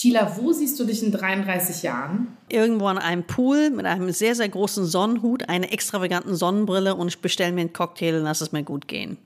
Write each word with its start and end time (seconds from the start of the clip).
Sheila, 0.00 0.36
wo 0.36 0.52
siehst 0.52 0.78
du 0.78 0.84
dich 0.84 1.02
in 1.02 1.10
33 1.10 1.82
Jahren? 1.82 2.28
Irgendwo 2.48 2.86
an 2.86 2.98
einem 2.98 3.24
Pool 3.24 3.70
mit 3.70 3.84
einem 3.84 4.12
sehr, 4.12 4.36
sehr 4.36 4.48
großen 4.48 4.86
Sonnenhut, 4.86 5.48
einer 5.48 5.72
extravaganten 5.72 6.36
Sonnenbrille 6.36 6.94
und 6.94 7.08
ich 7.08 7.20
bestelle 7.20 7.50
mir 7.50 7.62
einen 7.62 7.72
Cocktail 7.72 8.14
und 8.14 8.22
lass 8.22 8.40
es 8.40 8.52
mir 8.52 8.62
gut 8.62 8.86
gehen. 8.86 9.18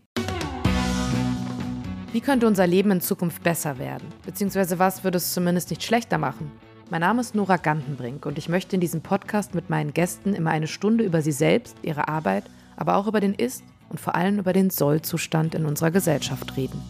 Wie 2.13 2.23
könnte 2.23 2.47
unser 2.47 2.67
Leben 2.67 2.91
in 2.91 3.03
Zukunft 3.03 3.43
besser 3.43 3.79
werden? 3.79 4.09
Beziehungsweise 4.25 4.79
was 4.79 5.05
würde 5.05 5.19
es 5.19 5.35
zumindest 5.35 5.69
nicht 5.69 5.83
schlechter 5.83 6.17
machen? 6.17 6.51
Mein 6.89 7.03
Name 7.03 7.21
ist 7.21 7.35
Nora 7.35 7.59
Gantenbrink 7.59 8.25
und 8.25 8.39
ich 8.39 8.49
möchte 8.49 8.75
in 8.75 8.81
diesem 8.81 9.03
Podcast 9.03 9.55
mit 9.55 9.69
meinen 9.69 9.93
Gästen 9.93 10.33
immer 10.33 10.53
eine 10.53 10.69
Stunde 10.69 11.05
über 11.05 11.21
sie 11.21 11.33
selbst, 11.33 11.77
ihre 11.83 12.09
Arbeit, 12.09 12.45
aber 12.79 12.97
auch 12.97 13.07
über 13.07 13.21
den 13.21 13.35
Ist- 13.35 13.63
und 13.91 14.01
vor 14.01 14.15
allem 14.15 14.39
über 14.39 14.55
den 14.55 14.71
Sollzustand 14.71 15.55
in 15.55 15.67
unserer 15.67 15.91
Gesellschaft 15.91 16.57
reden. 16.57 16.81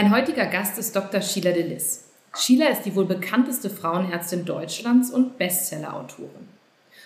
Mein 0.00 0.12
heutiger 0.12 0.46
Gast 0.46 0.78
ist 0.78 0.94
Dr. 0.94 1.20
Sheila 1.20 1.50
Delis. 1.50 2.04
Sheila 2.32 2.68
ist 2.68 2.82
die 2.82 2.94
wohl 2.94 3.06
bekannteste 3.06 3.68
Frauenärztin 3.68 4.44
Deutschlands 4.44 5.10
und 5.10 5.38
Bestsellerautorin. 5.38 6.46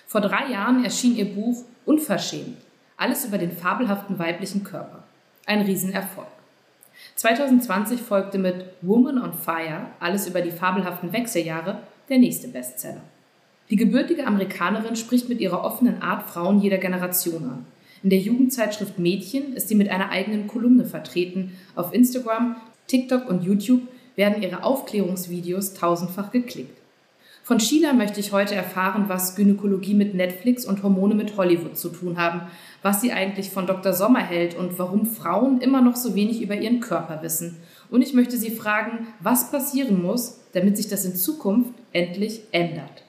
Vor 0.07 0.21
drei 0.21 0.51
Jahren 0.53 0.85
erschien 0.85 1.17
ihr 1.17 1.35
Buch 1.35 1.65
Unverschämt, 1.87 2.59
alles 2.99 3.25
über 3.25 3.39
den 3.39 3.51
fabelhaften 3.51 4.19
weiblichen 4.19 4.63
Körper. 4.63 5.05
Ein 5.47 5.63
Riesenerfolg. 5.63 6.27
2020 7.17 7.99
folgte 7.99 8.37
mit 8.37 8.67
Woman 8.83 9.17
on 9.17 9.33
Fire, 9.33 9.87
alles 9.99 10.27
über 10.29 10.43
die 10.43 10.51
fabelhaften 10.51 11.15
Wechseljahre, 11.15 11.79
der 12.11 12.19
nächste 12.19 12.49
Bestseller. 12.49 13.01
Die 13.71 13.77
gebürtige 13.77 14.27
Amerikanerin 14.27 14.97
spricht 14.97 15.31
mit 15.31 15.41
ihrer 15.41 15.65
offenen 15.65 16.03
Art 16.03 16.29
Frauen 16.29 16.61
jeder 16.61 16.77
Generation 16.77 17.45
an. 17.45 17.67
In 18.03 18.11
der 18.11 18.19
Jugendzeitschrift 18.19 18.99
Mädchen 18.99 19.55
ist 19.55 19.69
sie 19.69 19.77
mit 19.77 19.89
einer 19.89 20.11
eigenen 20.11 20.47
Kolumne 20.49 20.85
vertreten. 20.85 21.57
Auf 21.77 21.95
Instagram, 21.95 22.57
TikTok 22.87 23.29
und 23.29 23.43
YouTube 23.43 23.83
werden 24.17 24.43
ihre 24.43 24.65
Aufklärungsvideos 24.65 25.75
tausendfach 25.75 26.31
geklickt. 26.31 26.79
Von 27.45 27.59
Sheila 27.59 27.93
möchte 27.93 28.21
ich 28.21 28.31
heute 28.31 28.55
erfahren, 28.55 29.07
was 29.09 29.35
Gynäkologie 29.35 29.95
mit 29.95 30.15
Netflix 30.15 30.65
und 30.65 30.85
Hormone 30.85 31.17
mit 31.17 31.37
Hollywood 31.37 31.77
zu 31.77 31.89
tun 31.89 32.17
haben, 32.17 32.43
was 32.83 33.01
sie 33.01 33.13
eigentlich 33.13 33.51
von 33.51 33.67
Dr. 33.67 33.93
Sommer 33.93 34.21
hält 34.21 34.57
und 34.57 34.79
warum 34.79 35.07
Frauen 35.07 35.61
immer 35.61 35.81
noch 35.81 35.97
so 35.97 36.15
wenig 36.15 36.41
über 36.41 36.55
ihren 36.55 36.79
Körper 36.79 37.21
wissen. 37.23 37.57
Und 37.91 38.03
ich 38.03 38.15
möchte 38.15 38.37
sie 38.37 38.53
fragen, 38.53 39.09
was 39.19 39.51
passieren 39.51 40.01
muss, 40.01 40.39
damit 40.53 40.77
sich 40.77 40.87
das 40.89 41.05
in 41.05 41.17
Zukunft 41.17 41.75
endlich 41.93 42.43
ändert. 42.53 43.03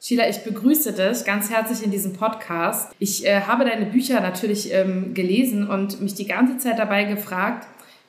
Sheila, 0.00 0.28
ich 0.28 0.38
begrüße 0.38 0.92
dich 0.92 1.24
ganz 1.24 1.50
herzlich 1.50 1.84
in 1.84 1.90
diesem 1.90 2.14
Podcast. 2.14 2.92
Ich 2.98 3.26
äh, 3.26 3.42
habe 3.42 3.64
deine 3.64 3.86
Bücher 3.86 4.20
natürlich 4.20 4.72
ähm, 4.72 5.12
gelesen 5.12 5.68
und 5.68 6.00
mich 6.00 6.14
die 6.14 6.26
ganze 6.26 6.58
Zeit 6.58 6.78
dabei 6.78 7.04
gefragt, 7.04 7.66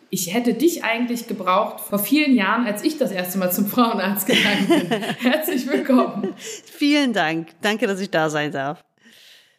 ich 0.10 0.34
hätte 0.34 0.54
dich 0.54 0.84
eigentlich 0.84 1.28
gebraucht 1.28 1.82
vor 1.82 2.00
vielen 2.00 2.36
Jahren, 2.36 2.66
als 2.66 2.84
ich 2.84 2.98
das 2.98 3.12
erste 3.12 3.38
Mal 3.38 3.52
zum 3.52 3.66
Frauenarzt 3.66 4.28
gegangen 4.28 4.68
bin. 4.68 5.02
Herzlich 5.20 5.68
willkommen. 5.68 6.34
Vielen 6.38 7.14
Dank. 7.14 7.50
Danke, 7.62 7.88
dass 7.88 8.00
ich 8.00 8.10
da 8.10 8.30
sein 8.30 8.52
darf. 8.52 8.84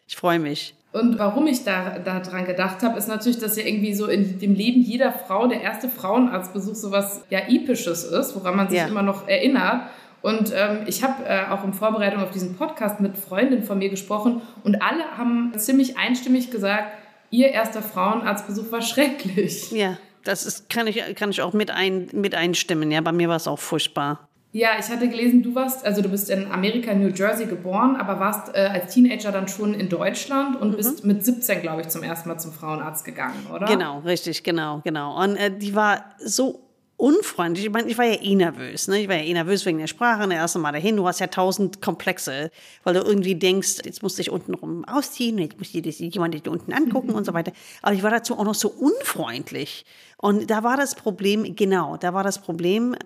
Ich 0.06 0.16
freue 0.16 0.38
mich. 0.38 0.74
Und 0.92 1.18
warum 1.18 1.46
ich 1.46 1.64
da 1.64 1.98
daran 1.98 2.46
gedacht 2.46 2.82
habe, 2.82 2.98
ist 2.98 3.08
natürlich, 3.08 3.38
dass 3.38 3.56
ja 3.56 3.64
irgendwie 3.64 3.92
so 3.94 4.06
in 4.06 4.38
dem 4.38 4.54
Leben 4.54 4.80
jeder 4.80 5.12
Frau 5.12 5.46
der 5.46 5.60
erste 5.60 5.88
Frauenarztbesuch 5.88 6.74
so 6.74 6.90
was 6.90 7.24
ja 7.28 7.40
episches 7.40 8.04
ist, 8.04 8.34
woran 8.34 8.56
man 8.56 8.70
sich 8.70 8.78
ja. 8.78 8.86
immer 8.86 9.02
noch 9.02 9.28
erinnert. 9.28 9.82
Und 10.22 10.52
ähm, 10.56 10.80
ich 10.86 11.04
habe 11.04 11.24
äh, 11.26 11.44
auch 11.50 11.62
in 11.62 11.74
Vorbereitung 11.74 12.22
auf 12.22 12.30
diesen 12.30 12.56
Podcast 12.56 13.00
mit 13.00 13.18
Freundinnen 13.18 13.62
von 13.62 13.78
mir 13.78 13.90
gesprochen 13.90 14.40
und 14.64 14.82
alle 14.82 15.04
haben 15.16 15.52
ziemlich 15.56 15.98
einstimmig 15.98 16.50
gesagt, 16.50 16.92
ihr 17.30 17.48
erster 17.48 17.82
Frauenarztbesuch 17.82 18.72
war 18.72 18.80
schrecklich. 18.80 19.70
Ja. 19.70 19.98
Das 20.24 20.44
ist, 20.44 20.68
kann, 20.68 20.86
ich, 20.86 21.02
kann 21.14 21.30
ich 21.30 21.42
auch 21.42 21.52
mit, 21.52 21.70
ein, 21.70 22.08
mit 22.12 22.34
einstimmen. 22.34 22.90
Ja, 22.90 23.00
bei 23.00 23.12
mir 23.12 23.28
war 23.28 23.36
es 23.36 23.46
auch 23.46 23.58
furchtbar. 23.58 24.28
Ja, 24.52 24.70
ich 24.78 24.88
hatte 24.88 25.08
gelesen, 25.08 25.42
du 25.42 25.54
warst, 25.54 25.84
also 25.84 26.00
du 26.00 26.08
bist 26.08 26.30
in 26.30 26.50
Amerika, 26.50 26.94
New 26.94 27.08
Jersey 27.08 27.46
geboren, 27.46 27.96
aber 27.96 28.18
warst 28.18 28.54
äh, 28.54 28.60
als 28.60 28.94
Teenager 28.94 29.30
dann 29.30 29.46
schon 29.46 29.74
in 29.74 29.90
Deutschland 29.90 30.58
und 30.58 30.70
mhm. 30.70 30.76
bist 30.76 31.04
mit 31.04 31.22
17, 31.24 31.60
glaube 31.60 31.82
ich, 31.82 31.88
zum 31.88 32.02
ersten 32.02 32.30
Mal 32.30 32.38
zum 32.38 32.52
Frauenarzt 32.52 33.04
gegangen, 33.04 33.46
oder? 33.54 33.66
Genau, 33.66 33.98
richtig, 34.00 34.42
genau, 34.42 34.80
genau. 34.84 35.22
Und 35.22 35.36
äh, 35.36 35.56
die 35.56 35.74
war 35.74 36.04
so 36.18 36.67
unfreundlich. 36.98 37.64
Ich 37.64 37.72
meine, 37.72 37.88
ich 37.88 37.96
war 37.96 38.04
ja 38.04 38.20
eh 38.20 38.34
nervös. 38.34 38.88
Ne? 38.88 39.00
Ich 39.00 39.08
war 39.08 39.14
ja 39.14 39.22
eh 39.22 39.32
nervös 39.32 39.64
wegen 39.64 39.78
der 39.78 39.86
Sprache. 39.86 40.24
Das 40.24 40.32
erste 40.32 40.58
Mal 40.58 40.72
dahin. 40.72 40.96
Du 40.96 41.06
hast 41.06 41.20
ja 41.20 41.28
tausend 41.28 41.80
Komplexe, 41.80 42.50
weil 42.82 42.94
du 42.94 43.00
irgendwie 43.00 43.36
denkst, 43.36 43.78
jetzt 43.84 44.02
musst 44.02 44.18
du 44.18 44.22
dich 44.22 44.30
unten 44.30 44.52
rum 44.54 44.84
ausziehen, 44.84 45.38
jetzt 45.38 45.58
muss 45.58 45.70
dir 45.70 45.80
jemand 45.80 46.34
dich 46.34 46.46
unten 46.48 46.72
angucken 46.72 47.10
und 47.10 47.24
so 47.24 47.32
weiter. 47.32 47.52
Aber 47.82 47.94
ich 47.94 48.02
war 48.02 48.10
dazu 48.10 48.36
auch 48.36 48.44
noch 48.44 48.54
so 48.54 48.68
unfreundlich. 48.68 49.86
Und 50.18 50.50
da 50.50 50.64
war 50.64 50.76
das 50.76 50.96
Problem, 50.96 51.54
genau, 51.54 51.96
da 51.96 52.12
war 52.12 52.24
das 52.24 52.40
Problem, 52.42 52.96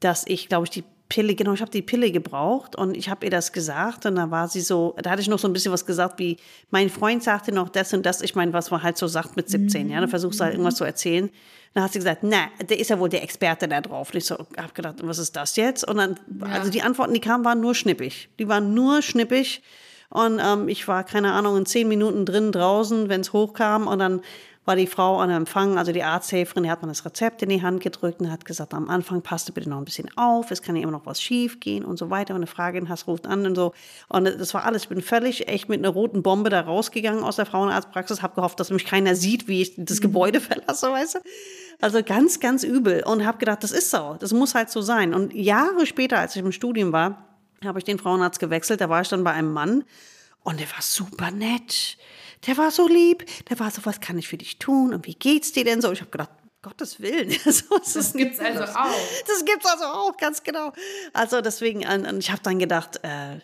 dass 0.00 0.24
ich, 0.26 0.48
glaube 0.48 0.64
ich, 0.64 0.70
die 0.70 0.84
Pille, 1.10 1.34
genau, 1.34 1.52
ich 1.52 1.60
habe 1.60 1.70
die 1.70 1.82
Pille 1.82 2.12
gebraucht 2.12 2.76
und 2.76 2.96
ich 2.96 3.10
habe 3.10 3.26
ihr 3.26 3.30
das 3.30 3.52
gesagt 3.52 4.06
und 4.06 4.14
da 4.14 4.30
war 4.30 4.48
sie 4.48 4.60
so, 4.60 4.94
da 5.02 5.10
hatte 5.10 5.20
ich 5.20 5.28
noch 5.28 5.40
so 5.40 5.48
ein 5.48 5.52
bisschen 5.52 5.72
was 5.72 5.84
gesagt, 5.84 6.18
wie 6.20 6.38
mein 6.70 6.88
Freund 6.88 7.22
sagte 7.22 7.52
noch 7.52 7.68
das 7.68 7.92
und 7.92 8.06
das, 8.06 8.22
ich 8.22 8.36
meine, 8.36 8.52
was 8.52 8.70
man 8.70 8.82
halt 8.82 8.96
so 8.96 9.08
sagt 9.08 9.36
mit 9.36 9.50
17, 9.50 9.90
ja, 9.90 10.00
dann 10.00 10.08
versuchst 10.08 10.38
du 10.38 10.44
halt 10.44 10.54
irgendwas 10.54 10.76
zu 10.76 10.84
erzählen. 10.84 11.28
Dann 11.74 11.84
hat 11.84 11.92
sie 11.92 12.00
gesagt, 12.00 12.22
na, 12.22 12.48
der 12.60 12.78
ist 12.80 12.90
ja 12.90 12.98
wohl 12.98 13.08
der 13.08 13.22
Experte 13.22 13.68
da 13.68 13.80
drauf. 13.80 14.10
Und 14.10 14.16
ich 14.16 14.24
so, 14.24 14.36
hab 14.56 14.74
gedacht, 14.74 14.96
was 15.02 15.18
ist 15.18 15.36
das 15.36 15.54
jetzt? 15.56 15.86
Und 15.86 15.98
dann, 15.98 16.18
ja. 16.40 16.46
also 16.46 16.70
die 16.70 16.82
Antworten, 16.82 17.14
die 17.14 17.20
kamen, 17.20 17.44
waren 17.44 17.60
nur 17.60 17.74
schnippig. 17.74 18.28
Die 18.38 18.48
waren 18.48 18.74
nur 18.74 19.02
schnippig. 19.02 19.62
Und 20.08 20.40
ähm, 20.44 20.68
ich 20.68 20.88
war, 20.88 21.04
keine 21.04 21.32
Ahnung, 21.32 21.56
in 21.56 21.66
zehn 21.66 21.86
Minuten 21.86 22.26
drin, 22.26 22.50
draußen, 22.50 23.08
wenn 23.08 23.20
es 23.20 23.32
hochkam. 23.32 23.86
Und 23.86 24.00
dann 24.00 24.22
war 24.66 24.76
die 24.76 24.86
Frau 24.86 25.18
an 25.18 25.30
Empfang, 25.30 25.78
also 25.78 25.90
die 25.90 26.02
Arzthelferin, 26.02 26.64
die 26.64 26.70
hat 26.70 26.82
mir 26.82 26.88
das 26.88 27.04
Rezept 27.04 27.42
in 27.42 27.48
die 27.48 27.62
Hand 27.62 27.82
gedrückt 27.82 28.20
und 28.20 28.30
hat 28.30 28.44
gesagt, 28.44 28.74
am 28.74 28.90
Anfang 28.90 29.22
passt 29.22 29.48
du 29.48 29.52
bitte 29.52 29.70
noch 29.70 29.78
ein 29.78 29.86
bisschen 29.86 30.10
auf, 30.16 30.50
es 30.50 30.60
kann 30.60 30.76
ja 30.76 30.82
immer 30.82 30.92
noch 30.92 31.06
was 31.06 31.22
schief 31.22 31.60
gehen 31.60 31.84
und 31.84 31.98
so 31.98 32.10
weiter. 32.10 32.34
Und 32.34 32.40
eine 32.40 32.46
Frage 32.46 32.86
hast, 32.88 33.06
ruft 33.06 33.26
an 33.26 33.46
und 33.46 33.54
so. 33.54 33.72
Und 34.08 34.24
das 34.26 34.52
war 34.52 34.64
alles. 34.64 34.82
Ich 34.82 34.88
bin 34.90 35.00
völlig 35.00 35.48
echt 35.48 35.68
mit 35.68 35.78
einer 35.78 35.88
roten 35.88 36.22
Bombe 36.22 36.50
da 36.50 36.60
rausgegangen 36.60 37.24
aus 37.24 37.36
der 37.36 37.46
Frauenarztpraxis, 37.46 38.22
habe 38.22 38.34
gehofft, 38.34 38.60
dass 38.60 38.70
mich 38.70 38.84
keiner 38.84 39.16
sieht, 39.16 39.48
wie 39.48 39.62
ich 39.62 39.74
das 39.76 39.98
mhm. 39.98 40.02
Gebäude 40.02 40.40
verlasse, 40.40 40.90
weißt 40.90 41.16
du. 41.16 41.18
Also 41.80 42.02
ganz, 42.02 42.38
ganz 42.38 42.62
übel. 42.62 43.02
Und 43.04 43.24
habe 43.24 43.38
gedacht, 43.38 43.64
das 43.64 43.72
ist 43.72 43.90
so, 43.90 44.16
das 44.20 44.32
muss 44.32 44.54
halt 44.54 44.70
so 44.70 44.82
sein. 44.82 45.14
Und 45.14 45.32
Jahre 45.32 45.86
später, 45.86 46.18
als 46.18 46.36
ich 46.36 46.42
im 46.42 46.52
Studium 46.52 46.92
war, 46.92 47.26
habe 47.64 47.78
ich 47.78 47.84
den 47.84 47.98
Frauenarzt 47.98 48.38
gewechselt. 48.38 48.82
Da 48.82 48.90
war 48.90 49.00
ich 49.00 49.08
dann 49.08 49.24
bei 49.24 49.32
einem 49.32 49.52
Mann 49.52 49.84
und 50.42 50.60
der 50.60 50.70
war 50.70 50.82
super 50.82 51.30
nett 51.30 51.96
der 52.46 52.56
war 52.56 52.70
so 52.70 52.88
lieb, 52.88 53.24
der 53.48 53.58
war 53.60 53.70
so, 53.70 53.84
was 53.84 54.00
kann 54.00 54.18
ich 54.18 54.28
für 54.28 54.38
dich 54.38 54.58
tun 54.58 54.94
und 54.94 55.06
wie 55.06 55.14
geht's 55.14 55.52
dir 55.52 55.64
denn 55.64 55.80
so? 55.80 55.92
Ich 55.92 56.00
habe 56.00 56.10
gedacht, 56.10 56.30
Gottes 56.62 57.00
Willen. 57.00 57.30
so, 57.44 57.78
das 57.78 57.94
das 57.94 58.12
gibt's 58.12 58.38
also 58.38 58.64
auch. 58.64 58.98
Das 59.26 59.44
gibt's 59.46 59.66
also 59.66 59.84
auch, 59.84 60.16
ganz 60.18 60.42
genau. 60.42 60.72
Also 61.14 61.40
deswegen, 61.40 61.86
und 61.86 62.18
ich 62.18 62.30
habe 62.30 62.42
dann 62.42 62.58
gedacht, 62.58 63.00
äh, 63.02 63.38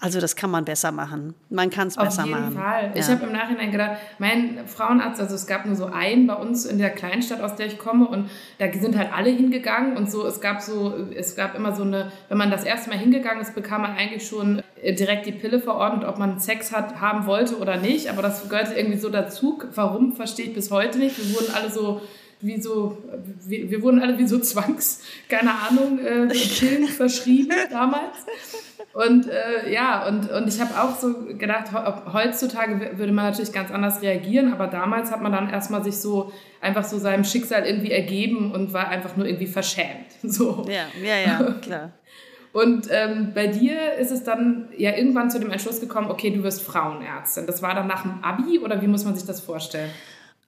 also 0.00 0.20
das 0.20 0.36
kann 0.36 0.50
man 0.50 0.64
besser 0.64 0.92
machen. 0.92 1.34
Man 1.50 1.70
kann 1.70 1.88
es 1.88 1.96
besser 1.96 2.26
machen. 2.26 2.44
Auf 2.44 2.50
jeden 2.50 2.62
Fall. 2.62 2.92
Ja. 2.94 3.00
Ich 3.00 3.08
habe 3.08 3.26
im 3.26 3.32
Nachhinein 3.32 3.72
gedacht, 3.72 3.98
mein 4.18 4.66
Frauenarzt, 4.66 5.20
also 5.20 5.34
es 5.34 5.46
gab 5.46 5.66
nur 5.66 5.76
so 5.76 5.86
einen 5.86 6.26
bei 6.26 6.34
uns 6.34 6.66
in 6.66 6.78
der 6.78 6.90
Kleinstadt, 6.90 7.40
aus 7.40 7.56
der 7.56 7.66
ich 7.66 7.78
komme, 7.78 8.06
und 8.06 8.30
da 8.58 8.66
sind 8.72 8.96
halt 8.96 9.12
alle 9.12 9.30
hingegangen 9.30 9.96
und 9.96 10.10
so. 10.10 10.26
Es 10.26 10.40
gab 10.40 10.60
so, 10.60 10.94
es 11.14 11.34
gab 11.36 11.54
immer 11.56 11.74
so 11.74 11.82
eine, 11.82 12.12
wenn 12.28 12.38
man 12.38 12.50
das 12.50 12.64
erste 12.64 12.90
Mal 12.90 12.98
hingegangen 12.98 13.40
ist, 13.40 13.54
bekam 13.54 13.82
man 13.82 13.96
eigentlich 13.96 14.28
schon 14.28 14.62
äh, 14.82 14.94
direkt 14.94 15.26
die 15.26 15.32
Pille 15.32 15.58
verordnet, 15.58 16.06
ob 16.06 16.18
man 16.18 16.38
Sex 16.38 16.70
hat, 16.70 17.00
haben 17.00 17.26
wollte 17.26 17.58
oder 17.58 17.78
nicht. 17.78 18.08
Aber 18.08 18.22
das 18.22 18.48
gehörte 18.48 18.74
irgendwie 18.74 18.98
so 18.98 19.08
dazu. 19.08 19.60
Warum 19.74 20.14
verstehe 20.14 20.46
ich 20.46 20.54
bis 20.54 20.70
heute 20.70 20.98
nicht. 20.98 21.18
Wir 21.18 21.34
wurden 21.34 21.54
alle 21.54 21.70
so 21.70 22.02
wie 22.40 22.60
so, 22.60 22.98
wir, 23.46 23.70
wir 23.70 23.82
wurden 23.82 24.00
alle 24.00 24.18
wie 24.18 24.26
so 24.26 24.38
Zwangs, 24.38 25.02
keine 25.28 25.50
Ahnung, 25.50 25.98
äh, 25.98 26.28
Pillen 26.28 26.86
verschrieben 26.88 27.52
damals. 27.70 28.16
Und 28.92 29.28
äh, 29.28 29.72
ja, 29.72 30.06
und, 30.08 30.30
und 30.30 30.48
ich 30.48 30.60
habe 30.60 30.80
auch 30.80 30.98
so 30.98 31.14
gedacht, 31.36 31.72
heutzutage 32.12 32.98
würde 32.98 33.12
man 33.12 33.26
natürlich 33.26 33.52
ganz 33.52 33.70
anders 33.70 34.02
reagieren, 34.02 34.52
aber 34.52 34.66
damals 34.66 35.10
hat 35.10 35.20
man 35.20 35.32
dann 35.32 35.50
erstmal 35.50 35.84
sich 35.84 35.98
so 35.98 36.32
einfach 36.60 36.84
so 36.84 36.98
seinem 36.98 37.24
Schicksal 37.24 37.66
irgendwie 37.66 37.92
ergeben 37.92 38.52
und 38.52 38.72
war 38.72 38.88
einfach 38.88 39.16
nur 39.16 39.26
irgendwie 39.26 39.46
verschämt. 39.46 40.06
So. 40.22 40.66
Ja, 40.68 40.86
ja, 41.02 41.16
ja, 41.16 41.52
klar. 41.62 41.92
Und 42.52 42.88
ähm, 42.90 43.32
bei 43.34 43.46
dir 43.46 43.94
ist 43.94 44.10
es 44.10 44.24
dann 44.24 44.68
ja 44.76 44.96
irgendwann 44.96 45.30
zu 45.30 45.38
dem 45.38 45.50
Entschluss 45.50 45.80
gekommen, 45.80 46.10
okay, 46.10 46.30
du 46.30 46.42
wirst 46.42 46.62
Frauenärztin. 46.62 47.46
Das 47.46 47.62
war 47.62 47.74
dann 47.74 47.86
nach 47.86 48.02
dem 48.02 48.22
Abi 48.22 48.58
oder 48.58 48.82
wie 48.82 48.88
muss 48.88 49.04
man 49.04 49.14
sich 49.14 49.26
das 49.26 49.40
vorstellen? 49.40 49.90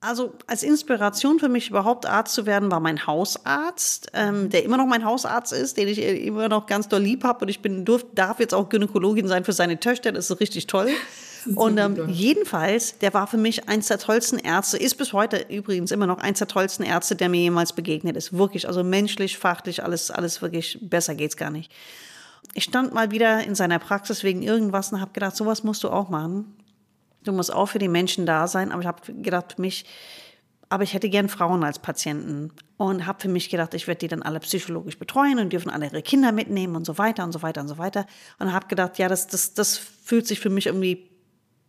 Also 0.02 0.32
als 0.47 0.62
Inspiration 0.62 1.38
für 1.38 1.50
mich 1.50 1.69
überhaupt 1.69 2.06
Arzt 2.06 2.32
zu 2.32 2.47
werden, 2.47 2.70
war 2.70 2.81
mein 2.81 3.06
Hausarzt, 3.06 4.11
ähm, 4.14 4.49
der 4.49 4.64
immer 4.64 4.79
noch 4.79 4.87
mein 4.87 5.05
Hausarzt 5.05 5.52
ist, 5.52 5.76
den 5.76 5.88
ich 5.88 5.99
immer 5.99 6.49
noch 6.49 6.64
ganz 6.64 6.88
doll 6.88 7.02
lieb 7.02 7.23
habe. 7.23 7.44
Und 7.44 7.50
ich 7.50 7.61
bin, 7.61 7.85
durf, 7.85 8.06
darf 8.14 8.41
jetzt 8.41 8.55
auch 8.55 8.70
Gynäkologin 8.70 9.29
sein 9.29 9.44
für 9.44 9.52
seine 9.52 9.79
Töchter. 9.79 10.12
Das 10.12 10.31
ist 10.31 10.41
richtig 10.41 10.67
toll. 10.67 10.88
Ist 11.47 11.56
und 11.56 11.79
ähm, 11.79 12.11
jedenfalls, 12.11 12.99
der 12.99 13.14
war 13.14 13.26
für 13.26 13.38
mich 13.38 13.67
eins 13.67 13.88
der 13.88 13.99
tollsten 13.99 14.38
Ärzte, 14.38 14.76
ist 14.76 14.97
bis 14.97 15.14
heute 15.14 15.47
übrigens 15.49 15.91
immer 15.91 16.06
noch 16.06 16.19
eins 16.19 16.38
der 16.38 16.49
tollsten 16.49 16.82
Ärzte, 16.82 17.17
der 17.17 17.31
mir 17.31 17.41
jemals 17.41 17.73
begegnet 17.73 18.14
ist. 18.14 18.35
Wirklich, 18.35 18.69
also 18.69 18.85
menschlich, 18.85 19.38
fachlich, 19.38 19.82
alles, 19.82 20.11
alles 20.11 20.43
wirklich, 20.43 20.79
besser 20.82 21.14
geht's 21.14 21.38
gar 21.38 21.50
nicht. 21.50 21.73
Ich 22.52 22.64
stand 22.64 22.93
mal 22.93 23.11
wieder 23.11 23.43
in 23.43 23.55
seiner 23.55 23.79
Praxis 23.79 24.23
wegen 24.23 24.43
irgendwas 24.43 24.93
und 24.93 25.00
habe 25.00 25.12
gedacht, 25.12 25.35
sowas 25.35 25.64
musst 25.64 25.82
du 25.82 25.88
auch 25.88 26.11
machen. 26.11 26.55
Du 27.25 27.32
musst 27.32 27.52
auch 27.52 27.67
für 27.67 27.78
die 27.78 27.88
Menschen 27.88 28.26
da 28.26 28.46
sein. 28.46 28.72
Aber 28.72 28.81
ich 28.81 28.87
habe 28.87 29.12
gedacht, 29.12 29.55
für 29.55 29.61
mich, 29.61 29.84
aber 30.69 30.84
ich 30.84 30.94
hätte 30.94 31.11
gern 31.11 31.28
Frauen 31.28 31.64
als 31.64 31.78
Patienten 31.78 32.52
und 32.76 33.06
habe 33.06 33.20
für 33.20 33.28
mich 33.28 33.50
gedacht, 33.50 33.75
ich 33.75 33.87
werde 33.87 33.99
die 33.99 34.08
dann 34.08 34.22
alle 34.22 34.40
psychologisch 34.40 34.99
betreuen 34.99 35.38
und 35.38 35.52
dürfen 35.52 35.70
alle 35.70 35.87
ihre 35.87 36.02
Kinder 36.02 36.32
mitnehmen 36.32 36.76
und 36.76 36.87
so 36.87 36.99
weiter 36.99 37.25
und 37.25 37.32
so 37.32 37.43
weiter 37.43 37.61
und 37.61 37.69
so 37.69 37.78
weiter. 37.78 38.06
Und 38.38 38.52
habe 38.52 38.69
gedacht, 38.69 38.99
ja, 38.99 39.08
das, 39.08 39.26
das, 39.26 39.55
das 39.55 39.76
fühlt 39.76 40.26
sich 40.26 40.40
für 40.40 40.50
mich 40.50 40.67
irgendwie 40.67 41.11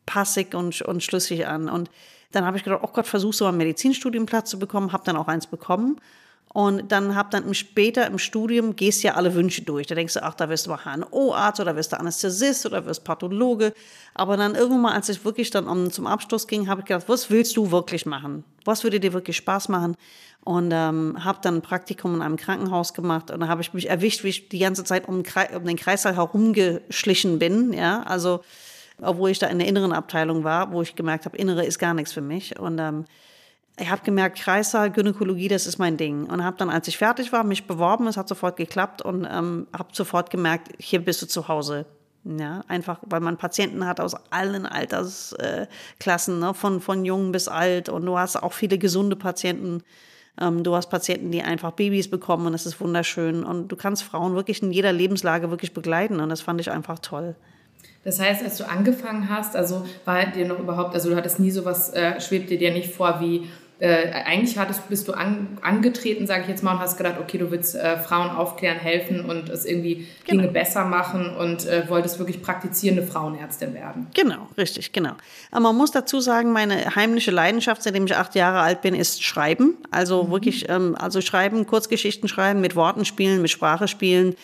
passig 0.06 0.54
und, 0.56 0.82
und 0.82 1.04
schlüssig 1.04 1.48
an. 1.48 1.70
Und 1.70 1.90
dann 2.32 2.46
habe 2.46 2.58
ich 2.58 2.64
gedacht, 2.64 2.82
oh 2.84 2.90
Gott, 2.94 3.08
versuch 3.08 3.34
so 3.34 3.46
einen 3.46 3.58
Medizinstudienplatz 3.58 4.50
zu 4.50 4.60
bekommen, 4.60 4.94
habe 4.94 5.04
dann 5.06 5.18
auch 5.18 5.28
eins 5.28 5.48
bekommen 5.48 6.00
und 6.54 6.92
dann 6.92 7.16
hab 7.16 7.32
dann 7.32 7.54
später 7.54 8.06
im 8.08 8.18
Studium 8.18 8.76
gehst 8.76 9.04
ja 9.04 9.14
alle 9.16 9.34
Wünsche 9.36 9.62
durch. 9.62 9.88
Da 9.88 9.96
denkst 9.96 10.16
du, 10.16 10.24
ach, 10.24 10.34
da 10.34 10.50
wirst 10.50 10.66
du 10.66 10.72
mal 10.72 10.80
HNO-Arzt 10.84 11.62
oder 11.62 11.78
wirst 11.78 11.94
du 11.94 12.00
Anästhesist 12.00 12.66
oder 12.66 12.86
wirst 12.86 13.06
Pathologe. 13.06 13.74
Aber 14.14 14.36
dann 14.36 14.56
irgendwann 14.56 14.82
mal, 14.82 14.94
als 14.94 15.08
ich 15.08 15.24
wirklich 15.24 15.50
dann 15.50 15.68
um, 15.68 15.92
zum 15.92 16.08
Abschluss 16.08 16.48
ging, 16.48 16.68
habe 16.68 16.82
ich 16.82 16.88
gedacht, 16.88 17.08
was 17.08 17.30
willst 17.30 17.56
du 17.56 17.72
wirklich 17.72 18.06
machen? 18.06 18.44
Was 18.66 18.84
würde 18.84 19.00
dir 19.00 19.14
wirklich 19.14 19.38
Spaß 19.38 19.70
machen? 19.70 19.96
Und 20.44 20.72
ähm, 20.74 21.24
habe 21.24 21.40
dann 21.42 21.56
ein 21.56 21.62
Praktikum 21.62 22.16
in 22.16 22.22
einem 22.22 22.36
Krankenhaus 22.36 22.94
gemacht 22.94 23.30
und 23.30 23.42
da 23.42 23.48
habe 23.48 23.62
ich 23.62 23.74
mich 23.74 23.88
erwischt, 23.88 24.24
wie 24.24 24.30
ich 24.30 24.50
die 24.50 24.58
ganze 24.58 24.84
Zeit 24.84 25.08
um, 25.08 25.24
um 25.56 25.66
den 25.66 25.78
Kreißsaal 25.78 26.16
herumgeschlichen 26.16 27.38
bin. 27.38 27.74
Ja, 27.74 28.02
also 28.04 28.42
obwohl 29.00 29.30
ich 29.30 29.40
da 29.40 29.48
in 29.48 29.60
der 29.60 29.68
inneren 29.68 29.94
Abteilung 29.94 30.44
war, 30.44 30.72
wo 30.74 30.82
ich 30.82 30.96
gemerkt 30.96 31.26
habe, 31.26 31.38
innere 31.38 31.64
ist 31.64 31.80
gar 31.80 31.94
nichts 31.94 32.12
für 32.12 32.22
mich. 32.22 32.60
Und 32.60 32.80
ähm, 32.80 33.06
ich 33.82 33.90
habe 33.90 34.04
gemerkt, 34.04 34.40
Kreissaal, 34.40 34.92
Gynäkologie, 34.92 35.48
das 35.48 35.66
ist 35.66 35.80
mein 35.80 35.98
Ding. 35.98 36.26
Und 36.26 36.44
habe 36.44 36.58
dann, 36.58 36.70
als 36.70 36.88
ich 36.88 36.98
fertig 36.98 37.32
war, 37.34 37.44
mich 37.44 37.66
beworben. 37.66 38.08
Es 38.08 38.16
hat 38.16 38.28
sofort 38.28 38.56
geklappt 38.56 39.02
und 39.02 39.28
ähm, 39.30 39.68
habe 39.76 39.90
sofort 39.92 40.30
gemerkt, 40.30 40.70
hier 40.78 41.04
bist 41.04 41.22
du 41.22 41.26
zu 41.26 41.48
Hause. 41.48 41.86
Ja, 42.24 42.64
einfach, 42.68 43.00
weil 43.02 43.20
man 43.20 43.38
Patienten 43.38 43.86
hat 43.88 44.00
aus 44.00 44.14
allen 44.32 44.68
Altersklassen, 44.68 46.40
ne? 46.40 46.54
von, 46.54 46.80
von 46.80 47.04
jung 47.04 47.32
bis 47.32 47.48
alt. 47.48 47.90
Und 47.90 48.06
du 48.06 48.18
hast 48.18 48.36
auch 48.36 48.54
viele 48.54 48.78
gesunde 48.78 49.16
Patienten. 49.16 49.82
Ähm, 50.40 50.64
du 50.64 50.76
hast 50.76 50.92
Patienten, 50.92 51.32
die 51.32 51.42
einfach 51.42 51.72
Babys 51.72 52.10
bekommen 52.10 52.46
und 52.46 52.54
das 52.54 52.68
ist 52.68 52.80
wunderschön. 52.80 53.44
Und 53.44 53.70
du 53.70 53.76
kannst 53.76 54.04
Frauen 54.04 54.36
wirklich 54.36 54.62
in 54.62 54.72
jeder 54.72 54.94
Lebenslage 54.94 55.50
wirklich 55.50 55.74
begleiten. 55.74 56.20
Und 56.20 56.30
das 56.30 56.42
fand 56.42 56.62
ich 56.62 56.70
einfach 56.70 57.00
toll. 57.00 57.36
Das 58.04 58.20
heißt, 58.20 58.44
als 58.44 58.58
du 58.58 58.68
angefangen 58.68 59.30
hast, 59.30 59.56
also 59.56 59.86
war 60.06 60.26
dir 60.26 60.48
noch 60.48 60.60
überhaupt, 60.60 60.96
also 60.96 61.10
du 61.10 61.16
hattest 61.16 61.40
nie 61.40 61.52
sowas, 61.52 61.94
äh, 61.94 62.20
schwebte 62.20 62.58
dir 62.58 62.72
nicht 62.72 62.92
vor 62.92 63.20
wie, 63.20 63.48
äh, 63.82 64.12
eigentlich 64.12 64.60
hattest, 64.60 64.88
bist 64.90 65.08
du 65.08 65.14
an, 65.14 65.58
angetreten, 65.64 66.28
sage 66.28 66.44
ich 66.44 66.48
jetzt 66.48 66.64
mal, 66.64 66.74
und 66.74 66.80
hast 66.80 66.98
gedacht, 66.98 67.16
okay, 67.20 67.40
du 67.40 67.50
willst 67.50 67.74
äh, 67.74 67.98
Frauen 67.98 68.30
aufklären, 68.30 68.78
helfen 68.78 69.26
und 69.26 69.50
es 69.50 69.66
irgendwie 69.66 70.08
genau. 70.24 70.42
Dinge 70.42 70.54
besser 70.54 70.86
machen 70.86 71.36
und 71.36 71.66
äh, 71.66 71.90
wolltest 71.90 72.20
wirklich 72.20 72.44
praktizierende 72.44 73.02
Frauenärztin 73.02 73.74
werden. 73.74 74.06
Genau, 74.14 74.48
richtig, 74.56 74.92
genau. 74.92 75.14
Aber 75.50 75.62
man 75.62 75.78
muss 75.78 75.90
dazu 75.90 76.20
sagen, 76.20 76.52
meine 76.52 76.96
heimliche 76.96 77.32
Leidenschaft, 77.32 77.82
seitdem 77.82 78.06
ich 78.06 78.16
acht 78.16 78.36
Jahre 78.36 78.60
alt 78.60 78.82
bin, 78.82 78.94
ist 78.94 79.24
Schreiben. 79.24 79.78
Also 79.90 80.26
mhm. 80.26 80.32
wirklich, 80.32 80.70
ähm, 80.70 80.96
also 80.96 81.20
Schreiben, 81.20 81.66
Kurzgeschichten 81.66 82.30
schreiben, 82.30 82.62
mit 82.62 82.76
Worten 82.76 83.04
spielen, 83.04 83.42
mit 83.42 83.50
Sprache 83.50 83.88
spielen 83.88 84.36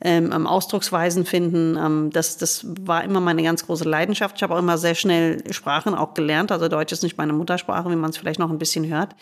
ähm, 0.00 0.46
Ausdrucksweisen 0.46 1.24
finden. 1.24 1.76
Ähm, 1.76 2.10
das, 2.12 2.36
das 2.36 2.66
war 2.80 3.04
immer 3.04 3.20
meine 3.20 3.42
ganz 3.42 3.66
große 3.66 3.84
Leidenschaft. 3.84 4.36
Ich 4.36 4.42
habe 4.42 4.54
auch 4.54 4.58
immer 4.58 4.78
sehr 4.78 4.94
schnell 4.94 5.42
Sprachen 5.52 5.94
auch 5.94 6.14
gelernt. 6.14 6.52
Also 6.52 6.68
Deutsch 6.68 6.92
ist 6.92 7.02
nicht 7.02 7.18
meine 7.18 7.32
Muttersprache, 7.32 7.90
wie 7.90 7.96
man 7.96 8.10
es 8.10 8.16
vielleicht 8.16 8.38
noch 8.38 8.50
ein 8.50 8.58
bisschen 8.58 8.86
hört. 8.88 9.14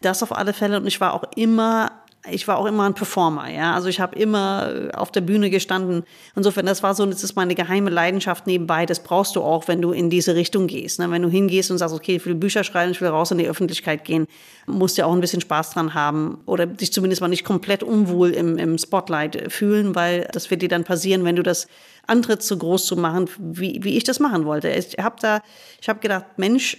Das 0.00 0.22
auf 0.22 0.36
alle 0.36 0.52
Fälle. 0.52 0.78
Und 0.78 0.86
ich 0.86 1.00
war 1.00 1.14
auch 1.14 1.24
immer 1.36 1.90
ich 2.28 2.46
war 2.46 2.58
auch 2.58 2.66
immer 2.66 2.84
ein 2.84 2.94
Performer, 2.94 3.48
ja. 3.48 3.74
Also 3.74 3.88
ich 3.88 3.98
habe 3.98 4.18
immer 4.18 4.72
äh, 4.74 4.90
auf 4.92 5.10
der 5.10 5.22
Bühne 5.22 5.48
gestanden. 5.48 6.04
Insofern, 6.36 6.66
das 6.66 6.82
war 6.82 6.94
so, 6.94 7.06
das 7.06 7.24
ist 7.24 7.34
meine 7.34 7.54
geheime 7.54 7.88
Leidenschaft 7.88 8.46
nebenbei. 8.46 8.84
Das 8.84 9.02
brauchst 9.02 9.36
du 9.36 9.42
auch, 9.42 9.68
wenn 9.68 9.80
du 9.80 9.92
in 9.92 10.10
diese 10.10 10.34
Richtung 10.34 10.66
gehst. 10.66 10.98
Ne? 10.98 11.10
Wenn 11.10 11.22
du 11.22 11.30
hingehst 11.30 11.70
und 11.70 11.78
sagst, 11.78 11.94
okay, 11.94 12.16
ich 12.16 12.26
will 12.26 12.34
Bücher 12.34 12.62
schreiben, 12.62 12.92
ich 12.92 13.00
will 13.00 13.08
raus 13.08 13.30
in 13.30 13.38
die 13.38 13.48
Öffentlichkeit 13.48 14.04
gehen, 14.04 14.26
musst 14.66 14.98
du 14.98 15.02
ja 15.02 15.06
auch 15.06 15.14
ein 15.14 15.20
bisschen 15.20 15.40
Spaß 15.40 15.70
dran 15.70 15.94
haben 15.94 16.38
oder 16.44 16.66
dich 16.66 16.92
zumindest 16.92 17.22
mal 17.22 17.28
nicht 17.28 17.44
komplett 17.44 17.82
unwohl 17.82 18.30
im, 18.32 18.58
im 18.58 18.76
Spotlight 18.76 19.50
fühlen, 19.50 19.94
weil 19.94 20.28
das 20.32 20.50
wird 20.50 20.60
dir 20.60 20.68
dann 20.68 20.84
passieren, 20.84 21.24
wenn 21.24 21.36
du 21.36 21.42
das 21.42 21.68
antrittst, 22.06 22.48
so 22.48 22.58
groß 22.58 22.84
zu 22.84 22.96
machen, 22.96 23.30
wie, 23.38 23.80
wie 23.82 23.96
ich 23.96 24.04
das 24.04 24.20
machen 24.20 24.44
wollte. 24.44 24.68
Ich 24.68 24.96
habe 25.00 25.16
da, 25.20 25.40
ich 25.80 25.88
habe 25.88 26.00
gedacht, 26.00 26.26
Mensch, 26.36 26.76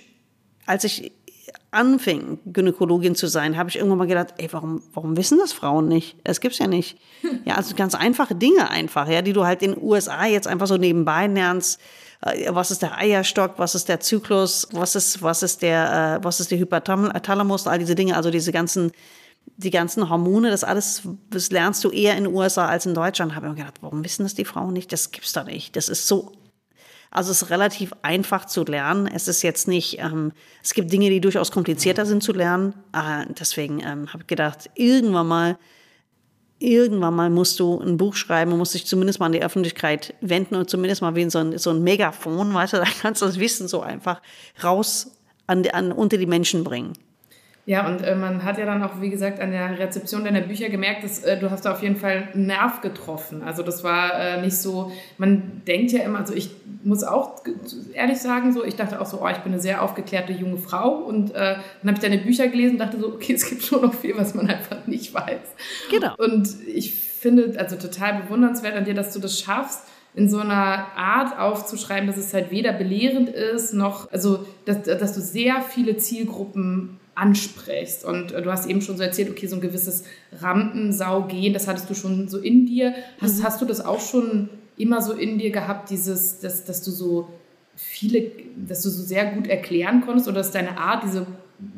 als 0.67 0.83
ich 0.83 1.11
anfing, 1.71 2.39
Gynäkologin 2.45 3.15
zu 3.15 3.27
sein, 3.27 3.57
habe 3.57 3.69
ich 3.69 3.77
irgendwann 3.77 3.99
mal 3.99 4.07
gedacht, 4.07 4.33
ey, 4.37 4.49
warum, 4.51 4.83
warum 4.93 5.15
wissen 5.15 5.37
das 5.39 5.53
Frauen 5.53 5.87
nicht? 5.87 6.17
Es 6.23 6.41
gibt's 6.41 6.59
ja 6.59 6.67
nicht. 6.67 6.97
Ja, 7.45 7.55
also 7.55 7.75
ganz 7.75 7.95
einfache 7.95 8.35
Dinge 8.35 8.69
einfach, 8.69 9.07
ja, 9.07 9.21
die 9.21 9.33
du 9.33 9.45
halt 9.45 9.63
in 9.63 9.73
den 9.73 9.83
USA 9.83 10.25
jetzt 10.25 10.47
einfach 10.47 10.67
so 10.67 10.77
nebenbei 10.77 11.27
lernst. 11.27 11.79
Äh, 12.21 12.49
was 12.49 12.71
ist 12.71 12.81
der 12.81 12.97
Eierstock? 12.97 13.53
Was 13.57 13.73
ist 13.73 13.89
der 13.89 13.99
Zyklus? 13.99 14.67
Was 14.73 14.95
ist, 14.95 15.21
was 15.21 15.41
ist 15.41 15.61
der, 15.61 16.19
äh, 16.19 16.23
was 16.23 16.39
ist 16.39 16.51
der 16.51 16.59
Hypothalamus? 16.59 17.67
All 17.67 17.79
diese 17.79 17.95
Dinge, 17.95 18.15
also 18.15 18.31
diese 18.31 18.51
ganzen, 18.51 18.91
die 19.57 19.71
ganzen 19.71 20.09
Hormone, 20.09 20.51
das 20.51 20.63
alles, 20.63 21.03
das 21.29 21.51
lernst 21.51 21.83
du 21.83 21.89
eher 21.89 22.17
in 22.17 22.25
den 22.25 22.33
USA 22.33 22.67
als 22.67 22.85
in 22.85 22.93
Deutschland. 22.93 23.35
Habe 23.35 23.47
ich 23.47 23.51
mir 23.53 23.57
gedacht, 23.59 23.77
warum 23.81 24.03
wissen 24.03 24.23
das 24.23 24.35
die 24.35 24.45
Frauen 24.45 24.73
nicht? 24.73 24.91
Das 24.91 25.11
gibt's 25.11 25.33
doch 25.33 25.45
nicht. 25.45 25.75
Das 25.75 25.89
ist 25.89 26.07
so 26.07 26.33
also 27.11 27.31
es 27.31 27.41
ist 27.41 27.49
relativ 27.49 27.93
einfach 28.01 28.45
zu 28.45 28.63
lernen. 28.63 29.05
Es 29.07 29.27
ist 29.27 29.41
jetzt 29.41 29.67
nicht, 29.67 29.99
ähm, 29.99 30.31
es 30.63 30.73
gibt 30.73 30.91
Dinge, 30.93 31.09
die 31.09 31.19
durchaus 31.19 31.51
komplizierter 31.51 32.05
sind 32.05 32.23
zu 32.23 32.31
lernen. 32.31 32.73
Äh, 32.93 33.25
deswegen 33.37 33.81
ähm, 33.81 34.07
habe 34.13 34.23
ich 34.23 34.27
gedacht, 34.27 34.69
irgendwann 34.75 35.27
mal, 35.27 35.57
irgendwann 36.57 37.13
mal 37.13 37.29
musst 37.29 37.59
du 37.59 37.81
ein 37.81 37.97
Buch 37.97 38.15
schreiben 38.15 38.53
und 38.53 38.59
musst 38.59 38.73
dich 38.73 38.85
zumindest 38.85 39.19
mal 39.19 39.25
an 39.25 39.33
die 39.33 39.43
Öffentlichkeit 39.43 40.13
wenden 40.21 40.55
und 40.55 40.69
zumindest 40.69 41.01
mal 41.01 41.13
wie 41.15 41.29
so 41.29 41.39
ein, 41.39 41.57
so 41.57 41.71
ein 41.71 41.83
Megafon, 41.83 42.53
weißt 42.53 42.73
du, 42.73 42.77
da 42.77 42.85
kannst 43.01 43.21
du 43.21 43.25
das 43.25 43.39
Wissen 43.39 43.67
so 43.67 43.81
einfach 43.81 44.21
raus 44.63 45.11
an, 45.47 45.67
an, 45.67 45.91
unter 45.91 46.17
die 46.17 46.27
Menschen 46.27 46.63
bringen. 46.63 46.93
Ja, 47.71 47.87
und 47.87 48.01
äh, 48.01 48.15
man 48.15 48.43
hat 48.43 48.57
ja 48.57 48.65
dann 48.65 48.83
auch, 48.83 48.99
wie 48.99 49.09
gesagt, 49.09 49.39
an 49.39 49.51
der 49.51 49.79
Rezeption 49.79 50.25
deiner 50.25 50.41
Bücher 50.41 50.67
gemerkt, 50.67 51.05
dass 51.05 51.23
äh, 51.23 51.39
du 51.39 51.49
hast 51.49 51.63
da 51.63 51.71
auf 51.71 51.81
jeden 51.81 51.95
Fall 51.95 52.27
einen 52.33 52.47
Nerv 52.47 52.81
getroffen. 52.81 53.43
Also 53.43 53.63
das 53.63 53.81
war 53.81 54.13
äh, 54.13 54.41
nicht 54.41 54.57
so, 54.57 54.91
man 55.17 55.61
denkt 55.65 55.93
ja 55.93 56.03
immer, 56.03 56.19
also 56.19 56.33
ich 56.33 56.49
muss 56.83 57.05
auch 57.05 57.41
ehrlich 57.93 58.17
sagen, 58.17 58.51
so 58.51 58.65
ich 58.65 58.75
dachte 58.75 58.99
auch 58.99 59.05
so, 59.05 59.21
oh, 59.21 59.29
ich 59.29 59.37
bin 59.37 59.53
eine 59.53 59.61
sehr 59.61 59.81
aufgeklärte 59.83 60.33
junge 60.33 60.57
Frau 60.57 60.95
und 60.95 61.31
äh, 61.31 61.55
dann 61.81 61.87
habe 61.87 61.93
ich 61.93 61.99
deine 61.99 62.17
Bücher 62.17 62.49
gelesen 62.49 62.73
und 62.73 62.79
dachte 62.79 62.99
so, 62.99 63.07
okay, 63.07 63.31
es 63.35 63.49
gibt 63.49 63.63
schon 63.63 63.83
noch 63.83 63.93
viel, 63.93 64.17
was 64.17 64.33
man 64.33 64.49
einfach 64.49 64.85
nicht 64.85 65.13
weiß. 65.13 65.39
Genau. 65.89 66.13
Und 66.17 66.49
ich 66.67 66.93
finde 66.93 67.55
also 67.57 67.77
total 67.77 68.21
bewundernswert 68.23 68.75
an 68.75 68.83
dir, 68.83 68.95
dass 68.95 69.13
du 69.13 69.21
das 69.21 69.39
schaffst, 69.39 69.83
in 70.13 70.27
so 70.27 70.39
einer 70.39 70.87
Art 70.97 71.39
aufzuschreiben, 71.39 72.07
dass 72.07 72.17
es 72.17 72.33
halt 72.33 72.51
weder 72.51 72.73
belehrend 72.73 73.29
ist, 73.29 73.73
noch, 73.73 74.11
also, 74.11 74.45
dass, 74.65 74.83
dass 74.83 75.13
du 75.13 75.21
sehr 75.21 75.61
viele 75.61 75.95
Zielgruppen 75.95 76.97
ansprichst. 77.21 78.03
Und 78.03 78.31
äh, 78.31 78.41
du 78.41 78.51
hast 78.51 78.67
eben 78.67 78.81
schon 78.81 78.97
so 78.97 79.03
erzählt, 79.03 79.29
okay, 79.29 79.45
so 79.47 79.55
ein 79.55 79.61
gewisses 79.61 80.03
Rampensau-Gehen, 80.39 81.53
das 81.53 81.67
hattest 81.67 81.89
du 81.89 81.93
schon 81.93 82.27
so 82.27 82.39
in 82.39 82.65
dir. 82.65 82.95
Hast, 83.21 83.39
mhm. 83.39 83.43
hast 83.43 83.61
du 83.61 83.65
das 83.65 83.85
auch 83.85 83.99
schon 83.99 84.49
immer 84.77 85.01
so 85.01 85.13
in 85.13 85.37
dir 85.37 85.51
gehabt, 85.51 85.91
dieses, 85.91 86.39
dass, 86.39 86.65
dass 86.65 86.81
du 86.81 86.89
so 86.89 87.29
viele, 87.75 88.31
dass 88.55 88.81
du 88.81 88.89
so 88.89 89.03
sehr 89.03 89.25
gut 89.33 89.47
erklären 89.47 90.01
konntest 90.01 90.27
oder 90.27 90.37
dass 90.37 90.51
deine 90.51 90.77
Art, 90.77 91.03
diese, 91.03 91.27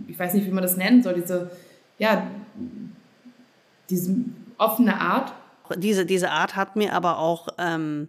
ich 0.08 0.17
weiß 0.17 0.34
nicht, 0.34 0.48
wie 0.48 0.51
man 0.51 0.63
das 0.63 0.77
nennen 0.77 1.03
soll, 1.03 1.15
diese, 1.15 1.51
ja, 2.00 2.27
diese 3.89 4.15
offene 4.58 5.00
Art? 5.00 5.34
Diese, 5.75 6.06
diese 6.06 6.32
Art 6.32 6.56
hat 6.56 6.77
mir 6.77 6.94
aber 6.94 7.20
auch 7.20 7.50
ähm, 7.58 8.08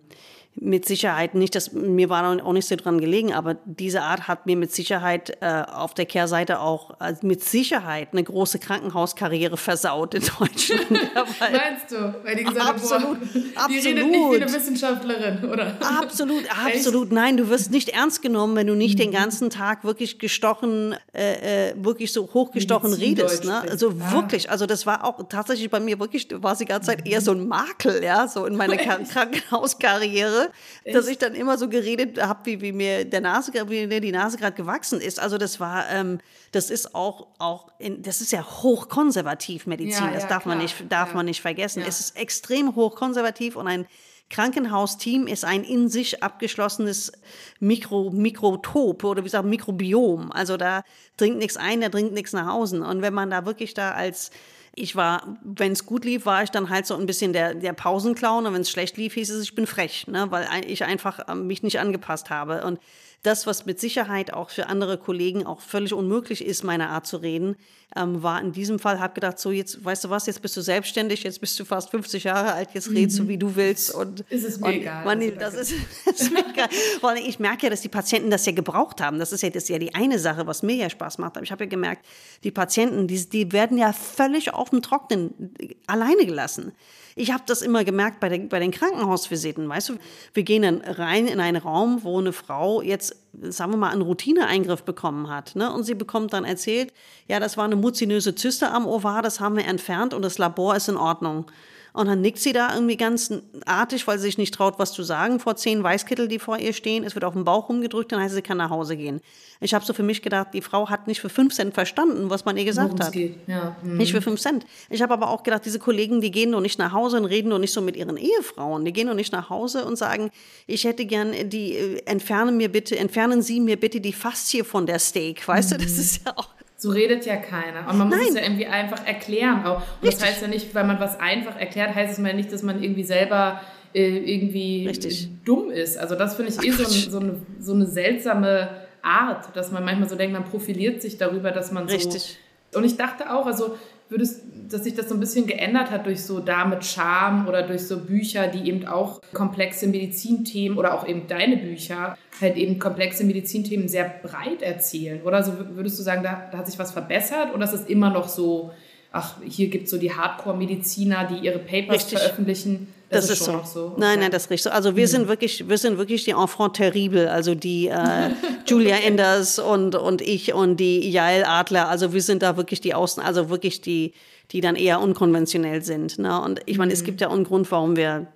mit 0.56 0.86
Sicherheit 0.86 1.34
nicht, 1.34 1.54
dass 1.54 1.72
mir 1.72 2.08
war 2.08 2.40
auch 2.44 2.52
nicht 2.52 2.68
so 2.68 2.76
dran 2.76 3.00
gelegen, 3.00 3.32
aber 3.32 3.56
diese 3.64 4.02
Art 4.02 4.28
hat 4.28 4.46
mir 4.46 4.56
mit 4.56 4.72
Sicherheit 4.72 5.36
äh, 5.40 5.64
auf 5.70 5.94
der 5.94 6.06
Kehrseite 6.06 6.60
auch 6.60 7.00
also 7.00 7.26
mit 7.26 7.42
Sicherheit 7.42 8.08
eine 8.12 8.22
große 8.22 8.60
Krankenhauskarriere 8.60 9.56
versaut 9.56 10.14
in 10.14 10.22
Deutschland. 10.22 10.90
Meinst 11.40 11.90
du? 11.90 12.14
Weil 12.22 12.36
die 12.36 12.44
gesagt 12.44 12.68
absolut, 12.68 13.20
boah, 13.20 13.28
die 13.32 13.56
absolut. 13.56 13.84
redet 13.84 14.06
nicht 14.06 14.30
wie 14.30 14.36
eine 14.36 14.52
Wissenschaftlerin, 14.52 15.44
oder? 15.44 15.76
Absolut, 15.80 16.44
absolut. 16.64 17.12
Nein, 17.12 17.36
du 17.36 17.48
wirst 17.48 17.72
nicht 17.72 17.88
ernst 17.88 18.22
genommen, 18.22 18.54
wenn 18.54 18.68
du 18.68 18.74
nicht 18.74 18.94
mhm. 18.98 19.02
den 19.02 19.10
ganzen 19.10 19.50
Tag 19.50 19.82
wirklich 19.84 20.20
gestochen, 20.20 20.94
äh, 21.12 21.70
äh 21.70 21.74
wirklich 21.76 22.12
so 22.12 22.32
hochgestochen 22.32 22.92
redest. 22.92 23.44
Ne? 23.44 23.60
Also 23.60 23.94
ah. 24.00 24.12
wirklich, 24.12 24.50
also 24.50 24.66
das 24.66 24.86
war 24.86 25.04
auch 25.04 25.20
tatsächlich 25.28 25.68
bei 25.68 25.80
mir 25.80 25.98
wirklich, 25.98 26.28
war 26.30 26.52
es 26.52 26.58
die 26.58 26.64
ganze 26.64 26.90
Zeit 26.90 27.08
eher 27.08 27.20
so 27.20 27.32
ein 27.32 27.48
Makel, 27.48 28.04
ja, 28.04 28.28
so 28.28 28.46
in 28.46 28.56
meiner 28.56 28.76
Krankenhauskarriere 29.12 30.43
dass 30.92 31.06
ich 31.06 31.18
dann 31.18 31.34
immer 31.34 31.58
so 31.58 31.68
geredet 31.68 32.22
habe, 32.22 32.40
wie, 32.44 32.60
wie 32.60 32.72
mir 32.72 33.04
der 33.04 33.20
Nase, 33.20 33.52
wie 33.68 33.86
mir 33.86 34.00
die 34.00 34.12
Nase 34.12 34.36
gerade 34.36 34.56
gewachsen 34.56 35.00
ist. 35.00 35.20
Also 35.20 35.38
das 35.38 35.60
war, 35.60 35.88
ähm, 35.90 36.18
das 36.52 36.70
ist 36.70 36.94
auch, 36.94 37.28
auch 37.38 37.68
in, 37.78 38.02
das 38.02 38.20
ist 38.20 38.32
ja 38.32 38.44
hochkonservativ 38.44 39.66
Medizin. 39.66 40.04
Ja, 40.04 40.12
das 40.12 40.24
ja, 40.24 40.28
darf 40.28 40.42
klar. 40.42 40.54
man 40.54 40.64
nicht, 40.64 40.84
darf 40.88 41.10
ja. 41.10 41.14
man 41.16 41.26
nicht 41.26 41.40
vergessen. 41.40 41.82
Es 41.86 42.00
ist 42.00 42.16
extrem 42.16 42.74
hochkonservativ 42.74 43.56
und 43.56 43.68
ein 43.68 43.86
Krankenhausteam 44.30 45.26
ist 45.26 45.44
ein 45.44 45.64
in 45.64 45.88
sich 45.88 46.22
abgeschlossenes 46.22 47.12
Mikro, 47.60 48.10
Mikrotop 48.10 49.04
oder 49.04 49.22
wie 49.22 49.26
gesagt 49.26 49.46
Mikrobiom. 49.46 50.32
Also 50.32 50.56
da 50.56 50.82
dringt 51.16 51.38
nichts 51.38 51.56
ein, 51.56 51.80
da 51.80 51.88
dringt 51.88 52.12
nichts 52.12 52.32
nach 52.32 52.52
außen. 52.52 52.82
Und 52.82 53.02
wenn 53.02 53.14
man 53.14 53.30
da 53.30 53.46
wirklich 53.46 53.74
da 53.74 53.92
als 53.92 54.30
ich 54.76 54.96
war, 54.96 55.38
wenn 55.42 55.72
es 55.72 55.86
gut 55.86 56.04
lief, 56.04 56.26
war 56.26 56.42
ich 56.42 56.50
dann 56.50 56.70
halt 56.70 56.86
so 56.86 56.96
ein 56.96 57.06
bisschen 57.06 57.32
der, 57.32 57.54
der 57.54 57.72
Pausenclown 57.72 58.46
und 58.46 58.54
wenn 58.54 58.62
es 58.62 58.70
schlecht 58.70 58.96
lief, 58.96 59.14
hieß 59.14 59.30
es, 59.30 59.42
ich 59.42 59.54
bin 59.54 59.66
frech, 59.66 60.06
ne? 60.06 60.26
weil 60.30 60.46
ich 60.66 60.84
einfach 60.84 61.20
ähm, 61.28 61.46
mich 61.46 61.62
nicht 61.62 61.78
angepasst 61.78 62.30
habe. 62.30 62.64
Und 62.64 62.78
das, 63.24 63.46
was 63.46 63.64
mit 63.64 63.80
Sicherheit 63.80 64.32
auch 64.32 64.50
für 64.50 64.68
andere 64.68 64.98
Kollegen 64.98 65.46
auch 65.46 65.60
völlig 65.60 65.94
unmöglich 65.94 66.44
ist, 66.44 66.62
meine 66.62 66.90
Art 66.90 67.06
zu 67.06 67.16
reden, 67.16 67.56
ähm, 67.96 68.22
war 68.22 68.40
in 68.40 68.52
diesem 68.52 68.78
Fall, 68.78 69.00
habe 69.00 69.14
gedacht, 69.14 69.38
so 69.38 69.50
jetzt, 69.50 69.82
weißt 69.82 70.04
du 70.04 70.10
was, 70.10 70.26
jetzt 70.26 70.42
bist 70.42 70.56
du 70.56 70.60
selbstständig, 70.60 71.22
jetzt 71.22 71.40
bist 71.40 71.58
du 71.58 71.64
fast 71.64 71.90
50 71.90 72.24
Jahre 72.24 72.52
alt, 72.52 72.68
jetzt 72.74 72.90
mhm. 72.90 72.96
redest 72.96 73.18
du, 73.18 73.28
wie 73.28 73.38
du 73.38 73.56
willst. 73.56 73.94
Und, 73.94 74.20
ist 74.28 74.44
es 74.44 74.60
mir 74.60 74.66
und, 74.66 74.72
egal. 74.74 75.04
Man, 75.06 75.20
also, 75.22 75.38
das, 75.38 75.54
ist, 75.54 75.74
das 76.04 76.20
ist 76.20 76.32
mir 76.32 76.44
egal. 76.46 76.68
Weil 77.00 77.18
ich 77.18 77.38
merke 77.38 77.64
ja, 77.64 77.70
dass 77.70 77.80
die 77.80 77.88
Patienten 77.88 78.30
das 78.30 78.44
ja 78.44 78.52
gebraucht 78.52 79.00
haben. 79.00 79.18
Das 79.18 79.32
ist 79.32 79.42
ja, 79.42 79.48
das 79.48 79.64
ist 79.64 79.68
ja 79.70 79.78
die 79.78 79.94
eine 79.94 80.18
Sache, 80.18 80.46
was 80.46 80.62
mir 80.62 80.76
ja 80.76 80.90
Spaß 80.90 81.16
macht. 81.16 81.36
Aber 81.36 81.44
ich 81.44 81.52
habe 81.52 81.64
ja 81.64 81.70
gemerkt, 81.70 82.04
die 82.42 82.50
Patienten, 82.50 83.08
die, 83.08 83.26
die 83.26 83.52
werden 83.52 83.78
ja 83.78 83.94
völlig 83.94 84.52
auf 84.52 84.68
dem 84.68 84.82
Trocknen 84.82 85.54
alleine 85.86 86.26
gelassen. 86.26 86.72
Ich 87.16 87.32
habe 87.32 87.44
das 87.46 87.62
immer 87.62 87.84
gemerkt 87.84 88.18
bei, 88.18 88.28
den, 88.28 88.48
bei 88.48 88.58
den 88.58 88.72
Krankenhausvisiten. 88.72 89.68
Weißt 89.68 89.88
du, 89.88 89.94
wir 90.32 90.42
gehen 90.42 90.62
dann 90.62 90.80
rein 90.80 91.28
in 91.28 91.38
einen 91.38 91.62
Raum, 91.62 92.02
wo 92.02 92.18
eine 92.18 92.32
Frau 92.32 92.82
jetzt, 92.82 93.16
sagen 93.40 93.72
wir 93.72 93.76
mal, 93.76 93.90
einen 93.90 94.02
Routineeingriff 94.02 94.82
bekommen 94.82 95.30
hat. 95.30 95.54
Ne? 95.54 95.72
Und 95.72 95.84
sie 95.84 95.94
bekommt 95.94 96.32
dann 96.32 96.44
erzählt, 96.44 96.92
ja, 97.28 97.38
das 97.38 97.56
war 97.56 97.64
eine 97.64 97.76
muzinöse 97.76 98.34
Zyste 98.34 98.70
am 98.70 98.86
Ovar, 98.86 99.22
das 99.22 99.38
haben 99.38 99.56
wir 99.56 99.66
entfernt 99.66 100.12
und 100.12 100.22
das 100.22 100.38
Labor 100.38 100.74
ist 100.74 100.88
in 100.88 100.96
Ordnung. 100.96 101.46
Und 101.94 102.08
dann 102.08 102.20
nickt 102.22 102.40
sie 102.40 102.52
da 102.52 102.74
irgendwie 102.74 102.96
ganz 102.96 103.32
artig, 103.66 104.04
weil 104.08 104.18
sie 104.18 104.24
sich 104.24 104.36
nicht 104.36 104.52
traut, 104.52 104.80
was 104.80 104.92
zu 104.92 105.04
sagen, 105.04 105.38
vor 105.38 105.54
zehn 105.54 105.80
Weißkittel, 105.80 106.26
die 106.26 106.40
vor 106.40 106.58
ihr 106.58 106.72
stehen. 106.72 107.04
Es 107.04 107.14
wird 107.14 107.24
auf 107.24 107.34
den 107.34 107.44
Bauch 107.44 107.68
rumgedrückt, 107.68 108.10
dann 108.10 108.18
heißt 108.18 108.30
sie, 108.30 108.38
sie 108.38 108.42
kann 108.42 108.58
nach 108.58 108.70
Hause 108.70 108.96
gehen. 108.96 109.20
Ich 109.60 109.74
habe 109.74 109.84
so 109.84 109.92
für 109.92 110.02
mich 110.02 110.20
gedacht, 110.20 110.48
die 110.54 110.60
Frau 110.60 110.90
hat 110.90 111.06
nicht 111.06 111.20
für 111.20 111.28
fünf 111.28 111.54
Cent 111.54 111.72
verstanden, 111.72 112.30
was 112.30 112.44
man 112.44 112.56
ihr 112.56 112.64
gesagt 112.64 112.94
Worum 112.94 113.06
hat. 113.06 113.14
Ja. 113.46 113.76
Mhm. 113.84 113.96
Nicht 113.96 114.10
für 114.10 114.20
fünf 114.20 114.40
Cent. 114.40 114.66
Ich 114.90 115.02
habe 115.02 115.14
aber 115.14 115.28
auch 115.28 115.44
gedacht, 115.44 115.64
diese 115.64 115.78
Kollegen, 115.78 116.20
die 116.20 116.32
gehen 116.32 116.50
doch 116.50 116.60
nicht 116.60 116.80
nach 116.80 116.92
Hause 116.92 117.16
und 117.16 117.26
reden 117.26 117.50
doch 117.50 117.60
nicht 117.60 117.72
so 117.72 117.80
mit 117.80 117.94
ihren 117.94 118.16
Ehefrauen. 118.16 118.84
Die 118.84 118.92
gehen 118.92 119.06
doch 119.06 119.14
nicht 119.14 119.32
nach 119.32 119.48
Hause 119.48 119.84
und 119.84 119.94
sagen, 119.94 120.30
ich 120.66 120.82
hätte 120.82 121.06
gern 121.06 121.32
die, 121.48 121.76
äh, 121.76 122.02
entfernen 122.06 122.56
mir 122.56 122.72
bitte, 122.72 122.98
entfernen 122.98 123.40
Sie 123.40 123.60
mir 123.60 123.78
bitte 123.78 124.00
die 124.00 124.12
Faszie 124.12 124.64
von 124.64 124.86
der 124.86 124.98
Steak. 124.98 125.46
Weißt 125.46 125.70
mhm. 125.70 125.78
du, 125.78 125.84
das 125.84 125.94
mhm. 125.94 126.00
ist 126.00 126.26
ja 126.26 126.32
auch 126.34 126.48
so 126.84 126.90
redet 126.90 127.24
ja 127.24 127.36
keiner. 127.36 127.88
Und 127.88 127.96
man 127.96 128.08
muss 128.08 128.18
Nein. 128.18 128.28
es 128.28 128.34
ja 128.34 128.42
irgendwie 128.42 128.66
einfach 128.66 129.06
erklären. 129.06 129.64
Auch. 129.64 129.78
Und 130.02 130.12
das 130.12 130.22
heißt 130.22 130.42
ja 130.42 130.48
nicht, 130.48 130.74
weil 130.74 130.84
man 130.84 131.00
was 131.00 131.18
einfach 131.18 131.58
erklärt, 131.58 131.94
heißt 131.94 132.12
es 132.12 132.18
mal 132.18 132.34
nicht, 132.34 132.52
dass 132.52 132.62
man 132.62 132.82
irgendwie 132.82 133.04
selber 133.04 133.62
äh, 133.94 134.18
irgendwie 134.18 134.86
Richtig. 134.86 135.30
dumm 135.46 135.70
ist. 135.70 135.96
Also 135.96 136.14
das 136.14 136.36
finde 136.36 136.52
ich 136.52 136.62
eh 136.62 136.70
so, 136.72 136.84
ein, 136.84 137.10
so, 137.10 137.18
eine, 137.18 137.36
so 137.58 137.72
eine 137.72 137.86
seltsame 137.86 138.68
Art, 139.00 139.56
dass 139.56 139.72
man 139.72 139.82
manchmal 139.82 140.10
so 140.10 140.14
denkt, 140.14 140.34
man 140.34 140.44
profiliert 140.44 141.00
sich 141.00 141.16
darüber, 141.16 141.52
dass 141.52 141.72
man 141.72 141.88
so. 141.88 141.94
Richtig. 141.94 142.38
Und 142.74 142.84
ich 142.84 142.98
dachte 142.98 143.32
auch, 143.32 143.46
also 143.46 143.76
würdest, 144.08 144.42
dass 144.68 144.84
sich 144.84 144.94
das 144.94 145.08
so 145.08 145.14
ein 145.14 145.20
bisschen 145.20 145.46
geändert 145.46 145.90
hat 145.90 146.06
durch 146.06 146.22
so 146.22 146.40
Da 146.40 146.64
mit 146.64 146.84
Charme 146.84 147.48
oder 147.48 147.62
durch 147.62 147.86
so 147.86 147.98
Bücher, 147.98 148.48
die 148.48 148.68
eben 148.68 148.86
auch 148.86 149.20
komplexe 149.32 149.86
Medizinthemen 149.86 150.78
oder 150.78 150.94
auch 150.94 151.06
eben 151.06 151.26
deine 151.26 151.56
Bücher 151.56 152.16
halt 152.40 152.56
eben 152.56 152.78
komplexe 152.78 153.24
Medizinthemen 153.24 153.88
sehr 153.88 154.12
breit 154.22 154.62
erzählen? 154.62 155.22
Oder 155.22 155.42
so 155.42 155.52
würdest 155.74 155.98
du 155.98 156.02
sagen, 156.02 156.22
da, 156.22 156.48
da 156.50 156.58
hat 156.58 156.66
sich 156.66 156.78
was 156.78 156.92
verbessert 156.92 157.54
oder 157.54 157.64
ist 157.64 157.72
es 157.72 157.86
immer 157.86 158.10
noch 158.10 158.28
so, 158.28 158.72
ach, 159.12 159.36
hier 159.44 159.68
gibt 159.68 159.84
es 159.84 159.90
so 159.90 159.98
die 159.98 160.12
Hardcore-Mediziner, 160.12 161.24
die 161.24 161.46
ihre 161.46 161.58
Papers 161.58 162.04
Richtig. 162.04 162.18
veröffentlichen? 162.18 162.88
Das, 163.10 163.28
das 163.28 163.40
ist, 163.40 163.44
so. 163.44 163.62
so. 163.64 163.94
Nein, 163.96 164.20
nein, 164.20 164.30
das 164.30 164.44
ist 164.44 164.50
richtig 164.50 164.64
so. 164.64 164.70
Also 164.70 164.96
wir 164.96 165.04
mhm. 165.04 165.10
sind 165.10 165.28
wirklich, 165.28 165.68
wir 165.68 165.78
sind 165.78 165.98
wirklich 165.98 166.24
die 166.24 166.32
Enfant 166.32 166.74
terrible, 166.74 167.30
also 167.30 167.54
die 167.54 167.88
äh, 167.88 168.30
Julia 168.66 168.96
Enders 168.96 169.58
und, 169.58 169.94
und 169.94 170.22
ich 170.22 170.54
und 170.54 170.78
die 170.78 171.08
Jael 171.10 171.44
Adler. 171.44 171.88
Also 171.88 172.12
wir 172.12 172.22
sind 172.22 172.42
da 172.42 172.56
wirklich 172.56 172.80
die 172.80 172.94
Außen, 172.94 173.22
also 173.22 173.50
wirklich 173.50 173.80
die, 173.80 174.12
die 174.50 174.60
dann 174.60 174.76
eher 174.76 175.00
unkonventionell 175.00 175.82
sind. 175.82 176.18
Ne? 176.18 176.40
Und 176.40 176.60
ich 176.66 176.78
meine, 176.78 176.88
mhm. 176.88 176.94
es 176.94 177.04
gibt 177.04 177.20
ja 177.20 177.30
einen 177.30 177.44
Grund, 177.44 177.70
warum 177.70 177.96
wir, 177.96 178.26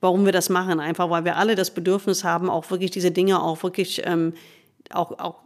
warum 0.00 0.24
wir 0.24 0.32
das 0.32 0.48
machen. 0.48 0.80
Einfach, 0.80 1.10
weil 1.10 1.24
wir 1.24 1.36
alle 1.36 1.54
das 1.54 1.70
Bedürfnis 1.70 2.22
haben, 2.22 2.50
auch 2.50 2.70
wirklich 2.70 2.90
diese 2.90 3.10
Dinge 3.10 3.42
auch 3.42 3.62
wirklich 3.62 4.02
ähm, 4.04 4.34
auch, 4.92 5.18
auch 5.18 5.36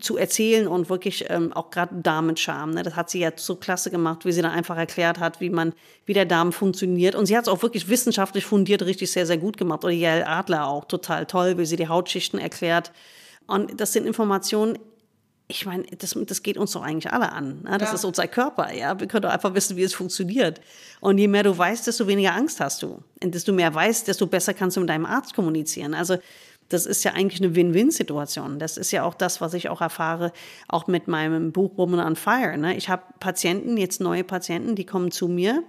zu 0.00 0.16
erzählen 0.16 0.66
und 0.66 0.90
wirklich 0.90 1.26
ähm, 1.28 1.52
auch 1.52 1.70
gerade 1.70 1.94
Damenscham. 1.96 2.72
Ne? 2.72 2.82
Das 2.82 2.96
hat 2.96 3.10
sie 3.10 3.20
ja 3.20 3.30
so 3.36 3.56
klasse 3.56 3.90
gemacht, 3.90 4.24
wie 4.24 4.32
sie 4.32 4.42
dann 4.42 4.50
einfach 4.50 4.76
erklärt 4.76 5.18
hat, 5.18 5.40
wie 5.40 5.50
man, 5.50 5.72
wie 6.06 6.12
der 6.12 6.24
Darm 6.24 6.52
funktioniert. 6.52 7.14
Und 7.14 7.26
sie 7.26 7.36
hat 7.36 7.44
es 7.44 7.48
auch 7.48 7.62
wirklich 7.62 7.88
wissenschaftlich 7.88 8.44
fundiert, 8.44 8.82
richtig 8.82 9.10
sehr, 9.10 9.26
sehr 9.26 9.38
gut 9.38 9.56
gemacht. 9.56 9.84
Oder 9.84 9.92
Yael 9.92 10.24
Adler 10.24 10.66
auch 10.66 10.84
total 10.84 11.26
toll, 11.26 11.58
wie 11.58 11.66
sie 11.66 11.76
die 11.76 11.88
Hautschichten 11.88 12.38
erklärt. 12.38 12.92
Und 13.46 13.80
das 13.80 13.92
sind 13.92 14.06
Informationen, 14.06 14.78
ich 15.50 15.64
meine, 15.64 15.84
das, 15.84 16.14
das 16.26 16.42
geht 16.42 16.58
uns 16.58 16.72
doch 16.72 16.82
eigentlich 16.82 17.10
alle 17.10 17.32
an. 17.32 17.62
Ne? 17.62 17.78
Das 17.78 17.88
ja. 17.88 17.94
ist 17.94 18.04
unser 18.04 18.28
Körper, 18.28 18.72
ja. 18.74 19.00
Wir 19.00 19.06
können 19.06 19.22
doch 19.22 19.30
einfach 19.30 19.54
wissen, 19.54 19.78
wie 19.78 19.82
es 19.82 19.94
funktioniert. 19.94 20.60
Und 21.00 21.16
je 21.16 21.26
mehr 21.26 21.42
du 21.42 21.56
weißt, 21.56 21.86
desto 21.86 22.06
weniger 22.06 22.34
Angst 22.34 22.60
hast 22.60 22.82
du. 22.82 23.02
Und 23.22 23.34
desto 23.34 23.52
mehr 23.54 23.74
weißt, 23.74 24.06
desto 24.06 24.26
besser 24.26 24.52
kannst 24.52 24.76
du 24.76 24.80
mit 24.80 24.90
deinem 24.90 25.06
Arzt 25.06 25.34
kommunizieren. 25.34 25.94
Also 25.94 26.18
das 26.68 26.86
ist 26.86 27.04
ja 27.04 27.12
eigentlich 27.12 27.40
eine 27.40 27.54
Win-Win-Situation. 27.54 28.58
Das 28.58 28.76
ist 28.76 28.90
ja 28.90 29.02
auch 29.02 29.14
das, 29.14 29.40
was 29.40 29.54
ich 29.54 29.68
auch 29.68 29.80
erfahre, 29.80 30.32
auch 30.68 30.86
mit 30.86 31.08
meinem 31.08 31.52
Buch 31.52 31.72
Woman 31.76 32.00
on 32.00 32.16
Fire. 32.16 32.56
Ne? 32.58 32.76
Ich 32.76 32.88
habe 32.88 33.02
Patienten, 33.20 33.76
jetzt 33.76 34.00
neue 34.00 34.24
Patienten, 34.24 34.74
die 34.74 34.84
kommen 34.84 35.10
zu 35.10 35.28
mir, 35.28 35.62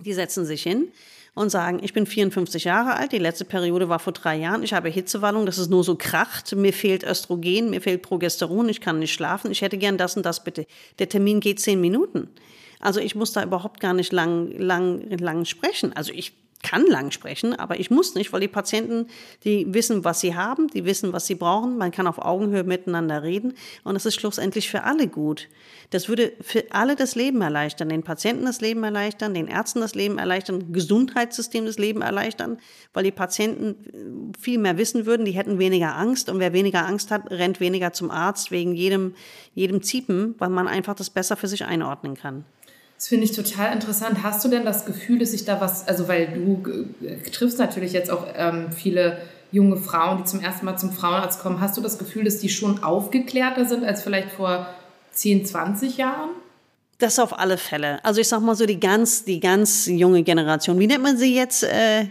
die 0.00 0.12
setzen 0.12 0.44
sich 0.44 0.62
hin 0.62 0.88
und 1.34 1.50
sagen, 1.50 1.80
ich 1.82 1.92
bin 1.92 2.06
54 2.06 2.64
Jahre 2.64 2.96
alt, 2.96 3.12
die 3.12 3.18
letzte 3.18 3.44
Periode 3.44 3.88
war 3.88 4.00
vor 4.00 4.12
drei 4.12 4.36
Jahren, 4.36 4.62
ich 4.62 4.72
habe 4.72 4.88
Hitzewallung, 4.88 5.46
das 5.46 5.58
ist 5.58 5.70
nur 5.70 5.84
so 5.84 5.94
kracht, 5.94 6.54
mir 6.56 6.72
fehlt 6.72 7.04
Östrogen, 7.04 7.70
mir 7.70 7.80
fehlt 7.80 8.02
Progesteron, 8.02 8.68
ich 8.68 8.80
kann 8.80 8.98
nicht 8.98 9.12
schlafen, 9.12 9.50
ich 9.50 9.62
hätte 9.62 9.78
gern 9.78 9.98
das 9.98 10.16
und 10.16 10.26
das 10.26 10.42
bitte. 10.42 10.66
Der 10.98 11.08
Termin 11.08 11.40
geht 11.40 11.60
zehn 11.60 11.80
Minuten. 11.80 12.28
Also 12.80 12.98
ich 12.98 13.14
muss 13.14 13.32
da 13.32 13.44
überhaupt 13.44 13.78
gar 13.78 13.94
nicht 13.94 14.12
lang, 14.12 14.50
lang, 14.56 15.08
lang 15.18 15.44
sprechen. 15.44 15.92
Also 15.92 16.12
ich 16.12 16.32
kann 16.62 16.86
lang 16.86 17.10
sprechen, 17.10 17.54
aber 17.54 17.80
ich 17.80 17.90
muss 17.90 18.14
nicht, 18.14 18.32
weil 18.32 18.40
die 18.40 18.48
Patienten, 18.48 19.06
die 19.44 19.72
wissen, 19.72 20.04
was 20.04 20.20
sie 20.20 20.34
haben, 20.34 20.68
die 20.68 20.84
wissen, 20.84 21.12
was 21.12 21.26
sie 21.26 21.34
brauchen. 21.34 21.78
Man 21.78 21.90
kann 21.90 22.06
auf 22.06 22.18
Augenhöhe 22.18 22.64
miteinander 22.64 23.22
reden 23.22 23.54
und 23.82 23.96
es 23.96 24.04
ist 24.04 24.16
schlussendlich 24.16 24.68
für 24.68 24.84
alle 24.84 25.08
gut. 25.08 25.48
Das 25.88 26.08
würde 26.08 26.32
für 26.40 26.64
alle 26.70 26.96
das 26.96 27.14
Leben 27.14 27.40
erleichtern, 27.40 27.88
den 27.88 28.02
Patienten 28.02 28.44
das 28.44 28.60
Leben 28.60 28.84
erleichtern, 28.84 29.32
den 29.32 29.48
Ärzten 29.48 29.80
das 29.80 29.94
Leben 29.94 30.18
erleichtern, 30.18 30.72
Gesundheitssystem 30.72 31.64
das 31.64 31.78
Leben 31.78 32.02
erleichtern, 32.02 32.58
weil 32.92 33.04
die 33.04 33.10
Patienten 33.10 34.32
viel 34.38 34.58
mehr 34.58 34.76
wissen 34.76 35.06
würden, 35.06 35.24
die 35.24 35.32
hätten 35.32 35.58
weniger 35.58 35.96
Angst 35.96 36.28
und 36.28 36.40
wer 36.40 36.52
weniger 36.52 36.86
Angst 36.86 37.10
hat, 37.10 37.30
rennt 37.30 37.58
weniger 37.60 37.92
zum 37.92 38.10
Arzt 38.10 38.50
wegen 38.50 38.74
jedem, 38.74 39.14
jedem 39.54 39.82
Ziepen, 39.82 40.34
weil 40.38 40.50
man 40.50 40.68
einfach 40.68 40.94
das 40.94 41.10
besser 41.10 41.36
für 41.36 41.48
sich 41.48 41.64
einordnen 41.64 42.14
kann. 42.14 42.44
Das 43.00 43.08
finde 43.08 43.24
ich 43.24 43.32
total 43.32 43.72
interessant. 43.72 44.22
Hast 44.22 44.44
du 44.44 44.50
denn 44.50 44.66
das 44.66 44.84
Gefühl, 44.84 45.20
dass 45.20 45.30
sich 45.30 45.46
da 45.46 45.58
was, 45.58 45.88
also 45.88 46.06
weil 46.06 46.26
du 46.34 46.62
äh, 47.02 47.30
triffst 47.30 47.58
natürlich 47.58 47.94
jetzt 47.94 48.10
auch 48.10 48.26
ähm, 48.36 48.72
viele 48.72 49.22
junge 49.50 49.78
Frauen, 49.78 50.18
die 50.18 50.24
zum 50.24 50.40
ersten 50.40 50.66
Mal 50.66 50.76
zum 50.76 50.92
Frauenarzt 50.92 51.40
kommen, 51.40 51.62
hast 51.62 51.78
du 51.78 51.80
das 51.80 51.98
Gefühl, 51.98 52.24
dass 52.24 52.40
die 52.40 52.50
schon 52.50 52.84
aufgeklärter 52.84 53.64
sind 53.64 53.84
als 53.84 54.02
vielleicht 54.02 54.32
vor 54.32 54.66
10, 55.12 55.46
20 55.46 55.96
Jahren? 55.96 56.28
Das 56.98 57.18
auf 57.18 57.38
alle 57.38 57.56
Fälle. 57.56 58.04
Also 58.04 58.20
ich 58.20 58.28
sag 58.28 58.40
mal 58.40 58.54
so 58.54 58.66
die 58.66 58.78
ganz, 58.78 59.24
die 59.24 59.40
ganz 59.40 59.86
junge 59.86 60.22
Generation. 60.22 60.78
Wie 60.78 60.86
nennt 60.86 61.02
man 61.02 61.16
sie 61.16 61.34
jetzt? 61.34 61.62
Äh, 61.62 62.08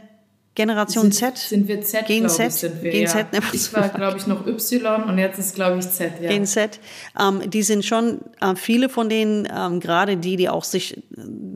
Generation 0.56 1.12
sind, 1.12 1.14
Z? 1.14 1.38
Sind 1.38 1.68
wir 1.68 1.82
Z, 1.82 2.06
Gen 2.06 2.28
Z? 2.28 2.48
Ich, 2.48 2.54
sind 2.56 2.84
wir, 2.84 2.92
Gen 2.92 3.04
ja. 3.04 3.10
Z. 3.10 3.32
Ne? 3.32 3.40
Ich 3.54 3.72
war, 3.74 3.88
glaube 3.90 4.18
ich, 4.18 4.28
noch 4.28 4.46
Y 4.46 5.04
und 5.04 5.18
jetzt 5.18 5.40
ist, 5.40 5.56
glaube 5.56 5.80
ich, 5.80 5.90
Z. 5.90 6.14
Ja. 6.22 6.30
Gen 6.30 6.46
Z. 6.46 6.80
Ähm, 7.20 7.50
die 7.50 7.64
sind 7.64 7.86
schon, 7.86 8.20
äh, 8.42 8.56
viele 8.56 8.90
von 8.90 9.10
denen, 9.10 9.48
ähm, 9.56 9.80
gerade 9.80 10.18
die, 10.18 10.36
die 10.36 10.50
auch 10.50 10.64
sich 10.64 10.98
äh, 10.98 11.02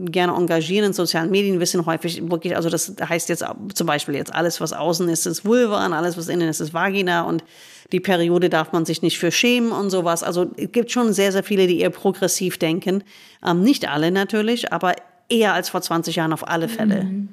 gerne 0.06 0.34
engagieren 0.34 0.86
in 0.86 0.94
sozialen 0.94 1.32
Medien, 1.32 1.60
wissen 1.60 1.86
häufig 1.86 2.30
wirklich, 2.30 2.56
also 2.56 2.70
das 2.70 2.94
heißt 3.02 3.30
jetzt 3.30 3.44
zum 3.74 3.88
Beispiel 3.88 4.16
jetzt 4.16 4.34
alles, 4.34 4.62
was 4.62 4.72
außen 4.72 5.10
ist, 5.10 5.26
ist 5.26 5.44
Vulva 5.44 5.86
und 5.86 5.94
alles, 5.94 6.18
was 6.18 6.30
innen 6.30 6.48
ist, 6.48 6.62
ist 6.62 6.74
Vagina 6.74 7.24
und 7.24 7.44
die 7.92 8.00
Periode 8.00 8.50
darf 8.50 8.72
man 8.72 8.86
sich 8.86 9.02
nicht 9.02 9.20
für 9.20 9.32
schämen 9.32 9.72
und 9.72 9.90
sowas. 9.90 10.24
Also 10.24 10.52
es 10.58 10.72
gibt 10.72 10.92
schon 10.92 11.14
sehr, 11.14 11.32
sehr 11.32 11.44
viele, 11.44 11.68
die 11.68 11.80
eher 11.80 11.90
progressiv 11.90 12.58
denken. 12.58 13.04
Ähm, 13.46 13.62
nicht 13.62 13.88
alle 13.90 14.12
natürlich, 14.12 14.72
aber 14.72 14.94
eher 15.30 15.54
als 15.54 15.70
vor 15.70 15.82
20 15.82 16.16
Jahren 16.16 16.34
auf 16.34 16.48
alle 16.48 16.70
Fälle. 16.70 17.04
Mhm. 17.04 17.30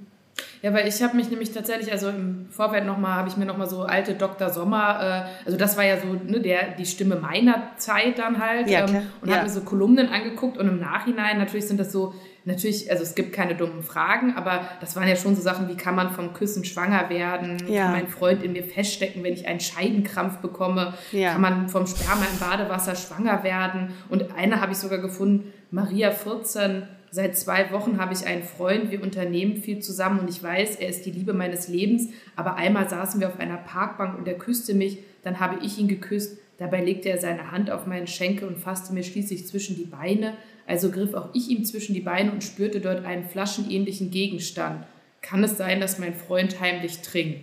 Ja, 0.62 0.74
weil 0.74 0.86
ich 0.86 1.02
habe 1.02 1.16
mich 1.16 1.30
nämlich 1.30 1.52
tatsächlich, 1.52 1.90
also 1.90 2.10
im 2.10 2.46
Vorfeld 2.50 2.84
nochmal, 2.84 3.16
habe 3.16 3.28
ich 3.28 3.36
mir 3.36 3.46
nochmal 3.46 3.68
so 3.68 3.82
alte 3.82 4.14
Dr. 4.14 4.50
Sommer, 4.50 5.26
äh, 5.26 5.46
also 5.46 5.56
das 5.56 5.76
war 5.76 5.84
ja 5.84 5.96
so 5.98 6.08
ne, 6.08 6.40
der, 6.40 6.72
die 6.78 6.84
Stimme 6.84 7.16
meiner 7.16 7.72
Zeit 7.76 8.18
dann 8.18 8.38
halt 8.44 8.68
ja, 8.68 8.86
ähm, 8.86 9.06
und 9.22 9.28
ja. 9.28 9.36
habe 9.36 9.46
mir 9.46 9.52
so 9.52 9.62
Kolumnen 9.62 10.08
angeguckt 10.08 10.58
und 10.58 10.68
im 10.68 10.78
Nachhinein 10.78 11.38
natürlich 11.38 11.66
sind 11.66 11.80
das 11.80 11.92
so, 11.92 12.14
natürlich, 12.44 12.90
also 12.90 13.02
es 13.02 13.14
gibt 13.14 13.32
keine 13.32 13.54
dummen 13.54 13.82
Fragen, 13.82 14.34
aber 14.36 14.68
das 14.80 14.96
waren 14.96 15.08
ja 15.08 15.16
schon 15.16 15.34
so 15.34 15.40
Sachen, 15.40 15.68
wie 15.68 15.76
kann 15.76 15.94
man 15.94 16.10
vom 16.10 16.34
Küssen 16.34 16.64
schwanger 16.64 17.08
werden, 17.08 17.56
ja. 17.66 17.84
kann 17.84 17.92
mein 17.92 18.08
Freund 18.08 18.42
in 18.42 18.52
mir 18.52 18.64
feststecken, 18.64 19.24
wenn 19.24 19.32
ich 19.32 19.46
einen 19.46 19.60
Scheidenkrampf 19.60 20.38
bekomme, 20.38 20.92
ja. 21.12 21.32
kann 21.32 21.40
man 21.40 21.68
vom 21.70 21.86
Sperma 21.86 22.26
im 22.30 22.38
Badewasser 22.38 22.96
schwanger 22.96 23.42
werden 23.44 23.94
und 24.10 24.34
eine 24.36 24.60
habe 24.60 24.72
ich 24.72 24.78
sogar 24.78 24.98
gefunden, 24.98 25.52
Maria 25.70 26.10
14, 26.10 26.82
Seit 27.12 27.36
zwei 27.36 27.72
Wochen 27.72 27.98
habe 27.98 28.14
ich 28.14 28.26
einen 28.26 28.44
Freund, 28.44 28.92
wir 28.92 29.02
unternehmen 29.02 29.56
viel 29.56 29.80
zusammen 29.80 30.20
und 30.20 30.30
ich 30.30 30.42
weiß, 30.42 30.76
er 30.76 30.88
ist 30.88 31.04
die 31.06 31.10
Liebe 31.10 31.32
meines 31.32 31.66
Lebens. 31.66 32.08
Aber 32.36 32.54
einmal 32.54 32.88
saßen 32.88 33.20
wir 33.20 33.28
auf 33.28 33.40
einer 33.40 33.56
Parkbank 33.56 34.16
und 34.16 34.28
er 34.28 34.38
küsste 34.38 34.74
mich, 34.74 34.98
dann 35.24 35.40
habe 35.40 35.64
ich 35.64 35.78
ihn 35.78 35.88
geküsst. 35.88 36.38
Dabei 36.58 36.84
legte 36.84 37.08
er 37.08 37.18
seine 37.18 37.50
Hand 37.50 37.70
auf 37.70 37.86
meinen 37.86 38.06
Schenkel 38.06 38.46
und 38.46 38.58
fasste 38.58 38.92
mir 38.92 39.02
schließlich 39.02 39.46
zwischen 39.46 39.76
die 39.76 39.86
Beine. 39.86 40.34
Also 40.66 40.90
griff 40.90 41.14
auch 41.14 41.30
ich 41.34 41.48
ihm 41.48 41.64
zwischen 41.64 41.94
die 41.94 42.00
Beine 42.00 42.30
und 42.30 42.44
spürte 42.44 42.80
dort 42.80 43.04
einen 43.04 43.24
flaschenähnlichen 43.24 44.10
Gegenstand. 44.10 44.86
Kann 45.20 45.42
es 45.42 45.56
sein, 45.56 45.80
dass 45.80 45.98
mein 45.98 46.14
Freund 46.14 46.60
heimlich 46.60 47.00
trinkt? 47.00 47.40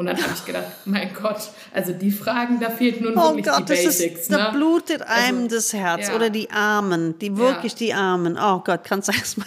Und 0.00 0.06
dann 0.06 0.16
habe 0.16 0.32
ich 0.34 0.46
gedacht, 0.46 0.64
mein 0.86 1.12
Gott, 1.12 1.50
also 1.74 1.92
die 1.92 2.10
Fragen, 2.10 2.58
da 2.58 2.70
fehlt 2.70 3.02
nun 3.02 3.12
Oh 3.18 3.32
wirklich 3.34 3.44
Gott, 3.44 3.68
die 3.68 3.74
das 3.74 3.84
Basics. 3.84 4.20
ist, 4.22 4.30
ne? 4.30 4.38
da 4.38 4.50
blutet 4.50 5.02
einem 5.02 5.42
Also, 5.42 5.56
das 5.56 5.74
Herz. 5.74 6.08
ja. 6.08 6.14
Oder 6.14 6.30
die 6.30 6.50
Armen, 6.50 7.18
die 7.18 7.36
wirklich 7.36 7.74
die 7.74 7.92
Armen. 7.92 8.38
Oh 8.42 8.60
Gott, 8.64 8.80
kannst 8.82 9.08
du 9.08 9.12
erstmal. 9.12 9.46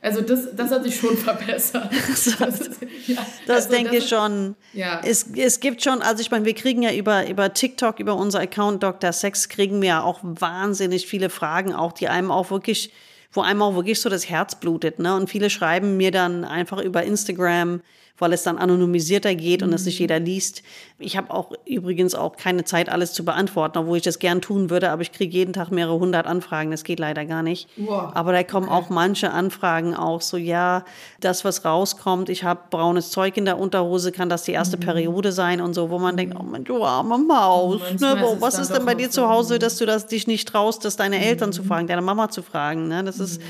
Also 0.00 0.20
das, 0.20 0.56
das 0.56 0.72
hat 0.72 0.82
sich 0.82 0.96
schon 0.96 1.16
verbessert. 1.16 1.88
Das, 2.08 2.26
ist, 2.26 2.80
ja, 3.06 3.24
Das 3.46 3.66
also 3.66 3.76
denke 3.76 3.98
ich 3.98 4.08
schon. 4.08 4.56
Ja. 4.72 5.00
Es, 5.04 5.24
es 5.36 5.60
gibt 5.60 5.84
schon, 5.84 6.02
also 6.02 6.20
ich 6.20 6.32
meine, 6.32 6.46
wir 6.46 6.54
kriegen 6.54 6.82
ja 6.82 6.92
über, 6.92 7.28
über 7.28 7.54
TikTok, 7.54 8.00
über 8.00 8.16
unser 8.16 8.40
Account 8.40 8.82
Dr. 8.82 9.12
Sex, 9.12 9.48
kriegen 9.48 9.80
wir 9.80 9.88
ja 9.88 10.02
auch 10.02 10.18
wahnsinnig 10.24 11.06
viele 11.06 11.30
Fragen, 11.30 11.76
auch 11.76 11.92
die 11.92 12.08
einem 12.08 12.32
auch 12.32 12.50
wirklich, 12.50 12.92
wo 13.32 13.42
einem 13.42 13.62
auch 13.62 13.76
wirklich 13.76 14.00
so 14.00 14.08
das 14.08 14.28
Herz 14.28 14.56
blutet. 14.56 14.98
Ne? 14.98 15.14
Und 15.14 15.30
viele 15.30 15.48
schreiben 15.48 15.96
mir 15.96 16.10
dann 16.10 16.44
einfach 16.44 16.82
über 16.82 17.04
Instagram, 17.04 17.82
weil 18.22 18.32
es 18.32 18.44
dann 18.44 18.56
anonymisierter 18.56 19.34
geht 19.34 19.62
und 19.62 19.72
es 19.72 19.84
nicht 19.84 19.98
jeder 19.98 20.18
liest. 20.20 20.62
Ich 20.98 21.16
habe 21.16 21.30
auch 21.34 21.52
übrigens 21.66 22.14
auch 22.14 22.36
keine 22.36 22.64
Zeit, 22.64 22.88
alles 22.88 23.12
zu 23.12 23.24
beantworten, 23.24 23.78
obwohl 23.78 23.98
ich 23.98 24.04
das 24.04 24.18
gern 24.18 24.40
tun 24.40 24.70
würde, 24.70 24.90
aber 24.90 25.02
ich 25.02 25.12
kriege 25.12 25.36
jeden 25.36 25.52
Tag 25.52 25.70
mehrere 25.70 25.98
hundert 25.98 26.26
Anfragen. 26.26 26.70
Das 26.70 26.84
geht 26.84 27.00
leider 27.00 27.26
gar 27.26 27.42
nicht. 27.42 27.68
Wow. 27.76 28.12
Aber 28.14 28.32
da 28.32 28.42
kommen 28.44 28.68
auch 28.68 28.88
manche 28.88 29.32
Anfragen 29.32 29.94
auch 29.94 30.22
so, 30.22 30.36
ja, 30.36 30.84
das, 31.20 31.44
was 31.44 31.64
rauskommt, 31.64 32.28
ich 32.28 32.44
habe 32.44 32.60
braunes 32.70 33.10
Zeug 33.10 33.36
in 33.36 33.44
der 33.44 33.58
Unterhose, 33.58 34.12
kann 34.12 34.28
das 34.28 34.44
die 34.44 34.52
erste 34.52 34.76
Periode 34.76 35.32
sein 35.32 35.60
und 35.60 35.74
so, 35.74 35.90
wo 35.90 35.98
man 35.98 36.16
denkt, 36.16 36.36
oh 36.38 36.42
mein, 36.42 36.64
du 36.64 36.84
arme 36.84 37.18
Maus, 37.18 37.80
ne, 38.00 38.16
wo, 38.20 38.40
was 38.40 38.58
ist 38.58 38.72
denn 38.72 38.84
bei 38.84 38.94
dir 38.94 39.10
zu 39.10 39.28
Hause, 39.28 39.58
dass 39.58 39.76
du 39.78 39.86
das 39.86 40.06
dich 40.06 40.26
nicht 40.26 40.46
traust, 40.46 40.84
das 40.84 40.96
deine 40.96 41.24
Eltern 41.24 41.52
zu 41.52 41.64
fragen, 41.64 41.88
deine 41.88 42.02
Mama 42.02 42.30
zu 42.30 42.42
fragen, 42.42 42.86
ne? 42.86 43.02
Das 43.02 43.18
ist, 43.18 43.40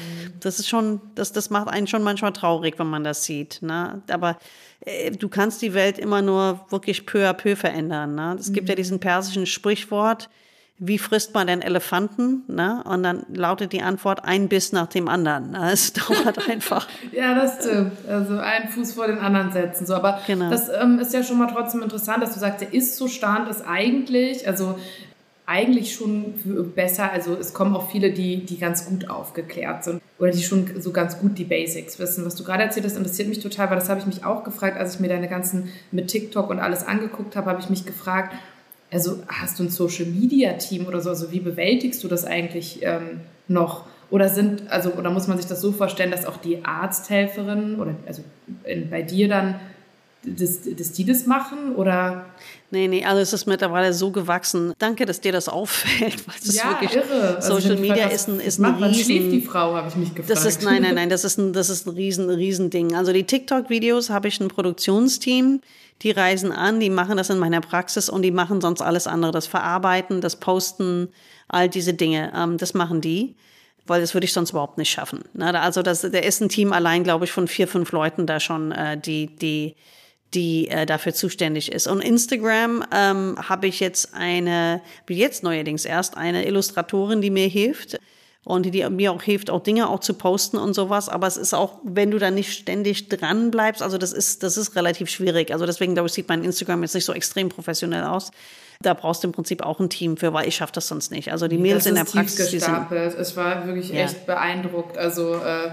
das 0.40 0.58
ist 0.58 0.68
schon, 0.68 1.00
das, 1.14 1.32
das 1.32 1.50
macht 1.50 1.68
einen 1.68 1.86
schon 1.86 2.02
manchmal 2.02 2.32
traurig, 2.32 2.78
wenn 2.78 2.88
man 2.88 3.04
das 3.04 3.24
sieht, 3.24 3.60
ne? 3.60 4.02
Aber 4.10 4.38
du 5.18 5.28
kannst 5.28 5.62
die 5.62 5.74
Welt 5.74 5.98
immer 5.98 6.22
nur 6.22 6.60
wirklich 6.70 7.06
peu 7.06 7.28
à 7.28 7.32
peu 7.34 7.54
verändern, 7.56 8.14
ne? 8.14 8.36
Es 8.38 8.52
gibt 8.52 8.68
ja 8.68 8.74
diesen 8.74 8.98
persischen 8.98 9.46
Sprichwort, 9.46 10.28
wie 10.84 10.98
frisst 10.98 11.32
man 11.32 11.46
den 11.46 11.62
Elefanten? 11.62 12.42
Ne? 12.48 12.82
Und 12.84 13.04
dann 13.04 13.24
lautet 13.32 13.72
die 13.72 13.82
Antwort 13.82 14.24
ein 14.24 14.48
Biss 14.48 14.72
nach 14.72 14.88
dem 14.88 15.06
anderen. 15.06 15.52
Ne? 15.52 15.70
Es 15.72 15.92
dauert 15.92 16.48
einfach. 16.50 16.88
Ja, 17.12 17.36
das 17.36 17.64
stimmt. 17.64 17.92
Also 18.08 18.38
einen 18.38 18.68
Fuß 18.68 18.94
vor 18.94 19.06
den 19.06 19.18
anderen 19.18 19.52
setzen. 19.52 19.86
So, 19.86 19.94
aber 19.94 20.20
Genau. 20.26 20.50
das 20.50 20.68
ähm, 20.68 20.98
ist 20.98 21.14
ja 21.14 21.22
schon 21.22 21.38
mal 21.38 21.46
trotzdem 21.52 21.82
interessant, 21.82 22.20
dass 22.24 22.34
du 22.34 22.40
sagst, 22.40 22.62
der 22.62 22.74
Ist-Zustand 22.74 23.48
ist 23.48 23.62
eigentlich, 23.64 24.48
also 24.48 24.76
eigentlich 25.46 25.94
schon 25.94 26.34
besser. 26.74 27.10
Also 27.10 27.34
es 27.34 27.52
kommen 27.52 27.74
auch 27.74 27.90
viele, 27.90 28.12
die, 28.12 28.44
die 28.44 28.58
ganz 28.58 28.86
gut 28.86 29.10
aufgeklärt 29.10 29.84
sind 29.84 30.00
oder 30.18 30.30
die 30.30 30.42
schon 30.42 30.80
so 30.80 30.92
ganz 30.92 31.18
gut 31.18 31.36
die 31.36 31.44
Basics 31.44 31.98
wissen. 31.98 32.24
Was 32.24 32.36
du 32.36 32.44
gerade 32.44 32.62
erzählt 32.62 32.86
hast, 32.86 32.96
interessiert 32.96 33.28
mich 33.28 33.40
total, 33.40 33.68
weil 33.70 33.76
das 33.76 33.88
habe 33.88 34.00
ich 34.00 34.06
mich 34.06 34.24
auch 34.24 34.44
gefragt, 34.44 34.78
als 34.78 34.94
ich 34.94 35.00
mir 35.00 35.08
deine 35.08 35.28
ganzen 35.28 35.68
mit 35.90 36.08
TikTok 36.08 36.48
und 36.48 36.60
alles 36.60 36.86
angeguckt 36.86 37.34
habe, 37.34 37.50
habe 37.50 37.60
ich 37.60 37.70
mich 37.70 37.84
gefragt, 37.84 38.34
also 38.92 39.22
hast 39.26 39.58
du 39.58 39.64
ein 39.64 39.70
Social 39.70 40.06
Media 40.06 40.52
Team 40.54 40.86
oder 40.86 41.00
so? 41.00 41.10
Also 41.10 41.32
wie 41.32 41.40
bewältigst 41.40 42.04
du 42.04 42.08
das 42.08 42.24
eigentlich 42.24 42.80
ähm, 42.82 43.20
noch? 43.48 43.86
Oder 44.10 44.28
sind, 44.28 44.70
also, 44.70 44.90
oder 44.90 45.10
muss 45.10 45.26
man 45.26 45.38
sich 45.38 45.46
das 45.46 45.62
so 45.62 45.72
vorstellen, 45.72 46.10
dass 46.10 46.26
auch 46.26 46.36
die 46.36 46.64
Arzthelferinnen 46.64 47.80
oder 47.80 47.94
also 48.06 48.22
in, 48.64 48.90
bei 48.90 49.00
dir 49.00 49.26
dann, 49.26 49.54
dass, 50.24 50.60
dass 50.76 50.92
die 50.92 51.04
das 51.04 51.26
machen? 51.26 51.74
Oder 51.76 52.26
Nee, 52.72 52.88
nee, 52.88 53.04
also 53.04 53.20
es 53.20 53.34
ist 53.34 53.44
mittlerweile 53.44 53.92
so 53.92 54.10
gewachsen. 54.10 54.72
Danke, 54.78 55.04
dass 55.04 55.20
dir 55.20 55.30
das 55.30 55.46
auffällt. 55.50 56.26
Weil 56.26 56.34
ist 56.36 56.54
ja, 56.54 56.70
wirklich, 56.70 56.94
irre. 56.94 57.36
Also 57.36 57.56
Social 57.56 57.72
mich 57.72 57.80
Media 57.80 58.08
gefragt, 58.08 58.14
ist 58.14 58.28
ein, 58.28 58.40
ist 58.40 58.58
ein 58.58 58.80
Wann 58.80 58.94
schläft 58.94 59.08
die 59.08 59.18
riesen... 59.18 59.42
Frau, 59.42 59.74
habe 59.74 59.88
ich 59.88 59.96
mich 59.96 60.14
gefragt. 60.14 60.30
Das 60.30 60.46
ist, 60.46 60.62
nein, 60.62 60.80
nein, 60.80 60.94
nein, 60.96 61.10
das 61.10 61.24
ist 61.24 61.36
ein, 61.36 61.52
das 61.52 61.68
ist 61.68 61.86
ein 61.86 61.90
riesen, 61.90 62.30
riesen 62.30 62.70
Ding. 62.70 62.94
Also 62.94 63.12
die 63.12 63.24
TikTok-Videos 63.24 64.08
habe 64.08 64.28
ich 64.28 64.40
ein 64.40 64.48
Produktionsteam, 64.48 65.60
die 66.00 66.10
reisen 66.12 66.50
an, 66.50 66.80
die 66.80 66.88
machen 66.88 67.18
das 67.18 67.28
in 67.28 67.38
meiner 67.38 67.60
Praxis 67.60 68.08
und 68.08 68.22
die 68.22 68.30
machen 68.30 68.62
sonst 68.62 68.80
alles 68.80 69.06
andere. 69.06 69.32
Das 69.32 69.46
Verarbeiten, 69.46 70.22
das 70.22 70.36
Posten, 70.36 71.08
all 71.48 71.68
diese 71.68 71.92
Dinge, 71.92 72.32
ähm, 72.34 72.56
das 72.56 72.72
machen 72.72 73.02
die. 73.02 73.34
Weil 73.86 74.00
das 74.00 74.14
würde 74.14 74.24
ich 74.24 74.32
sonst 74.32 74.50
überhaupt 74.50 74.78
nicht 74.78 74.90
schaffen. 74.90 75.24
Also 75.38 75.82
das, 75.82 76.02
der 76.02 76.24
ist 76.24 76.40
ein 76.40 76.48
Team 76.48 76.72
allein, 76.72 77.04
glaube 77.04 77.26
ich, 77.26 77.32
von 77.32 77.48
vier, 77.48 77.68
fünf 77.68 77.92
Leuten 77.92 78.26
da 78.26 78.40
schon, 78.40 78.72
äh, 78.72 78.96
die, 78.96 79.26
die, 79.26 79.74
die 80.34 80.68
äh, 80.68 80.86
dafür 80.86 81.14
zuständig 81.14 81.70
ist. 81.72 81.86
Und 81.86 82.00
Instagram 82.00 82.84
ähm, 82.92 83.36
habe 83.48 83.66
ich 83.66 83.80
jetzt 83.80 84.14
eine, 84.14 84.80
wie 85.06 85.16
jetzt 85.16 85.42
neuerdings 85.42 85.84
erst, 85.84 86.16
eine 86.16 86.46
Illustratorin, 86.46 87.20
die 87.20 87.30
mir 87.30 87.48
hilft 87.48 87.98
und 88.44 88.66
die, 88.66 88.88
mir 88.88 89.12
auch 89.12 89.22
hilft, 89.22 89.50
auch 89.50 89.62
Dinge 89.62 89.88
auch 89.88 90.00
zu 90.00 90.14
posten 90.14 90.56
und 90.56 90.74
sowas. 90.74 91.08
Aber 91.08 91.26
es 91.26 91.36
ist 91.36 91.54
auch, 91.54 91.78
wenn 91.84 92.10
du 92.10 92.18
da 92.18 92.30
nicht 92.30 92.52
ständig 92.52 93.08
dran 93.08 93.50
bleibst, 93.50 93.82
also 93.82 93.98
das 93.98 94.12
ist, 94.12 94.42
das 94.42 94.56
ist 94.56 94.74
relativ 94.74 95.08
schwierig. 95.08 95.52
Also 95.52 95.66
deswegen, 95.66 95.94
glaube 95.94 96.08
ich, 96.08 96.12
sieht 96.12 96.28
mein 96.28 96.42
Instagram 96.42 96.82
jetzt 96.82 96.94
nicht 96.94 97.04
so 97.04 97.12
extrem 97.12 97.48
professionell 97.48 98.04
aus. 98.04 98.30
Da 98.82 98.94
brauchst 98.94 99.22
du 99.22 99.28
im 99.28 99.32
Prinzip 99.32 99.64
auch 99.64 99.80
ein 99.80 99.88
Team 99.88 100.16
für, 100.16 100.32
weil 100.32 100.46
ich 100.48 100.56
schaffe 100.56 100.72
das 100.74 100.88
sonst 100.88 101.10
nicht. 101.10 101.30
Also 101.32 101.48
die 101.48 101.58
Mädels 101.58 101.86
in 101.86 101.94
der 101.94 102.04
Praxis, 102.04 102.50
die 102.50 102.58
sind. 102.58 102.90
Es 102.92 103.36
war 103.36 103.66
wirklich 103.66 103.90
Ja. 103.90 104.00
echt 104.04 104.26
beeindruckt. 104.26 104.98
Also 104.98 105.34
äh, 105.34 105.70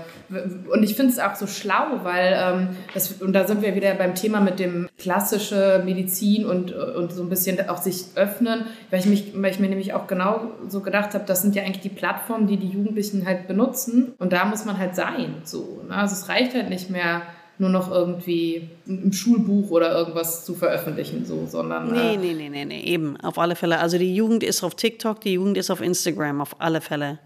und 0.72 0.84
ich 0.84 0.96
finde 0.96 1.12
es 1.12 1.20
auch 1.20 1.36
so 1.36 1.48
schlau, 1.48 2.04
weil 2.04 2.38
ähm, 2.40 2.70
das, 2.94 3.14
und 3.22 3.34
da 3.34 3.48
sind 3.48 3.62
wir 3.62 3.76
wieder 3.76 3.94
beim 3.96 4.16
Thema 4.16 4.40
mit 4.40 4.60
dem 4.60 4.88
klassische 4.98 5.82
Medizin 5.84 6.46
und, 6.46 6.72
und 6.72 7.12
so 7.12 7.24
ein 7.24 7.30
bisschen 7.30 7.68
auch 7.70 7.78
sich 7.78 8.06
öffnen, 8.16 8.66
weil 8.92 9.00
ich 9.00 9.06
mich, 9.06 9.34
weil 9.36 9.52
ich 9.52 9.60
mir 9.60 9.70
nämlich 9.70 9.94
auch 9.94 10.08
genau 10.08 10.42
so 10.68 10.82
gedacht 10.82 11.14
habe, 11.14 11.24
das 11.26 11.42
sind 11.42 11.56
ja 11.56 11.64
eigentlich 11.64 11.82
die 11.82 11.90
Plattformen, 11.90 12.48
die 12.48 12.58
die 12.58 12.70
Jugendlichen 12.70 13.26
halt 13.26 13.48
benutzen 13.48 14.14
und 14.20 14.34
da 14.34 14.46
muss 14.46 14.66
man 14.66 14.78
halt 14.78 14.96
sein. 14.96 15.36
So, 15.44 15.82
ne? 15.88 15.96
Also 15.96 16.14
es 16.14 16.30
reicht 16.30 16.54
halt 16.54 16.70
nicht 16.70 16.90
mehr 16.90 17.22
nur 17.58 17.70
noch 17.70 17.92
irgendwie 17.92 18.70
im 18.90 19.14
Schulbuch 19.14 19.70
oder 19.70 19.96
irgendwas 19.96 20.44
zu 20.46 20.56
veröffentlichen, 20.56 21.24
so, 21.24 21.46
sondern 21.46 21.92
Nee, 21.92 22.16
äh, 22.16 22.18
nee, 22.18 22.34
nee, 22.34 22.50
nee, 22.50 22.66
nee, 22.66 22.82
eben, 22.82 23.18
auf 23.18 23.38
alle 23.38 23.56
Fälle. 23.56 23.80
Also 23.80 24.00
die 24.00 24.16
Jugend 24.16 24.44
ist 24.44 24.64
auf 24.64 24.74
TikTok, 24.74 25.22
die 25.22 25.34
Jugend 25.34 25.58
ist 25.58 25.70
auf 25.70 25.80
Instagram, 25.80 26.42
auf 26.42 26.60
alle 26.60 26.82
Fälle. 26.82 27.20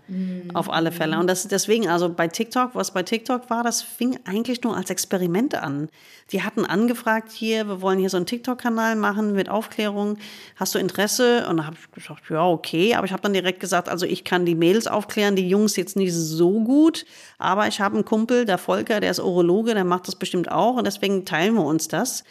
Auf 0.54 0.70
alle 0.70 0.92
Fälle. 0.92 1.18
Und 1.18 1.28
das 1.28 1.48
deswegen, 1.48 1.88
also 1.88 2.10
bei 2.10 2.28
TikTok, 2.28 2.76
was 2.76 2.92
bei 2.92 3.04
TikTok 3.04 3.50
war, 3.50 3.64
das 3.64 3.82
fing 3.82 4.20
eigentlich 4.26 4.62
nur 4.64 4.76
als 4.76 4.90
Experiment 4.90 5.56
an. 5.56 5.90
Die 6.32 6.42
hatten 6.42 6.66
angefragt 6.66 7.32
hier, 7.32 7.68
wir 7.68 7.82
wollen 7.82 8.00
hier 8.00 8.10
so 8.10 8.18
einen 8.18 8.26
TikTok-Kanal 8.26 8.96
machen 8.96 9.34
mit 9.34 9.50
Aufklärung. 9.50 10.18
Hast 10.56 10.76
du 10.76 10.80
Interesse? 10.80 11.48
Und 11.48 11.58
da 11.58 11.66
habe 11.66 11.76
ich 11.80 11.92
gesagt, 11.92 12.24
ja, 12.30 12.46
okay. 12.46 12.96
Aber 12.96 13.06
ich 13.06 13.12
habe 13.12 13.22
dann 13.22 13.34
direkt 13.34 13.60
gesagt, 13.60 13.90
also 13.90 14.06
ich 14.06 14.24
kann 14.24 14.46
die 14.46 14.56
Mails 14.56 14.88
aufklären, 14.88 15.36
die 15.36 15.48
Jungs 15.48 15.76
jetzt 15.76 15.96
nicht 15.96 16.14
so 16.14 16.62
gut. 16.62 17.06
Aber 17.38 17.68
ich 17.68 17.82
habe 17.82 17.96
einen 17.96 18.06
Kumpel, 18.06 18.46
der 18.46 18.58
Volker, 18.58 19.00
der 19.00 19.12
ist 19.12 19.20
Urologe, 19.20 19.74
der 19.74 19.86
macht 19.86 20.08
das 20.08 20.16
bestimmt 20.16 20.52
auch. 20.52 20.76
Und 20.76 20.86
deswegen 20.86 21.26
teilen 21.26 21.53
wir 21.56 21.66
uns 21.66 21.88
das. 21.88 22.24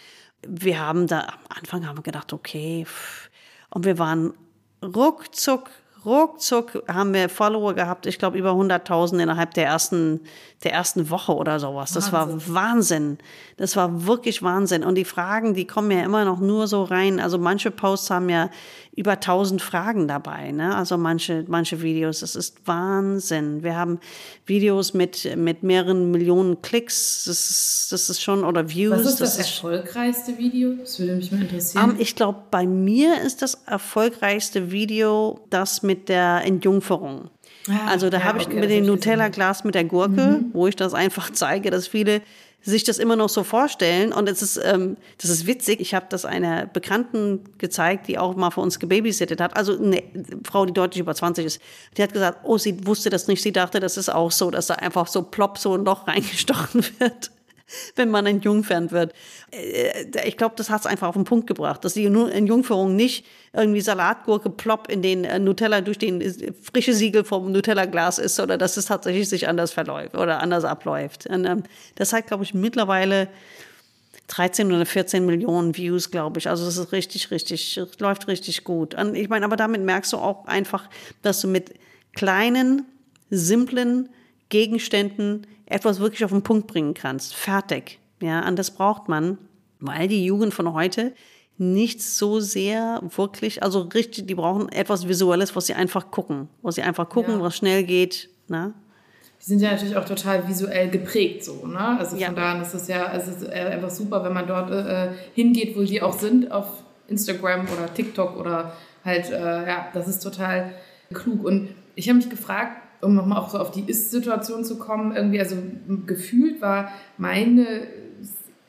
Wir 0.47 0.81
haben 0.81 1.07
da, 1.07 1.21
am 1.21 1.59
Anfang 1.59 1.87
haben 1.87 1.99
wir 1.99 2.03
gedacht, 2.03 2.33
okay. 2.33 2.87
Und 3.71 3.85
wir 3.85 3.99
waren 3.99 4.35
ruckzuck, 4.83 5.71
ruckzuck 6.05 6.83
haben 6.89 7.15
wir 7.15 7.29
Follower 7.29 7.75
gehabt, 7.75 8.07
ich 8.07 8.19
glaube 8.19 8.39
über 8.39 8.51
100.000 8.51 9.23
innerhalb 9.23 9.55
der 9.55 9.67
ersten, 9.67 10.21
der 10.65 10.73
ersten 10.73 11.11
Woche 11.11 11.35
oder 11.35 11.61
sowas. 11.61 11.93
Das 11.93 12.13
war 12.13 12.29
Wahnsinn. 12.49 13.19
Das 13.57 13.77
war 13.77 14.07
wirklich 14.07 14.43
Wahnsinn. 14.43 14.85
Und 14.85 14.97
die 14.97 15.05
Fragen, 15.05 15.55
die 15.55 15.67
kommen 15.67 15.91
ja 15.91 16.03
immer 16.05 16.25
noch 16.25 16.41
nur 16.41 16.67
so 16.67 16.83
rein. 16.83 17.21
Also 17.21 17.39
manche 17.39 17.71
Posts 17.71 18.11
haben 18.11 18.29
ja 18.29 18.51
über 18.95 19.13
1000 19.13 19.63
Fragen 19.63 20.07
dabei, 20.07 20.53
ne? 20.53 20.77
Also 20.77 20.99
manche, 20.99 21.45
manche 21.49 21.81
Videos. 21.81 22.21
Das 22.21 22.37
ist 22.37 22.67
Wahnsinn. 22.67 23.63
Wir 23.63 23.75
haben 23.75 24.01
Videos 24.45 24.93
mit, 24.93 25.35
mit 25.37 25.63
mehreren 25.63 26.11
Millionen 26.11 26.61
Klicks. 26.61 27.25
Das 27.25 27.49
ist, 27.49 27.89
das 27.91 28.11
ist 28.11 28.21
schon, 28.21 28.45
oder 28.45 28.69
Views. 28.69 28.99
was 28.99 29.07
ist 29.07 29.21
das, 29.21 29.39
ist 29.39 29.63
erfolgreichste 29.63 30.37
Video? 30.37 30.75
Das 30.75 30.99
würde 30.99 31.15
mich 31.15 31.33
mal 31.33 31.41
interessieren. 31.41 31.91
ähm, 31.91 31.97
ich 31.99 32.15
glaube, 32.17 32.43
bei 32.51 32.67
mir 32.67 33.23
ist 33.23 33.41
das 33.41 33.63
erfolgreichste 33.65 34.71
Video 34.71 35.41
das 35.49 35.83
mit 35.83 35.92
der 35.95 36.43
Entjungferung. 36.45 37.31
Ah, 37.69 37.91
also 37.91 38.11
da 38.11 38.19
ja, 38.19 38.25
habe 38.25 38.39
ich 38.39 38.47
okay, 38.47 38.61
mit 38.61 38.71
dem 38.71 38.85
Mhm. 38.85 38.91
Nutella-Glas 38.91 39.65
mit 39.65 39.75
der 39.75 39.85
Gurke, 39.85 40.41
wo 40.53 40.67
ich 40.67 40.77
das 40.77 40.95
einfach 40.95 41.31
zeige, 41.31 41.71
dass 41.71 41.87
viele 41.87 42.23
sich 42.65 42.85
das 42.85 42.99
immer 42.99 43.17
noch 43.17 43.29
so 43.29 43.43
vorstellen. 43.43 44.13
Und 44.13 44.29
es 44.29 44.41
ist, 44.41 44.57
ähm, 44.57 44.97
das 45.21 45.31
ist 45.31 45.47
witzig. 45.47 45.81
Ich 45.81 45.95
habe 45.95 46.07
das 46.09 46.25
einer 46.25 46.67
Bekannten 46.67 47.41
gezeigt, 47.59 48.07
die 48.07 48.19
auch 48.19 48.37
mal 48.37 48.51
für 48.51 48.61
uns 48.61 48.79
gebabysittet 48.79 49.41
hat. 49.41 49.57
Also 49.57 49.77
eine 49.77 50.03
Frau, 50.45 50.65
die 50.65 50.73
deutlich 50.73 51.01
über 51.01 51.15
20 51.15 51.45
ist. 51.45 51.61
Die 51.97 52.03
hat 52.03 52.13
gesagt, 52.13 52.41
oh, 52.45 52.59
sie 52.59 52.87
wusste 52.87 53.11
das 53.11 53.27
nicht. 53.27 53.43
Sie 53.43 53.53
dachte, 53.53 53.81
das 53.81 53.97
ist 53.97 54.09
auch 54.09 54.31
so, 54.31 54.51
dass 54.51 54.69
da 54.69 54.75
einfach 54.75 55.09
so 55.09 55.23
plopp 55.23 55.59
so 55.59 55.75
ein 55.75 55.85
Loch 55.85 56.07
reingestochen 56.07 56.85
wird 56.99 57.31
wenn 57.97 58.11
man 58.11 58.27
entjungfern 58.27 58.91
wird. 58.91 59.13
Äh, 59.51 60.27
Ich 60.27 60.37
glaube, 60.37 60.55
das 60.57 60.71
hat 60.71 60.81
es 60.81 60.87
einfach 60.87 61.09
auf 61.09 61.15
den 61.15 61.25
Punkt 61.25 61.47
gebracht, 61.47 61.85
dass 61.85 61.95
die 61.95 62.07
Entjungferung 62.07 62.97
nicht 62.97 63.25
irgendwie 63.53 63.81
Salatgurke 63.81 64.51
plopp 64.51 64.91
in 64.91 65.03
den 65.03 65.25
äh, 65.25 65.39
Nutella 65.39 65.81
durch 65.81 65.99
den 65.99 66.21
äh, 66.21 66.53
frische 66.63 66.95
Siegel 66.95 67.25
vom 67.25 67.53
Nutella-Glas 67.53 68.19
ist, 68.19 68.41
oder 68.41 68.57
dass 68.59 68.77
es 68.77 68.87
tatsächlich 68.87 69.29
sich 69.29 69.49
anders 69.49 69.73
verläuft 69.73 70.15
oder 70.15 70.41
anders 70.41 70.65
abläuft. 70.65 71.27
Und, 71.27 71.45
ähm, 71.45 71.63
das 71.97 72.13
hat, 72.13 72.27
glaube 72.27 72.45
ich, 72.45 72.55
mittlerweile 72.55 73.29
13 74.29 74.73
oder 74.73 74.87
14 74.87 75.27
Millionen 75.27 75.77
Views, 75.77 76.11
glaube 76.11 76.39
ich. 76.39 76.49
Also 76.49 76.65
das 76.65 76.79
ist 76.79 76.93
richtig, 76.93 77.31
richtig, 77.31 77.81
läuft 77.99 78.29
richtig 78.29 78.65
gut. 78.65 78.95
Und 78.95 79.15
ich 79.15 79.29
meine, 79.29 79.45
aber 79.45 79.57
damit 79.57 79.83
merkst 79.83 80.13
du 80.13 80.17
auch 80.17 80.47
einfach, 80.47 80.89
dass 81.23 81.41
du 81.41 81.49
mit 81.49 81.75
kleinen, 82.15 82.87
simplen 83.31 84.09
Gegenständen 84.49 85.47
etwas 85.73 86.01
wirklich 86.01 86.25
auf 86.25 86.31
den 86.31 86.43
Punkt 86.43 86.67
bringen 86.67 86.95
kannst. 86.95 87.35
Fertig. 87.35 87.99
Ja, 88.21 88.47
und 88.47 88.59
das 88.59 88.71
braucht 88.71 89.09
man. 89.09 89.39
weil 89.83 90.07
die 90.09 90.25
Jugend 90.25 90.55
von 90.55 90.73
heute 90.73 91.13
nicht 91.59 92.03
so 92.03 92.41
sehr 92.41 93.01
wirklich, 93.17 93.63
also 93.63 93.81
richtig, 93.81 94.27
die 94.27 94.35
brauchen 94.35 94.69
etwas 94.71 95.07
Visuelles, 95.07 95.55
was 95.55 95.67
sie 95.67 95.75
einfach 95.75 96.11
gucken, 96.11 96.49
wo 96.63 96.71
sie 96.71 96.83
einfach 96.83 97.09
gucken, 97.09 97.35
ja. 97.35 97.41
was 97.41 97.57
schnell 97.57 97.85
geht. 97.85 98.31
Ne? 98.49 98.73
Die 99.41 99.45
sind 99.45 99.61
ja 99.61 99.73
natürlich 99.73 99.97
auch 99.97 100.05
total 100.05 100.47
visuell 100.49 100.89
geprägt 100.89 101.45
so, 101.45 101.67
ne? 101.67 101.99
Also 101.99 102.17
ja. 102.17 102.27
von 102.29 102.37
daher 102.37 102.63
ist 102.63 102.75
es 102.75 102.89
ja, 102.89 103.13
es 103.13 103.27
ist 103.29 103.49
einfach 103.49 103.91
super, 103.91 104.25
wenn 104.25 104.33
man 104.33 104.47
dort 104.47 104.71
äh, 104.71 105.11
hingeht, 105.35 105.77
wo 105.77 105.83
die 105.83 106.01
auch 106.01 106.19
sind, 106.19 106.51
auf 106.51 106.67
Instagram 107.09 107.63
oder 107.63 107.93
TikTok 107.93 108.37
oder 108.39 108.73
halt, 109.05 109.31
äh, 109.31 109.67
ja, 109.67 109.89
das 109.93 110.07
ist 110.09 110.21
total 110.21 110.73
klug. 111.13 111.45
Und 111.45 111.71
ich 111.97 112.09
habe 112.09 112.19
mich 112.19 112.31
gefragt, 112.31 112.82
um 113.03 113.15
nochmal 113.15 113.39
auch 113.39 113.51
so 113.51 113.59
auf 113.59 113.73
die 113.73 113.83
Ist-Situation 113.83 114.65
zu 114.65 114.79
kommen, 114.79 115.15
irgendwie, 115.15 115.41
also 115.41 115.57
gefühlt 116.07 116.63
war 116.63 116.93
meine 117.19 117.89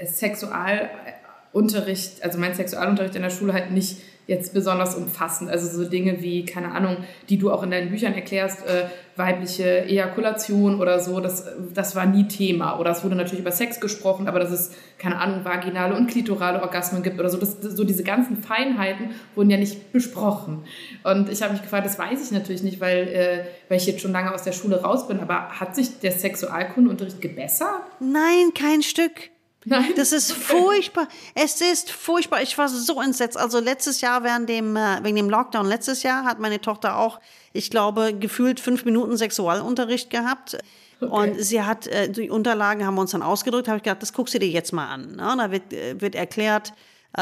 Sexualunterricht, 0.03 2.23
also 2.23 2.39
mein 2.39 2.55
Sexualunterricht 2.55 3.15
in 3.15 3.21
der 3.21 3.29
Schule 3.29 3.53
halt 3.53 3.71
nicht 3.71 4.01
jetzt 4.27 4.53
besonders 4.53 4.95
umfassend. 4.95 5.49
Also 5.49 5.67
so 5.67 5.89
Dinge 5.89 6.21
wie, 6.21 6.45
keine 6.45 6.71
Ahnung, 6.71 6.97
die 7.29 7.38
du 7.38 7.51
auch 7.51 7.63
in 7.63 7.71
deinen 7.71 7.89
Büchern 7.89 8.13
erklärst, 8.13 8.65
äh, 8.65 8.86
weibliche 9.15 9.86
Ejakulation 9.86 10.79
oder 10.79 10.99
so, 10.99 11.19
das, 11.19 11.45
das 11.73 11.95
war 11.95 12.05
nie 12.05 12.27
Thema. 12.27 12.79
Oder 12.79 12.91
es 12.91 13.03
wurde 13.03 13.15
natürlich 13.15 13.41
über 13.41 13.51
Sex 13.51 13.79
gesprochen, 13.79 14.27
aber 14.27 14.39
dass 14.39 14.51
es, 14.51 14.71
keine 14.97 15.19
Ahnung, 15.19 15.43
vaginale 15.43 15.95
und 15.95 16.07
klitorale 16.07 16.62
Orgasmen 16.62 17.03
gibt 17.03 17.19
oder 17.19 17.29
so. 17.29 17.38
Das, 17.38 17.57
so 17.62 17.83
diese 17.83 18.03
ganzen 18.03 18.38
Feinheiten 18.38 19.09
wurden 19.36 19.49
ja 19.49 19.57
nicht 19.57 19.91
besprochen. 19.91 20.63
Und 21.03 21.29
ich 21.29 21.41
habe 21.41 21.53
mich 21.53 21.62
gefragt, 21.62 21.86
das 21.86 21.99
weiß 21.99 22.23
ich 22.23 22.31
natürlich 22.31 22.63
nicht, 22.63 22.79
weil, 22.79 23.07
äh, 23.07 23.45
weil 23.69 23.77
ich 23.77 23.86
jetzt 23.86 24.01
schon 24.01 24.13
lange 24.13 24.33
aus 24.33 24.43
der 24.43 24.53
Schule 24.53 24.81
raus 24.81 25.07
bin, 25.07 25.19
aber 25.19 25.49
hat 25.59 25.75
sich 25.75 25.99
der 25.99 26.12
Sexualkundenunterricht 26.12 27.21
gebessert? 27.21 27.81
Nein, 27.99 28.51
kein 28.55 28.81
Stück. 28.81 29.32
Nein. 29.65 29.93
Das 29.95 30.12
ist 30.12 30.32
furchtbar. 30.32 31.08
Es 31.36 31.62
ist 31.62 31.91
furchtbar. 31.91 32.41
Ich 32.41 32.58
war 32.58 32.67
so 32.67 33.02
entsetzt. 33.02 33.38
Also 33.38 33.60
letztes 33.60 34.02
Jahr 34.02 34.23
während 34.23 34.49
dem, 34.49 34.76
äh, 34.76 35.04
wegen 35.04 35.15
dem 35.15 35.30
Lockdown 35.30 35.65
letztes 35.65 36.04
Jahr 36.04 36.26
hat 36.26 36.39
meine 36.39 36.60
Tochter 36.60 36.97
auch, 36.97 37.19
ich 37.54 37.69
glaube, 37.69 38.13
gefühlt 38.13 38.60
fünf 38.60 38.86
Minuten 38.86 39.17
Sexualunterricht 39.17 40.10
gehabt. 40.10 40.58
Okay. 40.99 41.12
Und 41.12 41.41
sie 41.41 41.62
hat, 41.62 41.88
äh, 41.88 42.10
die 42.10 42.30
Unterlagen 42.30 42.86
haben 42.86 42.95
wir 42.95 43.02
uns 43.02 43.12
dann 43.12 43.21
ausgedrückt, 43.21 43.67
habe 43.67 43.78
ich 43.78 43.84
gedacht, 43.84 44.02
das 44.02 44.13
guckst 44.13 44.34
du 44.34 44.39
dir 44.39 44.49
jetzt 44.49 44.73
mal 44.73 44.88
an. 44.88 45.15
Ne? 45.15 45.36
Da 45.38 45.52
wird, 45.52 45.73
äh, 45.73 45.99
wird 45.99 46.15
erklärt, 46.15 46.73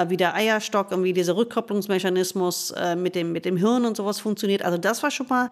wie 0.07 0.15
der 0.15 0.35
Eierstock 0.35 0.93
und 0.93 1.03
wie 1.03 1.11
dieser 1.11 1.35
Rückkopplungsmechanismus 1.35 2.73
mit 2.95 3.13
dem, 3.13 3.33
mit 3.33 3.43
dem 3.43 3.57
Hirn 3.57 3.83
und 3.83 3.97
sowas 3.97 4.21
funktioniert. 4.21 4.61
Also 4.61 4.77
das 4.77 5.03
war 5.03 5.11
schon 5.11 5.27
mal 5.27 5.51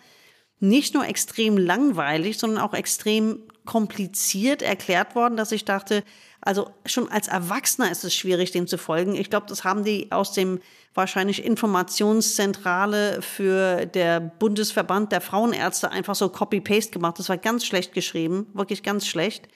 nicht 0.61 0.93
nur 0.93 1.05
extrem 1.05 1.57
langweilig, 1.57 2.37
sondern 2.37 2.63
auch 2.63 2.73
extrem 2.73 3.43
kompliziert 3.65 4.61
erklärt 4.61 5.13
worden, 5.13 5.35
dass 5.35 5.51
ich 5.51 5.65
dachte, 5.65 6.03
also 6.41 6.69
schon 6.85 7.09
als 7.09 7.27
Erwachsener 7.27 7.91
ist 7.91 8.03
es 8.03 8.15
schwierig, 8.15 8.51
dem 8.51 8.67
zu 8.67 8.77
folgen. 8.77 9.15
Ich 9.15 9.29
glaube, 9.29 9.47
das 9.47 9.63
haben 9.63 9.83
die 9.83 10.11
aus 10.11 10.31
dem 10.31 10.59
wahrscheinlich 10.93 11.43
Informationszentrale 11.43 13.21
für 13.21 13.85
der 13.85 14.19
Bundesverband 14.19 15.11
der 15.11 15.21
Frauenärzte 15.21 15.91
einfach 15.91 16.15
so 16.15 16.29
Copy-Paste 16.29 16.91
gemacht. 16.91 17.19
Das 17.19 17.29
war 17.29 17.37
ganz 17.37 17.65
schlecht 17.65 17.93
geschrieben, 17.93 18.47
wirklich 18.53 18.83
ganz 18.83 19.05
schlecht. 19.05 19.47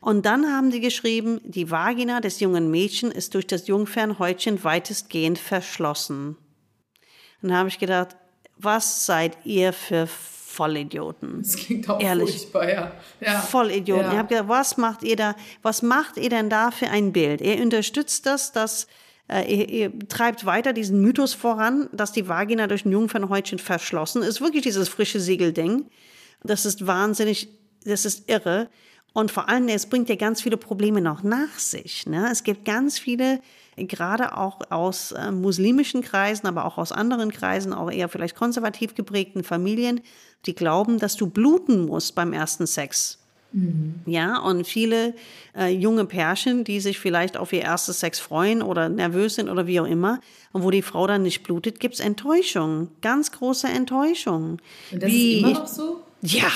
Und 0.00 0.24
dann 0.24 0.46
haben 0.46 0.70
die 0.70 0.80
geschrieben, 0.80 1.40
die 1.44 1.70
Vagina 1.70 2.20
des 2.20 2.40
jungen 2.40 2.70
Mädchen 2.70 3.10
ist 3.10 3.34
durch 3.34 3.46
das 3.46 3.66
Jungfernhäutchen 3.66 4.64
weitestgehend 4.64 5.38
verschlossen. 5.38 6.36
Und 7.42 7.50
da 7.50 7.56
habe 7.56 7.68
ich 7.68 7.78
gedacht, 7.78 8.16
was 8.56 9.04
seid 9.04 9.36
ihr 9.44 9.72
für 9.72 10.06
Vollidioten. 10.50 11.42
Das 11.42 11.56
klingt 11.56 11.88
auch 11.88 12.00
Ehrlich. 12.00 12.30
furchtbar, 12.30 12.68
ja. 12.68 12.92
ja. 13.20 13.40
Vollidioten. 13.40 14.06
Ja. 14.06 14.12
Ich 14.12 14.18
habe 14.18 14.28
gedacht, 14.28 14.48
was 14.48 14.76
macht 14.76 15.02
ihr 15.04 15.16
da, 15.16 15.36
was 15.62 15.82
macht 15.82 16.16
ihr 16.16 16.28
denn 16.28 16.50
da 16.50 16.72
für 16.72 16.88
ein 16.88 17.12
Bild? 17.12 17.40
Ihr 17.40 17.62
unterstützt 17.62 18.26
das, 18.26 18.50
dass 18.50 18.88
äh, 19.28 19.42
ihr, 19.42 19.68
ihr, 19.68 20.08
treibt 20.08 20.44
weiter 20.44 20.72
diesen 20.72 21.00
Mythos 21.00 21.34
voran, 21.34 21.88
dass 21.92 22.10
die 22.10 22.28
Vagina 22.28 22.66
durch 22.66 22.84
ein 22.84 22.90
Jungfernhäutchen 22.90 23.60
verschlossen 23.60 24.22
ist. 24.22 24.40
Wirklich 24.40 24.62
dieses 24.62 24.88
frische 24.88 25.20
Segelding. 25.20 25.86
Das 26.42 26.66
ist 26.66 26.84
wahnsinnig, 26.86 27.48
das 27.84 28.04
ist 28.04 28.28
irre. 28.28 28.68
Und 29.12 29.30
vor 29.30 29.48
allem, 29.48 29.68
es 29.68 29.86
bringt 29.86 30.08
ja 30.08 30.16
ganz 30.16 30.42
viele 30.42 30.56
Probleme 30.56 31.00
noch 31.00 31.22
nach 31.22 31.58
sich. 31.58 32.06
Ne? 32.06 32.28
Es 32.30 32.42
gibt 32.42 32.64
ganz 32.64 32.98
viele 32.98 33.40
gerade 33.76 34.36
auch 34.36 34.60
aus 34.70 35.12
äh, 35.12 35.30
muslimischen 35.30 36.02
Kreisen, 36.02 36.46
aber 36.46 36.64
auch 36.64 36.78
aus 36.78 36.92
anderen 36.92 37.32
Kreisen, 37.32 37.72
auch 37.72 37.90
eher 37.90 38.08
vielleicht 38.08 38.36
konservativ 38.36 38.94
geprägten 38.94 39.44
Familien, 39.44 40.00
die 40.46 40.54
glauben, 40.54 40.98
dass 40.98 41.16
du 41.16 41.28
bluten 41.28 41.86
musst 41.86 42.14
beim 42.14 42.32
ersten 42.32 42.66
Sex. 42.66 43.18
Mhm. 43.52 43.94
Ja, 44.06 44.38
und 44.38 44.66
viele 44.66 45.14
äh, 45.56 45.68
junge 45.68 46.04
Pärchen, 46.04 46.64
die 46.64 46.80
sich 46.80 46.98
vielleicht 46.98 47.36
auf 47.36 47.52
ihr 47.52 47.62
erstes 47.62 48.00
Sex 48.00 48.20
freuen 48.20 48.62
oder 48.62 48.88
nervös 48.88 49.34
sind 49.34 49.48
oder 49.48 49.66
wie 49.66 49.80
auch 49.80 49.86
immer, 49.86 50.20
und 50.52 50.62
wo 50.62 50.70
die 50.70 50.82
Frau 50.82 51.06
dann 51.06 51.22
nicht 51.22 51.42
blutet, 51.42 51.80
gibt 51.80 51.94
es 51.94 52.00
Enttäuschung, 52.00 52.88
ganz 53.02 53.32
große 53.32 53.68
Enttäuschung. 53.68 54.58
Und 54.90 55.02
das 55.02 55.10
wie, 55.10 55.36
ist 55.36 55.40
immer 55.40 55.52
noch 55.52 55.66
so? 55.66 56.00
Ja. 56.22 56.50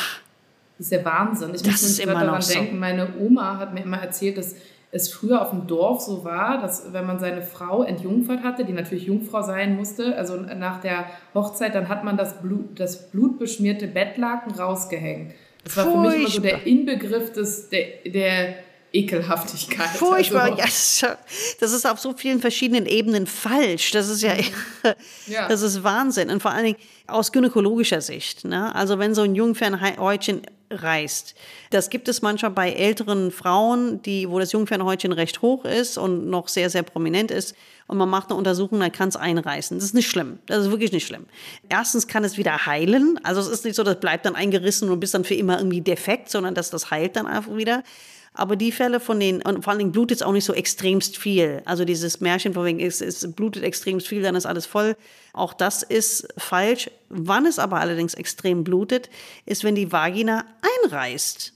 Das 0.79 0.87
ist 0.87 0.93
der 0.93 1.05
Wahnsinn. 1.05 1.55
Ich 1.55 1.63
das 1.63 1.83
muss 1.83 1.99
immer 2.01 2.15
daran 2.15 2.43
denken, 2.43 2.75
so. 2.75 2.81
meine 2.81 3.09
Oma 3.19 3.59
hat 3.59 3.75
mir 3.75 3.83
immer 3.83 3.99
erzählt, 3.99 4.37
dass 4.37 4.57
es 4.95 5.13
früher 5.13 5.43
auf 5.43 5.51
dem 5.51 5.67
Dorf 5.67 6.03
so 6.03 6.25
war, 6.25 6.61
dass 6.61 6.93
wenn 6.93 7.05
man 7.05 7.19
seine 7.19 7.43
Frau 7.43 7.83
entjungfert 7.83 8.45
hatte, 8.45 8.65
die 8.65 8.73
natürlich 8.73 9.07
Jungfrau 9.07 9.43
sein 9.43 9.75
musste, 9.75 10.17
also 10.17 10.37
nach 10.37 10.81
der 10.81 11.07
Hochzeit, 11.35 11.75
dann 11.75 11.89
hat 11.89 12.05
man 12.05 12.17
das, 12.17 12.41
Blut, 12.41 12.79
das 12.79 13.11
blutbeschmierte 13.11 13.89
Bettlaken 13.89 14.55
rausgehängt. 14.55 15.33
Das 15.65 15.77
war 15.77 15.85
Furchtbar. 15.85 16.03
für 16.03 16.09
mich 16.11 16.21
immer 16.21 16.31
so 16.31 16.41
der 16.43 16.67
Inbegriff 16.67 17.33
des, 17.33 17.71
der, 17.71 17.87
der 18.07 18.55
Ekelhaftigkeit. 18.95 19.91
Furchtbar, 19.91 20.57
also. 20.59 21.07
ja, 21.07 21.19
das 21.61 21.73
ist 21.73 21.85
auf 21.85 21.99
so 21.99 22.15
vielen 22.15 22.41
verschiedenen 22.41 22.87
Ebenen 22.87 23.27
falsch. 23.27 23.91
Das 23.91 24.09
ist 24.09 24.23
ja, 24.23 24.35
ja. 25.27 25.49
das 25.49 25.63
ist 25.63 25.83
Wahnsinn. 25.83 26.31
Und 26.31 26.41
vor 26.41 26.53
allen 26.53 26.65
Dingen 26.65 26.79
aus 27.09 27.33
gynäkologischer 27.33 28.01
Sicht. 28.01 28.45
Ne? 28.45 28.75
Also 28.75 28.99
wenn 28.99 29.15
so 29.15 29.23
ein 29.23 29.35
Jungfernhäutchen 29.35 30.43
reißt. 30.71 31.35
Das 31.71 31.91
gibt 31.91 32.09
es 32.09 32.23
manchmal 32.23 32.51
bei 32.51 32.73
älteren 32.73 33.31
Frauen, 33.31 34.03
die, 34.03 34.29
wo 34.29 34.39
das 34.39 34.53
Jungfernhäutchen 34.53 35.13
recht 35.13 35.43
hoch 35.43 35.65
ist 35.65 35.99
und 35.99 36.29
noch 36.29 36.49
sehr, 36.49 36.71
sehr 36.71 36.83
prominent 36.83 37.31
ist. 37.31 37.55
Und 37.87 37.99
man 37.99 38.09
macht 38.09 38.31
eine 38.31 38.39
Untersuchung, 38.39 38.81
dann 38.81 38.93
kann 38.93 39.11
es 39.11 39.17
einreißen. 39.17 39.77
Das 39.77 39.85
ist 39.85 39.95
nicht 39.95 40.09
schlimm. 40.09 40.39
Das 40.47 40.65
ist 40.65 40.71
wirklich 40.71 40.93
nicht 40.93 41.07
schlimm. 41.07 41.27
Erstens 41.69 42.07
kann 42.07 42.25
es 42.25 42.39
wieder 42.39 42.67
heilen. 42.67 43.21
Also 43.23 43.41
es 43.41 43.49
ist 43.49 43.65
nicht 43.65 43.77
so, 43.77 43.83
das 43.83 44.01
bleibt 44.01 44.25
dann 44.25 44.35
eingerissen 44.35 44.89
und 44.89 45.01
bist 45.01 45.15
dann 45.15 45.25
für 45.25 45.35
immer 45.35 45.59
irgendwie 45.59 45.83
defekt, 45.83 46.31
sondern 46.31 46.55
dass 46.55 46.71
das 46.71 46.91
heilt 46.91 47.17
dann 47.17 47.27
einfach 47.27 47.55
wieder. 47.55 47.83
Aber 48.37 48.57
die 48.57 48.73
Fälle 48.73 48.99
von 48.99 49.21
den, 49.21 49.43
und 49.43 49.63
vor 49.63 49.71
allen 49.71 49.79
Dingen 49.79 49.93
blutet 49.93 50.17
es 50.17 50.23
auch 50.23 50.33
nicht 50.33 50.45
so 50.45 50.53
extremst 50.53 51.17
viel. 51.17 51.63
Also 51.67 51.85
dieses 51.85 52.21
Märchen 52.21 52.53
von 52.53 52.65
wegen, 52.65 52.81
es, 52.81 53.01
es 53.01 53.33
blutet 53.33 53.63
extremst 53.63 54.09
viel, 54.09 54.23
dann 54.23 54.35
ist 54.35 54.45
alles 54.45 54.67
voll. 54.67 54.97
Auch 55.33 55.55
das 55.55 55.85
ist 55.85 56.27
falsch. 56.37 56.91
Wann 57.09 57.47
es 57.47 57.61
aber 57.61 57.79
allerdings 57.79 58.15
extrem 58.15 58.65
blutet, 58.65 59.09
ist, 59.47 59.63
wenn 59.63 59.77
die 59.77 59.93
Vagina 59.93 60.45
einreißt. 60.85 61.53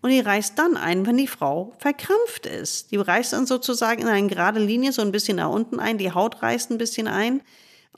Und 0.00 0.10
die 0.10 0.20
reißt 0.20 0.58
dann 0.58 0.76
ein, 0.76 1.06
wenn 1.06 1.16
die 1.16 1.28
Frau 1.28 1.72
verkrampft 1.78 2.46
ist. 2.46 2.90
Die 2.90 2.96
reißt 2.96 3.32
dann 3.32 3.46
sozusagen 3.46 4.02
in 4.02 4.08
eine 4.08 4.28
gerade 4.28 4.58
Linie 4.58 4.92
so 4.92 5.02
ein 5.02 5.12
bisschen 5.12 5.36
nach 5.36 5.50
unten 5.50 5.78
ein, 5.78 5.98
die 5.98 6.12
Haut 6.12 6.42
reißt 6.42 6.70
ein 6.70 6.78
bisschen 6.78 7.06
ein. 7.06 7.42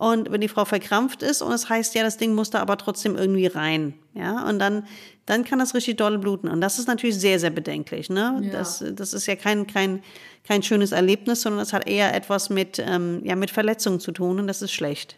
Und 0.00 0.32
wenn 0.32 0.40
die 0.40 0.48
Frau 0.48 0.64
verkrampft 0.64 1.22
ist 1.22 1.42
und 1.42 1.52
es 1.52 1.68
heißt, 1.68 1.94
ja, 1.94 2.02
das 2.02 2.16
Ding 2.16 2.34
muss 2.34 2.48
da 2.48 2.60
aber 2.60 2.78
trotzdem 2.78 3.16
irgendwie 3.16 3.46
rein. 3.46 3.92
Ja, 4.14 4.48
und 4.48 4.58
dann, 4.58 4.86
dann 5.26 5.44
kann 5.44 5.58
das 5.58 5.74
richtig 5.74 5.98
doll 5.98 6.16
bluten. 6.16 6.48
Und 6.48 6.62
das 6.62 6.78
ist 6.78 6.88
natürlich 6.88 7.20
sehr, 7.20 7.38
sehr 7.38 7.50
bedenklich. 7.50 8.08
Ne? 8.08 8.40
Ja. 8.44 8.50
Das, 8.50 8.82
das 8.94 9.12
ist 9.12 9.26
ja 9.26 9.36
kein, 9.36 9.66
kein, 9.66 10.02
kein 10.48 10.62
schönes 10.62 10.92
Erlebnis, 10.92 11.42
sondern 11.42 11.60
es 11.60 11.74
hat 11.74 11.86
eher 11.86 12.14
etwas 12.14 12.48
mit, 12.48 12.78
ähm, 12.78 13.20
ja, 13.24 13.36
mit 13.36 13.50
Verletzungen 13.50 14.00
zu 14.00 14.12
tun 14.12 14.40
und 14.40 14.46
das 14.46 14.62
ist 14.62 14.72
schlecht. 14.72 15.16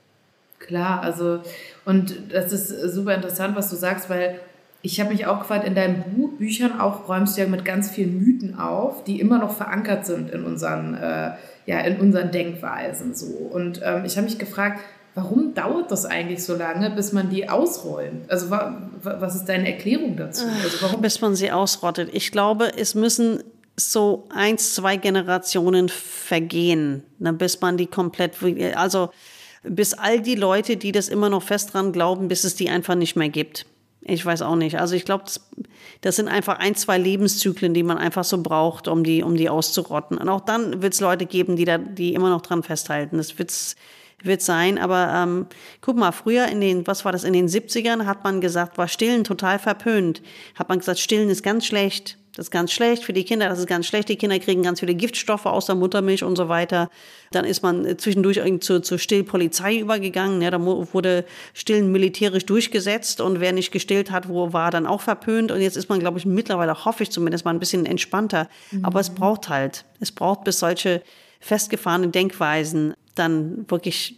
Klar, 0.58 1.00
also, 1.00 1.38
und 1.84 2.16
das 2.32 2.52
ist 2.52 2.92
super 2.92 3.14
interessant, 3.14 3.54
was 3.54 3.70
du 3.70 3.76
sagst, 3.76 4.10
weil 4.10 4.40
ich 4.80 4.98
habe 4.98 5.12
mich 5.12 5.26
auch 5.26 5.38
gefragt, 5.38 5.64
in 5.64 5.76
deinen 5.76 6.02
Buch, 6.16 6.32
Büchern 6.38 6.80
auch 6.80 7.08
räumst 7.08 7.36
du 7.36 7.42
ja 7.42 7.46
mit 7.46 7.64
ganz 7.64 7.88
vielen 7.92 8.18
Mythen 8.18 8.58
auf, 8.58 9.04
die 9.04 9.20
immer 9.20 9.38
noch 9.38 9.56
verankert 9.56 10.06
sind 10.06 10.28
in 10.30 10.42
unseren 10.42 10.94
äh, 10.94 11.30
ja, 11.66 11.80
in 11.80 12.00
unseren 12.00 12.30
Denkweisen 12.30 13.14
so. 13.14 13.26
Und 13.26 13.80
ähm, 13.84 14.04
ich 14.04 14.16
habe 14.16 14.26
mich 14.26 14.38
gefragt, 14.38 14.80
warum 15.14 15.54
dauert 15.54 15.90
das 15.90 16.04
eigentlich 16.04 16.42
so 16.44 16.56
lange, 16.56 16.90
bis 16.90 17.12
man 17.12 17.30
die 17.30 17.48
ausräumt? 17.48 18.30
Also 18.30 18.50
wa 18.50 18.90
was 19.02 19.34
ist 19.34 19.46
deine 19.46 19.72
Erklärung 19.72 20.16
dazu? 20.16 20.46
Also 20.62 20.78
warum? 20.80 21.00
Bis 21.00 21.20
man 21.20 21.34
sie 21.34 21.50
ausrottet. 21.50 22.10
Ich 22.12 22.30
glaube, 22.30 22.72
es 22.76 22.94
müssen 22.94 23.42
so 23.76 24.26
eins, 24.34 24.74
zwei 24.74 24.96
Generationen 24.96 25.88
vergehen, 25.88 27.02
ne, 27.18 27.32
bis 27.32 27.60
man 27.60 27.76
die 27.76 27.86
komplett, 27.86 28.34
also 28.76 29.10
bis 29.62 29.94
all 29.94 30.20
die 30.20 30.34
Leute, 30.34 30.76
die 30.76 30.92
das 30.92 31.08
immer 31.08 31.30
noch 31.30 31.42
fest 31.42 31.72
dran 31.72 31.92
glauben, 31.92 32.28
bis 32.28 32.44
es 32.44 32.54
die 32.54 32.68
einfach 32.68 32.94
nicht 32.94 33.16
mehr 33.16 33.28
gibt. 33.28 33.66
Ich 34.04 34.24
weiß 34.26 34.42
auch 34.42 34.56
nicht. 34.56 34.78
Also 34.78 34.96
ich 34.96 35.04
glaube, 35.04 35.24
das, 35.24 35.48
das, 36.00 36.16
sind 36.16 36.28
einfach 36.28 36.58
ein, 36.58 36.74
zwei 36.74 36.98
Lebenszyklen, 36.98 37.72
die 37.72 37.84
man 37.84 37.98
einfach 37.98 38.24
so 38.24 38.42
braucht, 38.42 38.88
um 38.88 39.04
die, 39.04 39.22
um 39.22 39.36
die 39.36 39.48
auszurotten. 39.48 40.18
Und 40.18 40.28
auch 40.28 40.40
dann 40.40 40.82
wird 40.82 40.94
es 40.94 41.00
Leute 41.00 41.24
geben, 41.24 41.56
die 41.56 41.64
da, 41.64 41.78
die 41.78 42.14
immer 42.14 42.30
noch 42.30 42.42
dran 42.42 42.62
festhalten. 42.62 43.16
Das 43.16 43.38
wird's, 43.38 43.76
wird 44.24 44.42
sein. 44.42 44.78
Aber 44.78 45.12
ähm, 45.14 45.46
guck 45.80 45.96
mal, 45.96 46.12
früher 46.12 46.46
in 46.46 46.60
den, 46.60 46.86
was 46.86 47.04
war 47.04 47.12
das, 47.12 47.24
in 47.24 47.32
den 47.32 47.48
70ern 47.48 48.06
hat 48.06 48.24
man 48.24 48.40
gesagt, 48.40 48.78
war 48.78 48.88
Stillen 48.88 49.24
total 49.24 49.58
verpönt. 49.58 50.22
Hat 50.54 50.68
man 50.68 50.78
gesagt, 50.78 50.98
Stillen 50.98 51.30
ist 51.30 51.42
ganz 51.42 51.66
schlecht. 51.66 52.18
Das 52.34 52.46
ist 52.46 52.50
ganz 52.50 52.72
schlecht 52.72 53.04
für 53.04 53.12
die 53.12 53.24
Kinder, 53.24 53.50
das 53.50 53.58
ist 53.58 53.66
ganz 53.66 53.86
schlecht. 53.86 54.08
Die 54.08 54.16
Kinder 54.16 54.38
kriegen 54.38 54.62
ganz 54.62 54.80
viele 54.80 54.94
Giftstoffe 54.94 55.44
aus 55.44 55.66
der 55.66 55.74
Muttermilch 55.74 56.24
und 56.24 56.36
so 56.36 56.48
weiter. 56.48 56.88
Dann 57.30 57.44
ist 57.44 57.62
man 57.62 57.98
zwischendurch 57.98 58.40
zur, 58.60 58.82
zur 58.82 58.98
Stillpolizei 58.98 59.76
übergegangen. 59.76 60.40
Ja, 60.40 60.50
da 60.50 60.58
wurde 60.64 61.26
Stillen 61.52 61.92
militärisch 61.92 62.46
durchgesetzt 62.46 63.20
und 63.20 63.40
wer 63.40 63.52
nicht 63.52 63.70
gestillt 63.70 64.10
hat, 64.10 64.30
wo 64.30 64.54
war 64.54 64.70
dann 64.70 64.86
auch 64.86 65.02
verpönt. 65.02 65.52
Und 65.52 65.60
jetzt 65.60 65.76
ist 65.76 65.90
man, 65.90 66.00
glaube 66.00 66.18
ich, 66.18 66.24
mittlerweile, 66.24 66.86
hoffe 66.86 67.02
ich 67.02 67.10
zumindest, 67.10 67.44
mal 67.44 67.50
ein 67.50 67.60
bisschen 67.60 67.84
entspannter. 67.84 68.48
Mhm. 68.70 68.84
Aber 68.84 69.00
es 69.00 69.10
braucht 69.10 69.50
halt, 69.50 69.84
es 70.00 70.10
braucht 70.10 70.44
bis 70.44 70.58
solche 70.58 71.02
festgefahrenen 71.40 72.12
Denkweisen 72.12 72.94
dann 73.14 73.64
wirklich 73.68 74.16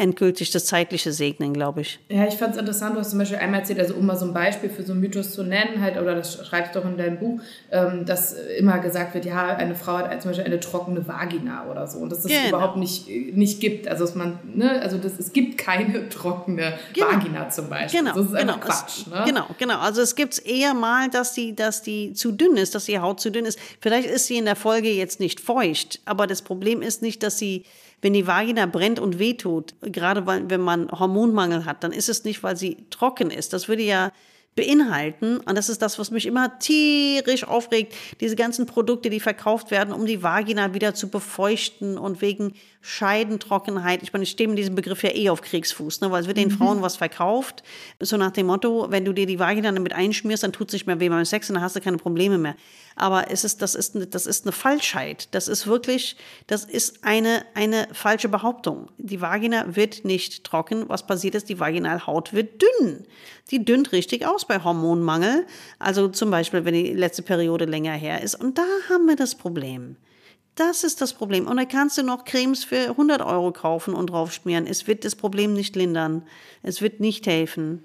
endgültig 0.00 0.50
das 0.50 0.64
Zeitliche 0.64 1.12
segnen, 1.12 1.52
glaube 1.52 1.82
ich. 1.82 1.98
Ja, 2.08 2.26
ich 2.26 2.34
fand 2.34 2.54
es 2.54 2.60
interessant, 2.60 2.94
du 2.94 3.00
hast 3.00 3.10
zum 3.10 3.18
Beispiel 3.18 3.38
einmal 3.38 3.60
erzählt, 3.60 3.80
also 3.80 3.94
um 3.94 4.06
mal 4.06 4.16
so 4.16 4.24
ein 4.24 4.32
Beispiel 4.32 4.70
für 4.70 4.82
so 4.82 4.92
einen 4.92 5.00
Mythos 5.02 5.32
zu 5.32 5.42
nennen, 5.42 5.82
halt, 5.82 5.98
oder 5.98 6.14
das 6.14 6.46
schreibst 6.46 6.74
du 6.74 6.80
auch 6.80 6.84
in 6.86 6.96
deinem 6.96 7.18
Buch, 7.18 7.40
ähm, 7.70 8.06
dass 8.06 8.32
immer 8.32 8.78
gesagt 8.78 9.12
wird, 9.12 9.26
ja, 9.26 9.48
eine 9.48 9.74
Frau 9.74 9.98
hat 9.98 10.22
zum 10.22 10.30
Beispiel 10.30 10.46
eine 10.46 10.58
trockene 10.58 11.06
Vagina 11.06 11.66
oder 11.70 11.86
so. 11.86 11.98
Und 11.98 12.10
dass 12.10 12.22
das 12.22 12.32
genau. 12.32 12.48
überhaupt 12.48 12.76
nicht, 12.78 13.08
nicht 13.08 13.60
gibt. 13.60 13.88
Also, 13.88 14.04
dass 14.04 14.14
man, 14.14 14.38
ne, 14.54 14.80
also 14.80 14.96
das, 14.96 15.18
es 15.18 15.34
gibt 15.34 15.58
keine 15.58 16.08
trockene 16.08 16.78
genau. 16.94 17.08
Vagina 17.08 17.50
zum 17.50 17.68
Beispiel. 17.68 18.00
Genau, 18.00 18.14
das 18.14 18.26
ist 18.26 18.36
genau. 18.36 18.56
Quatsch. 18.58 19.06
Ne? 19.06 19.22
Genau, 19.26 19.46
genau. 19.58 19.78
Also 19.80 20.00
es 20.00 20.14
gibt 20.14 20.46
eher 20.46 20.72
mal, 20.72 21.10
dass 21.10 21.34
die, 21.34 21.54
dass 21.54 21.82
die 21.82 22.14
zu 22.14 22.32
dünn 22.32 22.56
ist, 22.56 22.74
dass 22.74 22.86
die 22.86 22.98
Haut 22.98 23.20
zu 23.20 23.30
dünn 23.30 23.44
ist. 23.44 23.58
Vielleicht 23.80 24.08
ist 24.08 24.28
sie 24.28 24.38
in 24.38 24.46
der 24.46 24.56
Folge 24.56 24.90
jetzt 24.90 25.20
nicht 25.20 25.40
feucht, 25.40 26.00
aber 26.06 26.26
das 26.26 26.40
Problem 26.40 26.80
ist 26.80 27.02
nicht, 27.02 27.22
dass 27.22 27.38
sie 27.38 27.64
wenn 28.02 28.12
die 28.12 28.26
Vagina 28.26 28.66
brennt 28.66 28.98
und 28.98 29.18
wehtut, 29.18 29.74
gerade 29.82 30.26
wenn 30.26 30.60
man 30.60 30.90
Hormonmangel 30.90 31.64
hat, 31.64 31.84
dann 31.84 31.92
ist 31.92 32.08
es 32.08 32.24
nicht, 32.24 32.42
weil 32.42 32.56
sie 32.56 32.86
trocken 32.90 33.30
ist. 33.30 33.52
Das 33.52 33.68
würde 33.68 33.82
ja 33.82 34.12
beinhalten. 34.56 35.38
Und 35.38 35.56
das 35.56 35.68
ist 35.68 35.80
das, 35.82 35.98
was 35.98 36.10
mich 36.10 36.26
immer 36.26 36.58
tierisch 36.58 37.44
aufregt. 37.44 37.94
Diese 38.20 38.36
ganzen 38.36 38.66
Produkte, 38.66 39.10
die 39.10 39.20
verkauft 39.20 39.70
werden, 39.70 39.92
um 39.94 40.06
die 40.06 40.22
Vagina 40.22 40.74
wieder 40.74 40.94
zu 40.94 41.08
befeuchten 41.08 41.98
und 41.98 42.20
wegen 42.20 42.54
Scheidentrockenheit. 42.82 44.02
Ich 44.02 44.12
meine, 44.12 44.22
ich 44.22 44.30
stehe 44.30 44.48
mit 44.48 44.56
diesem 44.56 44.74
Begriff 44.74 45.02
ja 45.02 45.14
eh 45.14 45.28
auf 45.28 45.42
Kriegsfuß, 45.42 46.00
ne? 46.00 46.10
weil 46.10 46.22
es 46.22 46.26
wird 46.26 46.38
den 46.38 46.48
mhm. 46.48 46.56
Frauen 46.56 46.82
was 46.82 46.96
verkauft. 46.96 47.62
So 48.00 48.16
nach 48.16 48.30
dem 48.30 48.46
Motto, 48.46 48.86
wenn 48.90 49.04
du 49.04 49.12
dir 49.12 49.26
die 49.26 49.38
Vagina 49.38 49.70
damit 49.70 49.92
einschmierst, 49.92 50.42
dann 50.42 50.52
tut 50.52 50.68
es 50.68 50.72
nicht 50.72 50.86
mehr 50.86 50.98
weh 50.98 51.10
beim 51.10 51.24
Sex 51.26 51.50
und 51.50 51.54
dann 51.54 51.62
hast 51.62 51.76
du 51.76 51.80
keine 51.80 51.98
Probleme 51.98 52.38
mehr. 52.38 52.56
Aber 52.96 53.30
es 53.30 53.44
ist, 53.44 53.60
das 53.60 53.74
ist, 53.74 53.96
das 54.14 54.24
ist 54.24 54.46
eine 54.46 54.52
Falschheit. 54.52 55.28
Das 55.32 55.46
ist 55.46 55.66
wirklich, 55.66 56.16
das 56.46 56.64
ist 56.64 57.04
eine, 57.04 57.44
eine 57.54 57.86
falsche 57.92 58.28
Behauptung. 58.28 58.88
Die 58.96 59.20
Vagina 59.20 59.76
wird 59.76 60.04
nicht 60.06 60.44
trocken. 60.44 60.88
Was 60.88 61.06
passiert 61.06 61.34
ist, 61.34 61.50
die 61.50 61.60
Vaginalhaut 61.60 62.32
wird 62.32 62.62
dünn. 62.62 63.04
Die 63.50 63.64
dünnt 63.64 63.92
richtig 63.92 64.26
aus 64.26 64.46
bei 64.46 64.62
Hormonmangel. 64.62 65.46
Also 65.78 66.08
zum 66.08 66.30
Beispiel, 66.30 66.64
wenn 66.64 66.74
die 66.74 66.94
letzte 66.94 67.22
Periode 67.22 67.66
länger 67.66 67.92
her 67.92 68.22
ist. 68.22 68.34
Und 68.36 68.56
da 68.56 68.64
haben 68.88 69.06
wir 69.06 69.16
das 69.16 69.34
Problem. 69.34 69.96
Das 70.54 70.84
ist 70.84 71.00
das 71.00 71.14
Problem. 71.14 71.46
Und 71.46 71.56
da 71.56 71.64
kannst 71.64 71.96
du 71.98 72.02
noch 72.02 72.24
Cremes 72.24 72.64
für 72.64 72.90
100 72.90 73.22
Euro 73.22 73.52
kaufen 73.52 73.94
und 73.94 74.10
draufschmieren. 74.10 74.66
Es 74.66 74.86
wird 74.86 75.04
das 75.04 75.16
Problem 75.16 75.54
nicht 75.54 75.76
lindern. 75.76 76.22
Es 76.62 76.82
wird 76.82 77.00
nicht 77.00 77.26
helfen. 77.26 77.84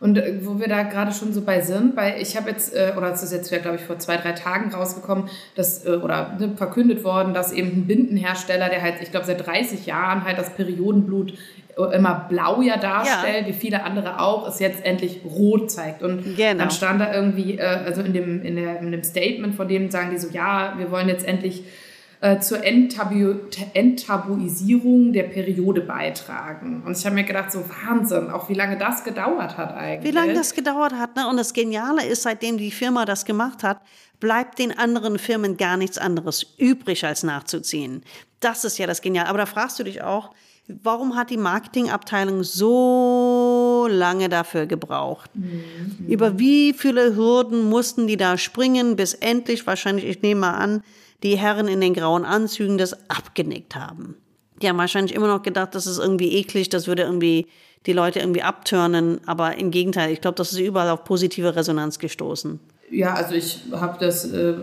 Und 0.00 0.18
äh, 0.18 0.34
wo 0.42 0.58
wir 0.58 0.68
da 0.68 0.82
gerade 0.82 1.12
schon 1.12 1.32
so 1.32 1.42
bei 1.42 1.60
sind, 1.60 1.96
weil 1.96 2.20
ich 2.20 2.36
habe 2.36 2.50
jetzt, 2.50 2.74
äh, 2.74 2.92
oder 2.96 3.12
es 3.12 3.22
ist 3.22 3.32
jetzt, 3.32 3.50
glaube 3.50 3.76
ich, 3.76 3.82
vor 3.82 3.98
zwei, 3.98 4.16
drei 4.16 4.32
Tagen 4.32 4.72
rausgekommen, 4.72 5.28
dass, 5.54 5.86
äh, 5.86 5.90
oder 5.90 6.36
ne, 6.38 6.52
verkündet 6.56 7.04
worden, 7.04 7.32
dass 7.32 7.52
eben 7.52 7.68
ein 7.68 7.86
Bindenhersteller, 7.86 8.68
der 8.68 8.82
halt, 8.82 8.96
ich 9.00 9.10
glaube, 9.10 9.26
seit 9.26 9.46
30 9.46 9.86
Jahren 9.86 10.24
halt 10.24 10.38
das 10.38 10.50
Periodenblut 10.50 11.34
immer 11.92 12.26
blau 12.28 12.62
ja 12.62 12.76
darstellt, 12.76 13.42
ja. 13.42 13.48
wie 13.48 13.52
viele 13.52 13.82
andere 13.82 14.20
auch, 14.20 14.46
es 14.46 14.60
jetzt 14.60 14.84
endlich 14.84 15.22
rot 15.24 15.72
zeigt. 15.72 16.04
Und 16.04 16.36
genau. 16.36 16.58
dann 16.58 16.70
stand 16.70 17.00
da 17.00 17.12
irgendwie, 17.12 17.60
also 17.60 18.00
in 18.00 18.12
dem, 18.12 18.42
in, 18.42 18.54
der, 18.54 18.78
in 18.78 18.92
dem 18.92 19.02
Statement 19.02 19.56
von 19.56 19.66
denen 19.66 19.90
sagen 19.90 20.10
die 20.12 20.18
so, 20.18 20.28
ja, 20.28 20.74
wir 20.78 20.92
wollen 20.92 21.08
jetzt 21.08 21.26
endlich 21.26 21.64
äh, 22.20 22.38
zur 22.40 22.64
Enttabu 22.64 23.34
Enttabuisierung 23.74 25.12
der 25.12 25.24
Periode 25.24 25.80
beitragen. 25.80 26.82
Und 26.84 26.96
ich 26.96 27.04
habe 27.04 27.14
mir 27.14 27.24
gedacht, 27.24 27.52
so 27.52 27.64
Wahnsinn, 27.68 28.30
auch 28.30 28.48
wie 28.48 28.54
lange 28.54 28.78
das 28.78 29.04
gedauert 29.04 29.56
hat 29.56 29.74
eigentlich. 29.74 30.12
Wie 30.12 30.16
lange 30.16 30.34
das 30.34 30.54
gedauert 30.54 30.94
hat. 30.94 31.16
Ne? 31.16 31.28
Und 31.28 31.36
das 31.36 31.52
Geniale 31.52 32.04
ist, 32.06 32.22
seitdem 32.22 32.58
die 32.58 32.70
Firma 32.70 33.04
das 33.04 33.24
gemacht 33.24 33.62
hat, 33.62 33.80
bleibt 34.20 34.58
den 34.58 34.76
anderen 34.76 35.18
Firmen 35.18 35.56
gar 35.56 35.76
nichts 35.76 35.98
anderes 35.98 36.46
übrig, 36.58 37.04
als 37.04 37.22
nachzuziehen. 37.22 38.02
Das 38.40 38.64
ist 38.64 38.78
ja 38.78 38.86
das 38.86 39.02
Geniale. 39.02 39.28
Aber 39.28 39.38
da 39.38 39.46
fragst 39.46 39.78
du 39.78 39.84
dich 39.84 40.02
auch, 40.02 40.30
warum 40.66 41.16
hat 41.16 41.30
die 41.30 41.36
Marketingabteilung 41.36 42.42
so 42.42 43.86
lange 43.90 44.28
dafür 44.28 44.66
gebraucht? 44.66 45.30
Mhm. 45.34 46.06
Über 46.08 46.38
wie 46.38 46.72
viele 46.72 47.16
Hürden 47.16 47.68
mussten 47.68 48.06
die 48.06 48.16
da 48.16 48.38
springen, 48.38 48.96
bis 48.96 49.14
endlich, 49.14 49.66
wahrscheinlich, 49.66 50.06
ich 50.06 50.22
nehme 50.22 50.40
mal 50.42 50.54
an, 50.54 50.82
die 51.24 51.38
Herren 51.38 51.66
in 51.66 51.80
den 51.80 51.94
grauen 51.94 52.24
Anzügen 52.24 52.78
das 52.78 52.94
abgenickt 53.08 53.74
haben. 53.74 54.16
Die 54.62 54.68
haben 54.68 54.78
wahrscheinlich 54.78 55.14
immer 55.14 55.26
noch 55.26 55.42
gedacht, 55.42 55.74
das 55.74 55.86
ist 55.86 55.98
irgendwie 55.98 56.36
eklig, 56.36 56.68
das 56.68 56.86
würde 56.86 57.02
irgendwie 57.02 57.46
die 57.86 57.92
Leute 57.92 58.20
irgendwie 58.20 58.42
abturnen, 58.42 59.20
aber 59.26 59.58
im 59.58 59.70
Gegenteil, 59.70 60.12
ich 60.12 60.20
glaube, 60.20 60.36
das 60.36 60.52
ist 60.52 60.60
überall 60.60 60.90
auf 60.90 61.04
positive 61.04 61.56
Resonanz 61.56 61.98
gestoßen. 61.98 62.60
Ja, 62.90 63.14
also 63.14 63.34
ich 63.34 63.60
habe 63.72 63.96
das, 63.98 64.30
äh, 64.30 64.54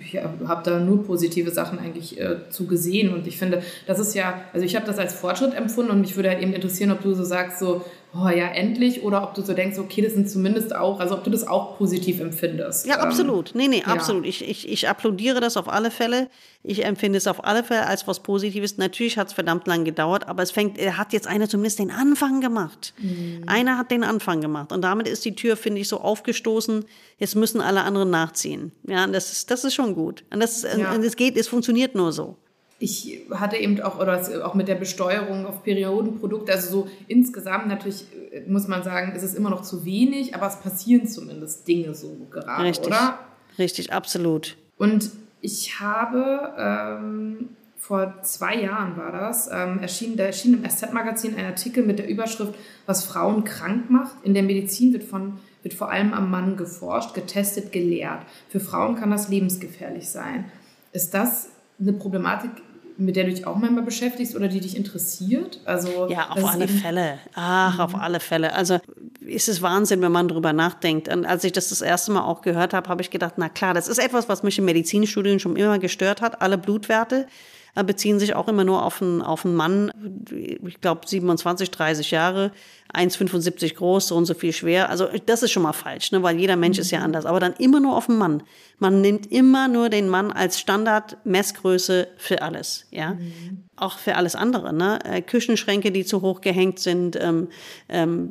ich 0.00 0.16
habe 0.16 0.62
da 0.64 0.80
nur 0.80 1.04
positive 1.04 1.50
Sachen 1.50 1.78
eigentlich 1.78 2.18
äh, 2.18 2.48
zu 2.50 2.66
gesehen 2.66 3.12
und 3.14 3.26
ich 3.26 3.38
finde, 3.38 3.62
das 3.86 3.98
ist 3.98 4.14
ja, 4.14 4.42
also 4.52 4.64
ich 4.64 4.74
habe 4.74 4.86
das 4.86 4.98
als 4.98 5.14
Fortschritt 5.14 5.54
empfunden 5.54 5.92
und 5.92 6.00
mich 6.00 6.16
würde 6.16 6.30
halt 6.30 6.42
eben 6.42 6.54
interessieren, 6.54 6.90
ob 6.90 7.02
du 7.02 7.14
so 7.14 7.24
sagst, 7.24 7.58
so, 7.58 7.84
oh 8.20 8.28
ja, 8.28 8.48
endlich, 8.48 9.02
oder 9.02 9.22
ob 9.22 9.34
du 9.34 9.42
so 9.42 9.52
denkst, 9.52 9.78
okay, 9.78 10.02
das 10.02 10.14
sind 10.14 10.30
zumindest 10.30 10.74
auch, 10.74 11.00
also 11.00 11.14
ob 11.14 11.24
du 11.24 11.30
das 11.30 11.46
auch 11.46 11.76
positiv 11.78 12.20
empfindest. 12.20 12.86
Ja, 12.86 12.96
absolut. 13.00 13.54
Nee, 13.54 13.68
nee, 13.68 13.80
ja. 13.80 13.86
absolut. 13.86 14.26
Ich, 14.26 14.48
ich, 14.48 14.68
ich 14.68 14.88
applaudiere 14.88 15.40
das 15.40 15.56
auf 15.56 15.68
alle 15.68 15.90
Fälle. 15.90 16.28
Ich 16.62 16.84
empfinde 16.84 17.18
es 17.18 17.26
auf 17.26 17.44
alle 17.44 17.62
Fälle 17.62 17.86
als 17.86 18.06
was 18.08 18.20
Positives. 18.20 18.78
Natürlich 18.78 19.18
hat 19.18 19.28
es 19.28 19.32
verdammt 19.32 19.66
lang 19.66 19.84
gedauert, 19.84 20.26
aber 20.28 20.42
es 20.42 20.50
fängt, 20.50 20.78
er 20.78 20.96
hat 20.96 21.12
jetzt 21.12 21.26
einer 21.26 21.48
zumindest 21.48 21.78
den 21.78 21.90
Anfang 21.90 22.40
gemacht. 22.40 22.94
Mhm. 22.98 23.44
Einer 23.46 23.78
hat 23.78 23.90
den 23.90 24.04
Anfang 24.04 24.40
gemacht. 24.40 24.72
Und 24.72 24.82
damit 24.82 25.08
ist 25.08 25.24
die 25.24 25.34
Tür, 25.34 25.56
finde 25.56 25.80
ich, 25.80 25.88
so 25.88 26.00
aufgestoßen. 26.00 26.84
Jetzt 27.18 27.36
müssen 27.36 27.60
alle 27.60 27.82
anderen 27.82 28.10
nachziehen. 28.10 28.72
Ja, 28.86 29.06
das 29.06 29.32
ist, 29.32 29.50
das 29.50 29.64
ist 29.64 29.74
schon 29.74 29.94
gut. 29.94 30.24
Und 30.32 30.40
das, 30.40 30.62
ja. 30.62 30.92
und 30.92 31.04
es 31.04 31.16
geht, 31.16 31.36
es 31.36 31.48
funktioniert 31.48 31.94
nur 31.94 32.12
so 32.12 32.36
ich 32.78 33.22
hatte 33.30 33.56
eben 33.56 33.80
auch, 33.80 33.98
oder 33.98 34.22
auch 34.46 34.54
mit 34.54 34.68
der 34.68 34.76
Besteuerung 34.76 35.46
auf 35.46 35.64
Periodenprodukte, 35.64 36.52
also 36.52 36.70
so 36.70 36.88
insgesamt 37.08 37.66
natürlich 37.66 38.06
äh, 38.32 38.42
muss 38.48 38.68
man 38.68 38.82
sagen, 38.82 39.16
ist 39.16 39.22
es 39.22 39.34
immer 39.34 39.50
noch 39.50 39.62
zu 39.62 39.84
wenig, 39.84 40.34
aber 40.34 40.46
es 40.46 40.56
passieren 40.56 41.06
zumindest 41.06 41.66
Dinge 41.66 41.94
so 41.94 42.26
gerade, 42.30 42.64
Richtig. 42.64 42.86
oder? 42.86 43.18
Richtig, 43.58 43.92
absolut. 43.92 44.56
Und 44.76 45.10
ich 45.40 45.80
habe 45.80 46.52
ähm, 46.56 47.48
vor 47.76 48.22
zwei 48.22 48.60
Jahren 48.60 48.96
war 48.96 49.10
das, 49.10 49.48
ähm, 49.52 49.80
erschien, 49.80 50.16
da 50.16 50.24
erschien 50.24 50.54
im 50.54 50.68
SZ-Magazin 50.68 51.36
ein 51.36 51.46
Artikel 51.46 51.84
mit 51.84 51.98
der 51.98 52.08
Überschrift, 52.08 52.54
was 52.86 53.04
Frauen 53.04 53.44
krank 53.44 53.90
macht. 53.90 54.14
In 54.22 54.34
der 54.34 54.42
Medizin 54.44 54.92
wird 54.92 55.04
von 55.04 55.38
wird 55.62 55.74
vor 55.74 55.90
allem 55.90 56.14
am 56.14 56.30
Mann 56.30 56.56
geforscht, 56.56 57.14
getestet, 57.14 57.72
gelehrt. 57.72 58.22
Für 58.48 58.60
Frauen 58.60 58.94
kann 58.94 59.10
das 59.10 59.28
lebensgefährlich 59.28 60.08
sein. 60.08 60.44
Ist 60.92 61.14
das 61.14 61.50
eine 61.80 61.92
Problematik, 61.92 62.50
mit 62.98 63.16
der 63.16 63.24
du 63.24 63.30
dich 63.30 63.46
auch 63.46 63.56
manchmal 63.56 63.84
beschäftigst 63.84 64.34
oder 64.34 64.48
die 64.48 64.60
dich 64.60 64.76
interessiert? 64.76 65.60
Also, 65.64 66.08
ja, 66.10 66.30
auf 66.30 66.44
alle 66.44 66.68
Fälle. 66.68 67.18
Ach, 67.34 67.74
mhm. 67.74 67.80
auf 67.80 67.94
alle 67.94 68.20
Fälle. 68.20 68.52
Also 68.54 68.78
ist 69.20 69.48
es 69.48 69.62
Wahnsinn, 69.62 70.02
wenn 70.02 70.12
man 70.12 70.28
drüber 70.28 70.52
nachdenkt. 70.52 71.08
Und 71.08 71.24
als 71.24 71.44
ich 71.44 71.52
das 71.52 71.68
das 71.68 71.80
erste 71.80 72.12
Mal 72.12 72.22
auch 72.22 72.42
gehört 72.42 72.74
habe, 72.74 72.88
habe 72.88 73.00
ich 73.00 73.10
gedacht, 73.10 73.34
na 73.36 73.48
klar, 73.48 73.72
das 73.72 73.88
ist 73.88 73.98
etwas, 73.98 74.28
was 74.28 74.42
mich 74.42 74.58
im 74.58 74.64
Medizinstudien 74.64 75.38
schon 75.38 75.56
immer 75.56 75.78
gestört 75.78 76.20
hat, 76.20 76.42
alle 76.42 76.58
Blutwerte 76.58 77.26
äh, 77.74 77.84
beziehen 77.84 78.18
sich 78.18 78.34
auch 78.34 78.48
immer 78.48 78.64
nur 78.64 78.84
auf 78.84 79.00
einen, 79.00 79.22
auf 79.22 79.44
einen 79.44 79.54
Mann, 79.54 79.92
ich 80.30 80.80
glaube 80.80 81.06
27, 81.06 81.70
30 81.70 82.10
Jahre, 82.10 82.50
1,75 82.94 83.74
groß, 83.74 84.08
so 84.08 84.16
und 84.16 84.24
so 84.24 84.32
viel 84.32 84.52
schwer. 84.52 84.88
Also 84.88 85.08
das 85.26 85.42
ist 85.42 85.50
schon 85.50 85.62
mal 85.62 85.74
falsch, 85.74 86.10
ne? 86.10 86.22
weil 86.22 86.38
jeder 86.38 86.56
Mensch 86.56 86.78
ist 86.78 86.90
ja 86.90 87.00
mhm. 87.00 87.06
anders. 87.06 87.26
Aber 87.26 87.38
dann 87.38 87.52
immer 87.54 87.80
nur 87.80 87.96
auf 87.96 88.08
einen 88.08 88.18
Mann. 88.18 88.42
Man 88.78 89.02
nimmt 89.02 89.30
immer 89.30 89.68
nur 89.68 89.90
den 89.90 90.08
Mann 90.08 90.32
als 90.32 90.58
Standard-Messgröße 90.58 92.08
für 92.16 92.40
alles. 92.40 92.86
Ja? 92.90 93.14
Mhm. 93.14 93.64
Auch 93.76 93.98
für 93.98 94.16
alles 94.16 94.34
andere. 94.34 94.72
Ne? 94.72 94.98
Äh, 95.04 95.20
Küchenschränke, 95.20 95.92
die 95.92 96.06
zu 96.06 96.22
hoch 96.22 96.40
gehängt 96.40 96.78
sind, 96.78 97.18
ähm, 97.20 97.48
ähm, 97.90 98.30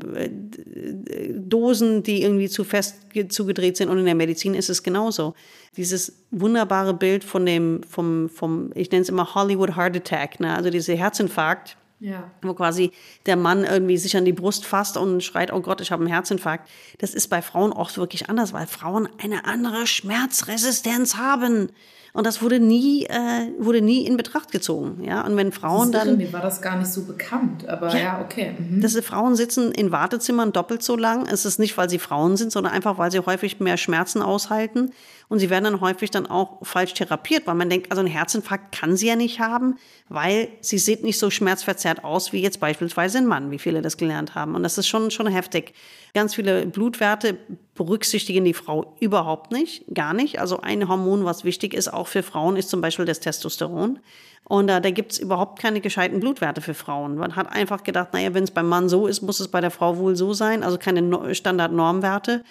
Dosen, 1.36 2.02
die 2.02 2.24
irgendwie 2.24 2.50
zu 2.50 2.64
fest 2.64 2.96
zugedreht 3.30 3.78
sind. 3.78 3.90
Und 3.90 4.00
in 4.00 4.06
der 4.06 4.16
Medizin 4.16 4.56
ist 4.56 4.70
es 4.70 4.82
genauso. 4.82 5.36
Dieses 5.76 6.26
wunderbare 6.32 6.96
Bild 6.96 7.24
von 7.24 7.46
dem, 7.46 7.84
vom, 7.88 8.28
vom 8.30 8.72
ich 8.74 8.90
nenne 8.90 9.04
es 9.04 9.10
immer 9.10 9.36
Hollywood 9.36 9.76
Heart 9.76 9.98
Attack, 9.98 10.40
ne? 10.40 10.56
also 10.56 10.72
diese 10.72 10.96
Herzinfarkt 10.96 11.78
ja. 12.00 12.32
Wo 12.44 12.54
quasi 12.54 12.92
der 13.26 13.36
Mann 13.36 13.64
irgendwie 13.64 13.98
sich 13.98 14.16
an 14.16 14.26
die 14.26 14.34
Brust 14.34 14.66
fasst 14.66 14.98
und 14.98 15.24
schreit, 15.24 15.52
oh 15.52 15.62
Gott, 15.62 15.82
ich 15.82 15.92
habe 15.92 16.04
einen 16.04 16.12
Herzinfarkt. 16.12 16.70
Das 17.00 17.14
ist 17.14 17.28
bei 17.28 17.42
Frauen 17.42 17.74
oft 17.74 17.98
wirklich 17.98 18.30
anders, 18.30 18.54
weil 18.54 18.68
Frauen 18.68 19.10
eine 19.22 19.46
andere 19.46 19.88
Schmerzresistenz 19.88 21.16
haben. 21.16 21.72
Und 22.18 22.26
das 22.26 22.42
wurde 22.42 22.60
nie, 22.60 23.06
äh, 23.06 23.52
wurde 23.60 23.80
nie 23.80 24.04
in 24.08 24.18
Betracht 24.18 24.52
gezogen. 24.52 25.04
Ja? 25.04 25.24
Und 25.24 25.38
wenn 25.38 25.52
Frauen 25.52 25.92
das 25.92 26.06
dann. 26.06 26.18
Mir 26.18 26.34
war 26.34 26.42
das 26.42 26.64
gar 26.64 26.76
nicht 26.76 26.90
so 26.90 27.04
bekannt, 27.04 27.70
aber 27.70 27.90
ja, 27.90 28.00
ja 28.00 28.22
okay. 28.26 28.56
Mhm. 28.58 28.82
Dass 28.82 28.98
Frauen 29.02 29.36
sitzen 29.36 29.72
in 29.72 29.92
Wartezimmern 29.92 30.52
doppelt 30.52 30.82
so 30.82 30.96
lang. 30.98 31.28
Es 31.28 31.46
ist 31.46 31.60
nicht, 31.60 31.78
weil 31.78 31.92
sie 31.92 32.00
Frauen 32.00 32.36
sind, 32.36 32.52
sondern 32.52 32.74
einfach, 32.74 32.98
weil 32.98 33.12
sie 33.12 33.20
häufig 33.20 33.60
mehr 33.60 33.78
Schmerzen 33.78 34.24
aushalten. 34.24 34.94
Und 35.30 35.38
sie 35.38 35.52
werden 35.52 35.66
dann 35.66 35.80
häufig 35.80 36.10
dann 36.10 36.26
auch 36.26 36.66
falsch 36.66 36.96
therapiert, 36.96 37.46
weil 37.46 37.54
man 37.54 37.70
denkt, 37.70 37.92
also 37.92 38.02
ein 38.02 38.08
Herzinfarkt 38.08 38.76
kann 38.76 38.98
sie 38.98 39.10
ja 39.10 39.16
nicht 39.16 39.40
haben, 39.40 39.76
weil 40.10 40.48
sie 40.60 40.80
sieht 40.80 41.04
nicht 41.04 41.20
so 41.20 41.30
schmerzverzerrt 41.30 42.04
aus 42.04 42.34
wie 42.34 42.42
jetzt 42.42 42.60
beispielsweise 42.60 43.20
ein 43.20 43.28
Mann, 43.28 43.52
wie 43.52 43.60
viele 43.60 43.84
das 43.84 43.96
gelernt 43.96 44.34
haben. 44.34 44.56
Und 44.56 44.64
das 44.64 44.80
ist 44.80 44.88
schon, 44.88 45.12
schon 45.12 45.28
heftig. 45.28 45.76
Ganz 46.16 46.34
viele 46.34 46.66
Blutwerte 46.66 47.38
berücksichtigen 47.78 48.44
die 48.44 48.54
Frau 48.54 48.96
überhaupt 49.00 49.52
nicht, 49.52 49.86
gar 49.94 50.14
nicht. 50.14 50.40
Also 50.40 50.60
ein 50.60 50.88
Hormon, 50.90 51.24
was 51.24 51.46
wichtig 51.46 51.74
ist, 51.74 51.94
auch 51.94 52.08
für 52.08 52.24
Frauen, 52.24 52.58
ist 52.58 52.70
zum 52.70 52.82
Beispiel 52.82 53.06
das 53.06 53.20
Testosteron. 53.20 54.00
Und 54.44 54.70
äh, 54.70 54.82
da 54.82 54.92
gibt's 54.92 55.18
überhaupt 55.18 55.60
keine 55.60 55.82
gescheiten 55.82 56.20
Blutwerte 56.20 56.62
für 56.62 56.74
Frauen. 56.74 57.16
Man 57.16 57.36
hat 57.36 57.52
einfach 57.52 57.84
gedacht, 57.84 58.14
naja, 58.14 58.34
wenn 58.34 58.44
es 58.44 58.52
beim 58.52 58.68
Mann 58.68 58.90
so 58.90 59.08
ist, 59.08 59.22
muss 59.22 59.40
es 59.40 59.50
bei 59.50 59.62
der 59.62 59.72
Frau 59.72 59.98
wohl 59.98 60.16
so 60.16 60.34
sein. 60.34 60.64
Also 60.64 60.78
keine 60.78 61.36
Standardnormwerte. 61.36 62.34
Ähm, 62.36 62.42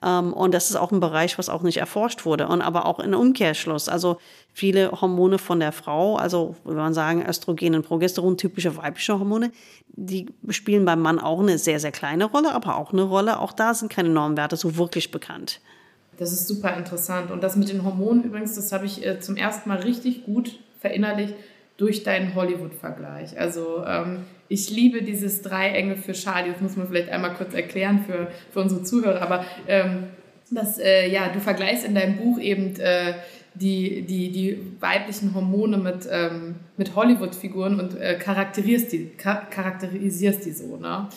und 0.00 0.54
das 0.54 0.70
ist 0.70 0.76
auch 0.76 0.92
ein 0.92 1.00
Bereich, 1.00 1.38
was 1.38 1.48
auch 1.48 1.62
nicht 1.62 1.78
erforscht 1.78 2.24
wurde. 2.24 2.46
Und 2.46 2.62
aber 2.62 2.86
auch 2.86 3.00
in 3.00 3.14
Umkehrschluss. 3.14 3.88
Also 3.88 4.18
viele 4.52 4.92
Hormone 4.92 5.38
von 5.38 5.58
der 5.58 5.72
Frau, 5.72 6.16
also 6.16 6.54
wenn 6.64 6.76
man 6.76 6.94
sagen 6.94 7.26
Östrogen 7.26 7.74
und 7.74 7.82
Progesteron, 7.86 8.36
typische 8.36 8.76
weibliche 8.76 9.18
Hormone, 9.18 9.50
die 9.88 10.26
spielen 10.50 10.84
beim 10.84 11.00
Mann 11.00 11.18
auch 11.18 11.40
eine 11.40 11.58
sehr, 11.58 11.80
sehr 11.80 11.90
kleine 11.90 12.26
Rolle, 12.26 12.54
aber 12.54 12.76
auch 12.76 12.92
eine 12.92 13.02
Rolle. 13.02 13.40
Auch 13.40 13.52
da 13.52 13.74
sind 13.74 13.90
keine 13.90 14.10
Normwerte 14.10 14.56
so 14.56 14.76
wirklich 14.76 15.10
bekannt. 15.10 15.60
Das 16.16 16.32
ist 16.32 16.46
super 16.46 16.76
interessant. 16.76 17.30
Und 17.30 17.42
das 17.42 17.56
mit 17.56 17.68
den 17.68 17.84
Hormonen 17.84 18.22
übrigens, 18.22 18.54
das 18.54 18.70
habe 18.72 18.86
ich 18.86 19.04
äh, 19.04 19.18
zum 19.18 19.36
ersten 19.36 19.68
Mal 19.68 19.78
richtig 19.78 20.24
gut 20.24 20.58
verinnerlicht 20.80 21.34
durch 21.78 22.02
deinen 22.02 22.34
Hollywood-Vergleich. 22.34 23.38
Also 23.38 23.84
ähm, 23.86 24.24
ich 24.48 24.68
liebe 24.68 25.02
dieses 25.02 25.40
Drei 25.42 25.70
Engel 25.70 25.96
für 25.96 26.12
Charlie. 26.12 26.50
Das 26.52 26.60
muss 26.60 26.76
man 26.76 26.88
vielleicht 26.88 27.08
einmal 27.08 27.34
kurz 27.34 27.54
erklären 27.54 28.04
für, 28.06 28.28
für 28.52 28.60
unsere 28.60 28.82
Zuhörer. 28.82 29.22
Aber 29.22 29.44
ähm, 29.66 30.08
das, 30.50 30.78
äh, 30.78 31.08
ja, 31.08 31.28
du 31.28 31.40
vergleichst 31.40 31.86
in 31.86 31.94
deinem 31.94 32.16
Buch 32.16 32.38
eben 32.40 32.74
äh, 32.80 33.14
die, 33.54 34.02
die, 34.02 34.32
die 34.32 34.58
weiblichen 34.80 35.34
Hormone 35.34 35.78
mit, 35.78 36.08
ähm, 36.10 36.56
mit 36.76 36.96
Hollywood-Figuren 36.96 37.78
und 37.78 37.98
äh, 37.98 38.18
charakterisierst, 38.18 38.92
die, 38.92 39.10
charakterisierst 39.16 40.44
die 40.46 40.52
so. 40.52 40.76
Ne? 40.76 41.08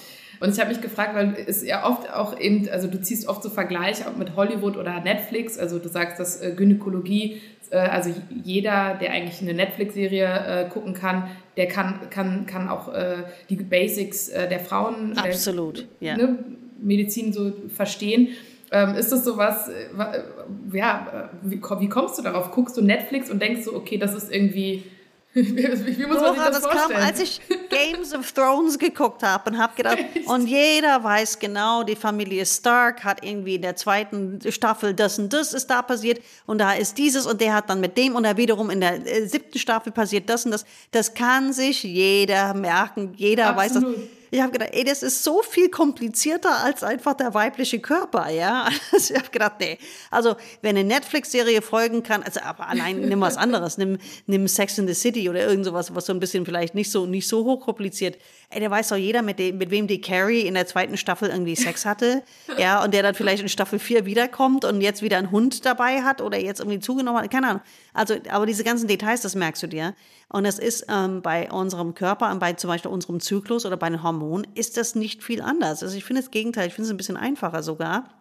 Und 0.42 0.52
ich 0.52 0.60
habe 0.60 0.70
mich 0.70 0.82
gefragt, 0.82 1.14
weil 1.16 1.36
es 1.48 1.64
ja 1.64 1.88
oft 1.88 2.12
auch 2.12 2.38
eben, 2.40 2.68
also 2.70 2.88
du 2.88 3.00
ziehst 3.00 3.28
oft 3.28 3.44
so 3.44 3.50
Vergleiche 3.50 4.08
auch 4.08 4.18
mit 4.18 4.36
Hollywood 4.36 4.76
oder 4.76 5.00
Netflix. 5.00 5.58
Also 5.58 5.78
du 5.78 5.88
sagst, 5.88 6.20
dass 6.20 6.42
äh, 6.42 6.54
Gynäkologie, 6.56 7.42
äh, 7.72 7.78
also 7.78 8.14
jeder, 8.44 8.96
der 8.96 9.12
eigentlich 9.12 9.42
eine 9.42 9.54
Netflix-Serie 9.54 10.28
äh, 10.28 10.70
gucken 10.70 10.94
kann, 10.94 11.30
der 11.58 11.68
kann, 11.68 12.10
kann, 12.10 12.46
kann 12.46 12.70
auch 12.70 12.94
äh, 12.94 13.24
die 13.50 13.56
Basics 13.56 14.30
äh, 14.30 14.48
der 14.48 14.60
Frauen, 14.60 15.18
Absolut, 15.18 15.88
ja. 16.00 16.16
Ne, 16.18 16.38
Medizin 16.82 17.34
so 17.34 17.52
verstehen. 17.74 18.30
Ähm, 18.72 18.96
ist 18.96 19.12
das 19.12 19.26
sowas, 19.26 19.68
äh, 19.68 20.78
ja, 20.78 21.30
wie, 21.42 21.62
wie 21.62 21.90
kommst 21.90 22.18
du 22.18 22.24
darauf? 22.24 22.52
Guckst 22.52 22.78
du 22.78 22.82
Netflix 22.82 23.30
und 23.30 23.42
denkst 23.42 23.64
so, 23.64 23.76
okay, 23.76 23.98
das 23.98 24.16
ist 24.16 24.32
irgendwie 24.32 24.84
wie, 25.34 25.98
wie 25.98 26.06
muss 26.06 26.18
Dora, 26.18 26.34
man 26.34 26.36
sich 26.36 26.44
das, 26.44 26.52
das 26.54 26.64
vorstellen? 26.64 27.00
kam, 27.00 27.08
als 27.08 27.20
ich 27.20 27.42
Games 27.70 28.14
of 28.14 28.32
Thrones 28.32 28.78
geguckt 28.78 29.24
habe 29.24 29.50
und 29.50 29.58
habe 29.58 29.74
gedacht, 29.76 29.98
Echt? 29.98 30.28
und 30.28 30.46
jeder 30.48 31.04
weiß 31.04 31.40
genau, 31.40 31.84
die 31.84 31.96
Familie 31.96 32.46
Stark 32.46 33.04
hat 33.04 33.24
irgendwie 33.24 33.56
in 33.56 33.62
der 33.62 33.76
zweiten 33.76 34.40
Staffel 34.52 34.94
das 34.94 35.18
und 35.20 35.32
das 35.32 35.54
ist 35.54 35.68
da 35.68 35.82
passiert 35.82 36.22
und 36.46 36.58
da 36.58 36.74
ist 36.74 36.98
dieses 36.98 37.26
und 37.26 37.40
der 37.40 37.54
hat 37.54 37.70
dann 37.70 37.80
mit 37.80 37.98
dem 37.98 38.16
und 38.16 38.24
da 38.24 38.36
wiederum 38.36 38.70
in 38.70 38.82
der 38.82 39.06
äh, 39.06 39.26
siebten 39.26 39.58
Staffel 39.58 39.92
passiert 39.92 40.30
das 40.30 40.46
und 40.46 40.52
das. 40.52 40.66
Das 40.92 41.14
kann 41.14 41.54
sich 41.54 41.84
jeder 41.84 42.54
merken, 42.54 43.14
jeder 43.16 43.56
Absolut. 43.56 43.88
weiß 43.88 43.96
das. 43.96 44.21
Ich 44.34 44.40
habe 44.40 44.54
gedacht, 44.54 44.70
ey, 44.72 44.86
das 44.86 45.04
ist 45.04 45.26
so 45.26 45.42
viel 45.42 45.70
komplizierter 45.70 46.64
als 46.64 46.84
einfach 46.84 47.14
der 47.16 47.34
weibliche 47.34 47.80
Körper, 47.80 48.30
ja. 48.30 48.70
Also 48.94 49.14
ich 49.14 49.20
habe 49.20 49.30
gedacht, 49.30 49.56
nee. 49.60 49.78
Also, 50.10 50.36
wenn 50.62 50.78
eine 50.78 50.86
Netflix-Serie 50.86 51.62
folgen 51.62 52.02
kann, 52.02 52.24
also 52.24 52.40
aber 52.40 52.68
allein 52.68 53.02
nimm 53.02 53.20
was 53.20 53.36
anderes, 53.36 53.78
nimm, 53.78 53.98
nimm 54.28 54.48
Sex 54.48 54.78
in 54.78 54.88
the 54.88 54.94
City 54.94 55.30
oder 55.30 55.46
irgend 55.46 55.66
sowas, 55.66 55.94
was 55.94 56.06
so 56.06 56.14
ein 56.14 56.22
bisschen 56.22 56.46
vielleicht 56.46 56.76
nicht 56.76 56.92
so, 56.92 57.06
nicht 57.06 57.28
so 57.28 57.44
hochkompliziert. 57.44 58.18
Ey, 58.52 58.60
der 58.60 58.70
weiß 58.70 58.90
doch 58.90 58.98
jeder, 58.98 59.22
mit, 59.22 59.40
dem, 59.40 59.58
mit 59.58 59.72
wem 59.72 59.88
die 59.88 60.02
Carrie 60.02 60.42
in 60.42 60.54
der 60.54 60.68
zweiten 60.68 60.98
Staffel 60.98 61.30
irgendwie 61.30 61.56
Sex 61.56 61.86
hatte, 61.86 62.22
ja, 62.58 62.84
und 62.84 62.94
der 62.94 63.02
dann 63.02 63.16
vielleicht 63.16 63.42
in 63.42 63.50
Staffel 63.50 63.80
4 63.80 64.06
wiederkommt 64.06 64.66
und 64.66 64.82
jetzt 64.82 65.02
wieder 65.02 65.18
einen 65.18 65.32
Hund 65.32 65.66
dabei 65.66 66.04
hat 66.04 66.22
oder 66.22 66.38
jetzt 66.38 66.60
irgendwie 66.60 66.80
zugenommen 66.80 67.22
hat, 67.24 67.32
keine 67.32 67.48
Ahnung. 67.48 67.62
Also, 67.94 68.16
aber 68.30 68.46
diese 68.46 68.64
ganzen 68.64 68.88
Details, 68.88 69.22
das 69.22 69.36
merkst 69.36 69.64
du 69.64 69.68
dir. 69.68 69.96
Und 70.28 70.46
es 70.46 70.60
ist 70.60 70.86
ähm, 70.90 71.22
bei 71.22 71.52
unserem 71.52 71.94
Körper, 71.94 72.34
bei 72.36 72.54
zum 72.54 72.70
Beispiel 72.70 72.92
unserem 72.92 73.20
Zyklus 73.20 73.66
oder 73.66 73.78
bei 73.78 73.90
den 73.90 74.04
Hormonen, 74.04 74.48
ist 74.56 74.78
das 74.78 74.96
nicht 74.96 75.24
viel 75.24 75.42
anders. 75.42 75.84
Also 75.84 75.98
ich 75.98 76.04
finde 76.06 76.22
das 76.22 76.32
Gegenteil, 76.32 76.68
ich 76.68 76.74
finde 76.74 76.88
es 76.88 76.92
ein 76.92 76.98
bisschen 76.98 77.18
einfacher 77.18 77.64
sogar. 77.64 78.21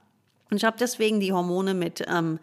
Und 0.50 0.56
ich 0.56 0.64
habe 0.64 0.76
deswegen 0.78 1.20
die 1.20 1.32
Hormone 1.32 1.74
mit 1.74 2.04
ähm, 2.08 2.38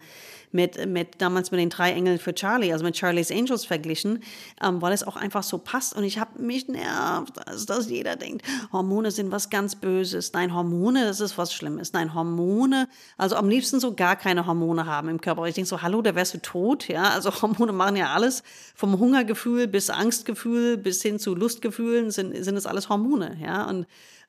mit, 0.52 0.86
mit 0.86 1.20
damals 1.20 1.50
mit 1.50 1.60
den 1.60 1.70
drei 1.70 1.92
Engeln 1.92 2.18
für 2.18 2.34
Charlie, 2.34 2.72
also 2.72 2.84
mit 2.84 2.96
Charlie's 2.96 3.30
Angels 3.30 3.64
verglichen, 3.64 4.22
ähm, 4.62 4.80
weil 4.80 4.92
es 4.92 5.02
auch 5.02 5.16
einfach 5.16 5.42
so 5.42 5.58
passt. 5.58 5.94
Und 5.94 6.04
ich 6.04 6.18
habe 6.18 6.40
mich 6.40 6.68
nervt, 6.68 7.34
dass, 7.46 7.66
dass 7.66 7.88
jeder 7.90 8.16
denkt, 8.16 8.44
Hormone 8.72 9.10
sind 9.10 9.30
was 9.30 9.50
ganz 9.50 9.76
Böses. 9.76 10.32
Nein, 10.32 10.54
Hormone, 10.54 11.04
das 11.04 11.20
ist 11.20 11.38
was 11.38 11.52
Schlimmes. 11.52 11.92
Nein, 11.92 12.14
Hormone, 12.14 12.88
also 13.16 13.36
am 13.36 13.48
liebsten 13.48 13.80
so 13.80 13.94
gar 13.94 14.16
keine 14.16 14.46
Hormone 14.46 14.86
haben 14.86 15.08
im 15.08 15.20
Körper. 15.20 15.44
Ich 15.46 15.54
denke 15.54 15.68
so, 15.68 15.82
hallo, 15.82 16.02
da 16.02 16.14
wärst 16.14 16.34
du 16.34 16.38
tot. 16.38 16.88
Ja, 16.88 17.10
also 17.10 17.30
Hormone 17.42 17.72
machen 17.72 17.96
ja 17.96 18.12
alles, 18.12 18.42
vom 18.74 18.98
Hungergefühl 18.98 19.66
bis 19.66 19.90
Angstgefühl 19.90 20.76
bis 20.76 21.02
hin 21.02 21.18
zu 21.18 21.34
Lustgefühlen 21.34 22.10
sind, 22.10 22.34
sind 22.44 22.56
es 22.56 22.66
alles 22.66 22.88
Hormone. 22.88 23.36
Ja, 23.42 23.68
und 23.68 23.86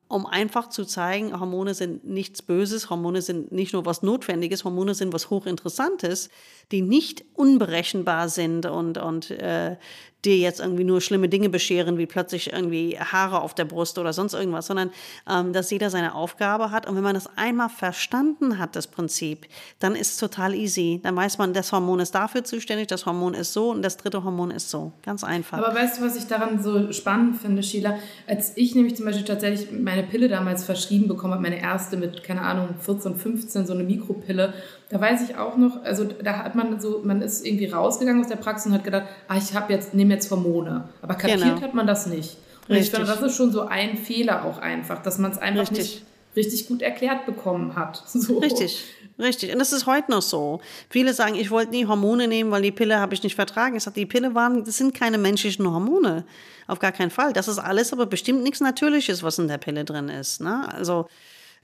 um 0.10 0.26
einfach 0.26 0.69
zu 0.69 0.86
zeigen, 0.86 1.39
Hormone 1.39 1.76
sind 1.76 2.04
nichts 2.04 2.41
Böses, 2.41 2.89
Hormone 2.89 3.22
sind 3.22 3.52
nicht 3.52 3.74
nur 3.74 3.86
was 3.86 4.02
Notwendiges, 4.02 4.63
Hormone 4.63 4.95
sind 4.95 5.13
was 5.13 5.30
Hochinteressantes, 5.30 6.30
die 6.72 6.82
nicht 6.82 7.24
unberechenbar 7.36 8.28
sind 8.28 8.65
und, 8.65 8.98
und 8.98 9.30
äh, 9.30 9.78
dir 10.25 10.38
jetzt 10.38 10.60
irgendwie 10.60 10.84
nur 10.84 10.99
schlimme 11.01 11.29
Dinge 11.29 11.49
bescheren, 11.49 11.97
wie 11.97 12.05
plötzlich 12.05 12.51
irgendwie 12.51 12.97
Haare 12.99 13.41
auf 13.41 13.53
der 13.53 13.65
Brust 13.65 13.97
oder 13.97 14.12
sonst 14.12 14.34
irgendwas, 14.34 14.67
sondern 14.67 14.91
ähm, 15.29 15.53
dass 15.53 15.71
jeder 15.71 15.89
seine 15.89 16.13
Aufgabe 16.13 16.71
hat. 16.71 16.88
Und 16.88 16.95
wenn 16.95 17.03
man 17.03 17.13
das 17.13 17.29
einmal 17.38 17.69
verstanden 17.69 18.60
hat, 18.60 18.75
das 18.75 18.88
Prinzip, 18.88 19.47
dann 19.79 19.95
ist 19.95 20.12
es 20.12 20.17
total 20.17 20.53
easy. 20.53 20.99
Dann 21.01 21.15
weiß 21.15 21.38
man, 21.38 21.53
das 21.53 21.71
Hormon 21.71 21.99
ist 21.99 22.13
dafür 22.13 22.43
zuständig, 22.43 22.88
das 22.88 23.05
Hormon 23.05 23.34
ist 23.34 23.53
so 23.53 23.71
und 23.71 23.82
das 23.82 23.97
dritte 23.97 24.23
Hormon 24.23 24.51
ist 24.51 24.69
so. 24.69 24.91
Ganz 25.03 25.23
einfach. 25.23 25.58
Aber 25.58 25.73
weißt 25.73 25.99
du, 25.99 26.05
was 26.05 26.17
ich 26.17 26.25
daran 26.25 26.62
so 26.62 26.91
spannend 26.91 27.38
finde, 27.38 27.63
Sheila? 27.63 27.97
Als 28.27 28.58
ich 28.58 28.75
nämlich 28.75 28.95
zum 28.95 29.05
Beispiel 29.05 29.25
tatsächlich 29.25 29.71
meine 29.71 30.03
Pille 30.03 30.27
damals 30.27 30.65
verschrieben 30.65 31.08
bekommen 31.08 31.34
habe, 31.34 31.43
meine 31.43 31.62
erste 31.62 31.95
mit, 31.95 32.23
keine 32.23 32.41
Ahnung, 32.41 32.75
14, 32.79 33.15
15, 33.15 33.65
so 33.65 33.73
eine 33.73 33.84
Mikropille, 33.84 34.53
da 34.89 34.99
weiß 34.99 35.21
ich 35.30 35.38
auch 35.38 35.56
noch, 35.56 35.84
also 35.84 36.04
da 36.04 36.43
hat 36.43 36.56
man 36.56 36.80
so, 36.80 37.02
man 37.04 37.21
ist 37.21 37.45
irgendwie 37.45 37.67
rausgegangen 37.67 38.21
aus 38.21 38.28
der 38.30 38.38
Praxis 38.38 38.67
und 38.67 38.73
hat 38.73 38.84
gedacht, 38.84 39.06
ah, 39.28 39.38
ich 39.38 39.54
habe 39.54 39.71
jetzt, 39.71 39.93
nehme 39.93 40.15
jetzt 40.15 40.30
Hormone. 40.32 40.89
Aber 41.02 41.13
kapiert 41.15 41.41
genau. 41.41 41.62
hat 41.62 41.73
man 41.75 41.86
das 41.86 42.08
nicht. 42.08 42.38
Und 42.67 42.75
richtig. 42.75 42.93
ich 42.93 42.95
finde, 42.95 43.12
das 43.12 43.21
ist 43.21 43.36
schon 43.36 43.52
so 43.52 43.62
ein 43.62 43.97
Fehler 43.97 44.45
auch 44.45 44.58
einfach, 44.58 45.02
dass 45.04 45.19
man 45.19 45.32
es 45.32 45.38
einfach 45.38 45.62
richtig. 45.62 45.78
nicht 45.78 46.04
richtig 46.36 46.67
gut 46.67 46.82
erklärt 46.82 47.25
bekommen 47.25 47.75
hat. 47.75 48.04
So. 48.08 48.39
Richtig. 48.39 48.84
Richtig. 49.19 49.52
Und 49.52 49.60
das 49.60 49.73
ist 49.73 49.86
heute 49.86 50.12
noch 50.12 50.21
so. 50.21 50.62
Viele 50.89 51.13
sagen, 51.13 51.36
ich 51.36 51.52
wollte 51.52 51.71
nie 51.71 51.86
Hormone 51.86 52.28
nehmen, 52.30 52.52
weil 52.52 52.62
die 52.62 52.71
Pille 52.71 52.99
habe 52.99 53.13
ich 53.13 53.21
nicht 53.21 53.36
vertragen. 53.36 53.75
Ich 53.75 53.84
sage, 53.84 53.95
die 53.95 54.06
Pille 54.06 54.34
waren, 54.34 54.63
das 54.63 54.78
sind 54.78 54.93
keine 54.93 55.17
menschlichen 55.17 55.69
Hormone. 55.69 56.23
Auf 56.67 56.80
gar 56.80 56.93
keinen 56.93 57.12
Fall. 57.12 57.34
Das 57.34 57.49
ist 57.49 57.60
alles 57.60 57.91
aber 57.91 58.06
bestimmt 58.06 58.43
nichts 58.43 58.62
Natürliches, 58.62 59.21
was 59.21 59.38
in 59.38 59.49
der 59.49 59.58
Pille 59.58 59.84
drin 59.84 60.08
ist. 60.08 60.39
Ne? 60.39 60.67
Also, 60.73 61.10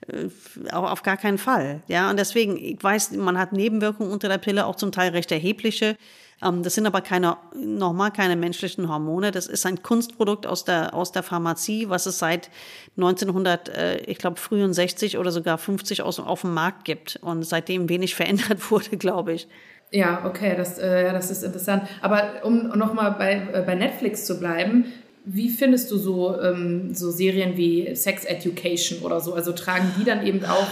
äh, 0.08 0.71
auf 0.71 1.03
gar 1.03 1.17
keinen 1.17 1.38
Fall. 1.38 1.81
Ja, 1.88 2.10
und 2.10 2.17
deswegen, 2.17 2.58
ich 2.58 2.81
weiß, 2.81 3.12
man 3.12 3.38
hat 3.38 3.53
Nebenwirkungen 3.53 4.12
unter 4.12 4.29
der 4.29 4.38
Pille, 4.38 4.65
auch 4.65 4.75
zum 4.75 4.91
Teil 4.91 5.12
recht 5.12 5.31
erhebliche. 5.31 5.97
Ähm, 6.43 6.63
das 6.63 6.75
sind 6.75 6.86
aber 6.86 7.01
keine, 7.01 7.38
nochmal 7.55 8.12
keine 8.12 8.36
menschlichen 8.36 8.89
Hormone. 8.89 9.31
Das 9.31 9.47
ist 9.47 9.65
ein 9.65 9.81
Kunstprodukt 9.81 10.45
aus 10.45 10.65
der, 10.65 10.93
aus 10.93 11.12
der 11.12 11.23
Pharmazie, 11.23 11.89
was 11.89 12.05
es 12.05 12.19
seit 12.19 12.49
1900, 12.97 13.69
äh, 13.69 13.97
ich 14.01 14.17
glaube, 14.17 14.39
63 14.39 15.17
oder 15.17 15.31
sogar 15.31 15.58
50 15.58 16.01
aus, 16.01 16.19
auf 16.19 16.41
dem 16.41 16.53
Markt 16.53 16.86
gibt 16.86 17.19
und 17.21 17.43
seitdem 17.43 17.89
wenig 17.89 18.15
verändert 18.15 18.71
wurde, 18.71 18.97
glaube 18.97 19.34
ich. 19.34 19.47
Ja, 19.91 20.25
okay, 20.25 20.55
das, 20.58 20.77
äh, 20.77 21.12
das 21.13 21.31
ist 21.31 21.43
interessant. 21.43 21.84
Aber 22.01 22.43
um 22.43 22.69
nochmal 22.77 23.12
bei, 23.12 23.47
äh, 23.53 23.62
bei 23.62 23.75
Netflix 23.75 24.25
zu 24.25 24.39
bleiben, 24.39 24.86
wie 25.25 25.49
findest 25.49 25.91
du 25.91 25.97
so, 25.97 26.39
ähm, 26.39 26.93
so 26.93 27.11
Serien 27.11 27.57
wie 27.57 27.95
Sex 27.95 28.26
Education 28.26 28.99
oder 29.01 29.19
so? 29.19 29.34
Also 29.34 29.51
tragen 29.51 29.91
die 29.99 30.05
dann 30.05 30.26
eben 30.26 30.45
auch. 30.45 30.67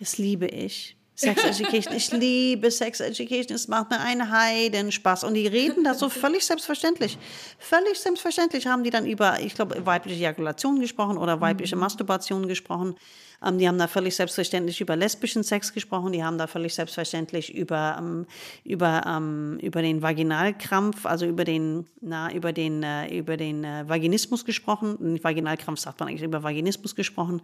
Das 0.00 0.18
liebe 0.18 0.46
ich. 0.46 0.96
Sex 1.16 1.44
Education, 1.44 1.94
ich 1.94 2.10
liebe 2.10 2.72
Sex 2.72 2.98
Education, 2.98 3.54
es 3.54 3.68
macht 3.68 3.90
mir 3.90 4.00
einen 4.00 4.32
Heidenspaß. 4.32 5.22
Und 5.22 5.34
die 5.34 5.46
reden 5.46 5.84
da 5.84 5.94
so 5.94 6.08
völlig 6.08 6.44
selbstverständlich. 6.44 7.16
Völlig 7.58 8.00
selbstverständlich 8.00 8.66
haben 8.66 8.82
die 8.82 8.90
dann 8.90 9.06
über, 9.06 9.38
ich 9.40 9.54
glaube, 9.54 9.86
weibliche 9.86 10.18
Ejakulation 10.18 10.80
gesprochen 10.80 11.16
oder 11.16 11.40
weibliche 11.40 11.76
mhm. 11.76 11.82
Masturbation 11.82 12.48
gesprochen. 12.48 12.96
Ähm, 13.44 13.58
die 13.58 13.68
haben 13.68 13.78
da 13.78 13.86
völlig 13.86 14.16
selbstverständlich 14.16 14.80
über 14.80 14.96
lesbischen 14.96 15.42
Sex 15.42 15.72
gesprochen, 15.72 16.12
die 16.12 16.24
haben 16.24 16.38
da 16.38 16.46
völlig 16.46 16.74
selbstverständlich 16.74 17.54
über, 17.54 17.96
ähm, 17.98 18.26
über, 18.64 19.02
ähm, 19.06 19.58
über 19.60 19.82
den 19.82 20.02
Vaginalkrampf, 20.02 21.06
also 21.06 21.26
über 21.26 21.44
den, 21.44 21.86
na, 22.00 22.32
über 22.32 22.52
den, 22.52 22.82
äh, 22.82 23.16
über 23.16 23.36
den 23.36 23.64
äh, 23.64 23.88
Vaginismus 23.88 24.44
gesprochen. 24.44 25.22
Vaginalkrampf 25.22 25.80
sagt 25.80 26.00
man 26.00 26.08
eigentlich 26.08 26.22
über 26.22 26.42
Vaginismus 26.42 26.94
gesprochen. 26.94 27.42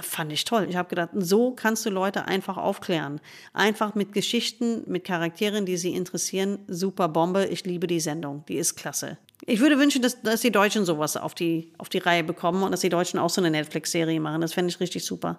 Fand 0.00 0.30
ich 0.30 0.44
toll. 0.44 0.66
Ich 0.68 0.76
habe 0.76 0.90
gedacht, 0.90 1.10
so 1.14 1.52
kannst 1.52 1.86
du 1.86 1.90
Leute 1.90 2.26
einfach 2.26 2.58
aufklären. 2.58 3.18
Einfach 3.54 3.94
mit 3.94 4.12
Geschichten, 4.12 4.82
mit 4.86 5.04
Charakteren, 5.04 5.64
die 5.64 5.78
sie 5.78 5.94
interessieren. 5.94 6.58
Super 6.68 7.08
Bombe. 7.08 7.46
Ich 7.46 7.64
liebe 7.64 7.86
die 7.86 8.00
Sendung. 8.00 8.44
Die 8.46 8.56
ist 8.56 8.76
klasse. 8.76 9.16
Ich 9.46 9.60
würde 9.60 9.78
wünschen, 9.78 10.02
dass, 10.02 10.20
dass 10.22 10.40
die 10.40 10.50
Deutschen 10.50 10.84
sowas 10.84 11.16
auf 11.16 11.34
die, 11.34 11.70
auf 11.78 11.88
die 11.88 11.98
Reihe 11.98 12.24
bekommen 12.24 12.64
und 12.64 12.72
dass 12.72 12.80
die 12.80 12.88
Deutschen 12.88 13.20
auch 13.20 13.30
so 13.30 13.40
eine 13.40 13.50
Netflix-Serie 13.50 14.18
machen. 14.20 14.40
Das 14.40 14.52
fände 14.52 14.70
ich 14.70 14.80
richtig 14.80 15.04
super. 15.04 15.38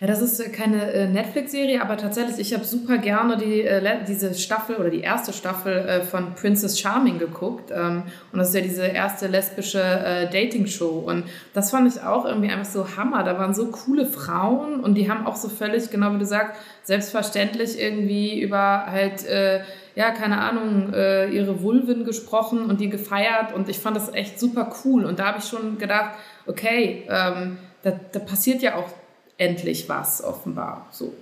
Ja, 0.00 0.08
das 0.08 0.20
ist 0.20 0.52
keine 0.52 0.92
äh, 0.92 1.06
Netflix-Serie, 1.06 1.80
aber 1.80 1.96
tatsächlich, 1.96 2.38
ich 2.40 2.52
habe 2.52 2.64
super 2.64 2.98
gerne 2.98 3.36
die, 3.36 3.62
äh, 3.62 4.04
diese 4.06 4.34
Staffel 4.34 4.74
oder 4.74 4.90
die 4.90 5.02
erste 5.02 5.32
Staffel 5.32 5.72
äh, 5.72 6.02
von 6.02 6.34
Princess 6.34 6.80
Charming 6.80 7.20
geguckt. 7.20 7.70
Ähm, 7.70 8.02
und 8.32 8.40
das 8.40 8.48
ist 8.48 8.54
ja 8.56 8.60
diese 8.60 8.86
erste 8.86 9.28
lesbische 9.28 9.80
äh, 9.80 10.28
Dating-Show. 10.28 11.04
Und 11.06 11.24
das 11.52 11.70
fand 11.70 11.94
ich 11.94 12.02
auch 12.02 12.24
irgendwie 12.24 12.50
einfach 12.50 12.70
so 12.70 12.96
Hammer. 12.96 13.22
Da 13.22 13.38
waren 13.38 13.54
so 13.54 13.68
coole 13.68 14.04
Frauen 14.04 14.80
und 14.80 14.96
die 14.96 15.08
haben 15.08 15.26
auch 15.26 15.36
so 15.36 15.48
völlig, 15.48 15.90
genau 15.90 16.12
wie 16.12 16.18
du 16.18 16.26
sagst, 16.26 16.60
selbstverständlich 16.82 17.78
irgendwie 17.78 18.40
über 18.40 18.86
halt, 18.86 19.24
äh, 19.26 19.60
ja, 19.94 20.10
keine 20.10 20.40
Ahnung, 20.40 20.92
äh, 20.92 21.28
ihre 21.28 21.62
Vulven 21.62 22.04
gesprochen 22.04 22.66
und 22.66 22.80
die 22.80 22.88
gefeiert. 22.88 23.52
Und 23.54 23.68
ich 23.68 23.78
fand 23.78 23.96
das 23.96 24.12
echt 24.12 24.40
super 24.40 24.74
cool. 24.84 25.04
Und 25.04 25.18
da 25.18 25.26
habe 25.26 25.38
ich 25.38 25.44
schon 25.44 25.78
gedacht, 25.78 26.16
okay, 26.46 27.04
ähm, 27.08 27.58
da, 27.82 27.92
da 28.12 28.18
passiert 28.18 28.62
ja 28.62 28.76
auch 28.76 28.88
endlich 29.36 29.88
was, 29.88 30.22
offenbar. 30.22 30.86
So. 30.90 31.14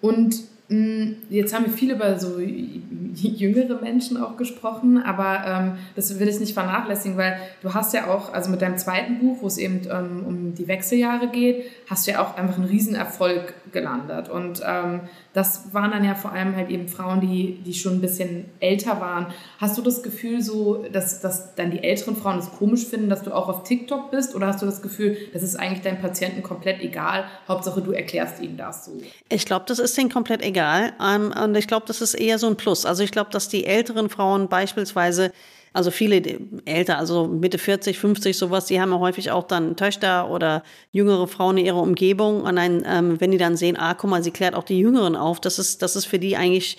Und 0.00 0.36
jetzt 0.68 1.54
haben 1.54 1.66
wir 1.66 1.72
viel 1.72 1.92
über 1.92 2.18
so 2.18 2.38
jüngere 3.14 3.80
Menschen 3.82 4.16
auch 4.16 4.36
gesprochen, 4.36 5.02
aber 5.02 5.44
ähm, 5.46 5.78
das 5.94 6.18
will 6.18 6.28
ich 6.28 6.40
nicht 6.40 6.54
vernachlässigen, 6.54 7.18
weil 7.18 7.38
du 7.62 7.74
hast 7.74 7.92
ja 7.92 8.06
auch, 8.06 8.32
also 8.32 8.50
mit 8.50 8.62
deinem 8.62 8.78
zweiten 8.78 9.18
Buch, 9.18 9.38
wo 9.42 9.46
es 9.46 9.58
eben 9.58 9.82
ähm, 9.90 10.24
um 10.26 10.54
die 10.54 10.66
Wechseljahre 10.66 11.28
geht, 11.28 11.64
hast 11.88 12.06
du 12.06 12.12
ja 12.12 12.22
auch 12.22 12.36
einfach 12.36 12.56
einen 12.56 12.66
Riesenerfolg 12.66 13.54
gelandet. 13.72 14.30
Und 14.30 14.62
ähm, 14.66 15.00
das 15.34 15.74
waren 15.74 15.90
dann 15.90 16.04
ja 16.04 16.14
vor 16.14 16.32
allem 16.32 16.56
halt 16.56 16.70
eben 16.70 16.88
Frauen, 16.88 17.20
die, 17.20 17.60
die 17.64 17.74
schon 17.74 17.94
ein 17.94 18.00
bisschen 18.00 18.46
älter 18.60 19.00
waren. 19.00 19.26
Hast 19.58 19.76
du 19.76 19.82
das 19.82 20.02
Gefühl 20.02 20.40
so, 20.40 20.84
dass, 20.90 21.20
dass 21.20 21.54
dann 21.56 21.72
die 21.72 21.82
älteren 21.82 22.16
Frauen 22.16 22.38
es 22.38 22.50
komisch 22.50 22.86
finden, 22.86 23.10
dass 23.10 23.22
du 23.22 23.32
auch 23.32 23.48
auf 23.48 23.64
TikTok 23.64 24.10
bist? 24.10 24.34
Oder 24.34 24.46
hast 24.46 24.62
du 24.62 24.66
das 24.66 24.80
Gefühl, 24.80 25.16
das 25.34 25.42
ist 25.42 25.56
eigentlich 25.56 25.82
deinen 25.82 26.00
Patienten 26.00 26.42
komplett 26.42 26.80
egal? 26.80 27.24
Hauptsache, 27.48 27.82
du 27.82 27.92
erklärst 27.92 28.40
ihnen 28.40 28.56
das 28.56 28.86
so. 28.86 28.92
Ich 29.28 29.44
glaube, 29.44 29.64
das 29.68 29.78
ist 29.78 29.96
denen 29.98 30.08
komplett 30.08 30.40
egal. 30.42 30.53
Ähm, 30.54 31.32
und 31.42 31.54
ich 31.56 31.66
glaube, 31.66 31.86
das 31.86 32.00
ist 32.00 32.14
eher 32.14 32.38
so 32.38 32.46
ein 32.46 32.56
Plus. 32.56 32.86
Also 32.86 33.02
ich 33.02 33.10
glaube, 33.10 33.30
dass 33.30 33.48
die 33.48 33.66
älteren 33.66 34.08
Frauen 34.08 34.48
beispielsweise 34.48 35.32
also 35.74 35.90
viele 35.90 36.22
älter, 36.66 36.98
also 36.98 37.26
Mitte 37.26 37.58
40, 37.58 37.98
50, 37.98 38.38
sowas, 38.38 38.66
die 38.66 38.80
haben 38.80 38.92
ja 38.92 39.00
häufig 39.00 39.32
auch 39.32 39.42
dann 39.42 39.76
Töchter 39.76 40.30
oder 40.30 40.62
jüngere 40.92 41.26
Frauen 41.26 41.58
in 41.58 41.66
ihrer 41.66 41.82
Umgebung. 41.82 42.42
Und 42.42 42.56
dann, 42.56 42.84
ähm, 42.86 43.20
wenn 43.20 43.32
die 43.32 43.38
dann 43.38 43.56
sehen, 43.56 43.76
ah, 43.76 43.94
guck 43.94 44.08
mal, 44.08 44.22
sie 44.22 44.30
klärt 44.30 44.54
auch 44.54 44.62
die 44.62 44.78
Jüngeren 44.78 45.16
auf, 45.16 45.40
das 45.40 45.58
ist, 45.58 45.82
das 45.82 45.96
ist 45.96 46.04
für 46.04 46.20
die 46.20 46.36
eigentlich 46.36 46.78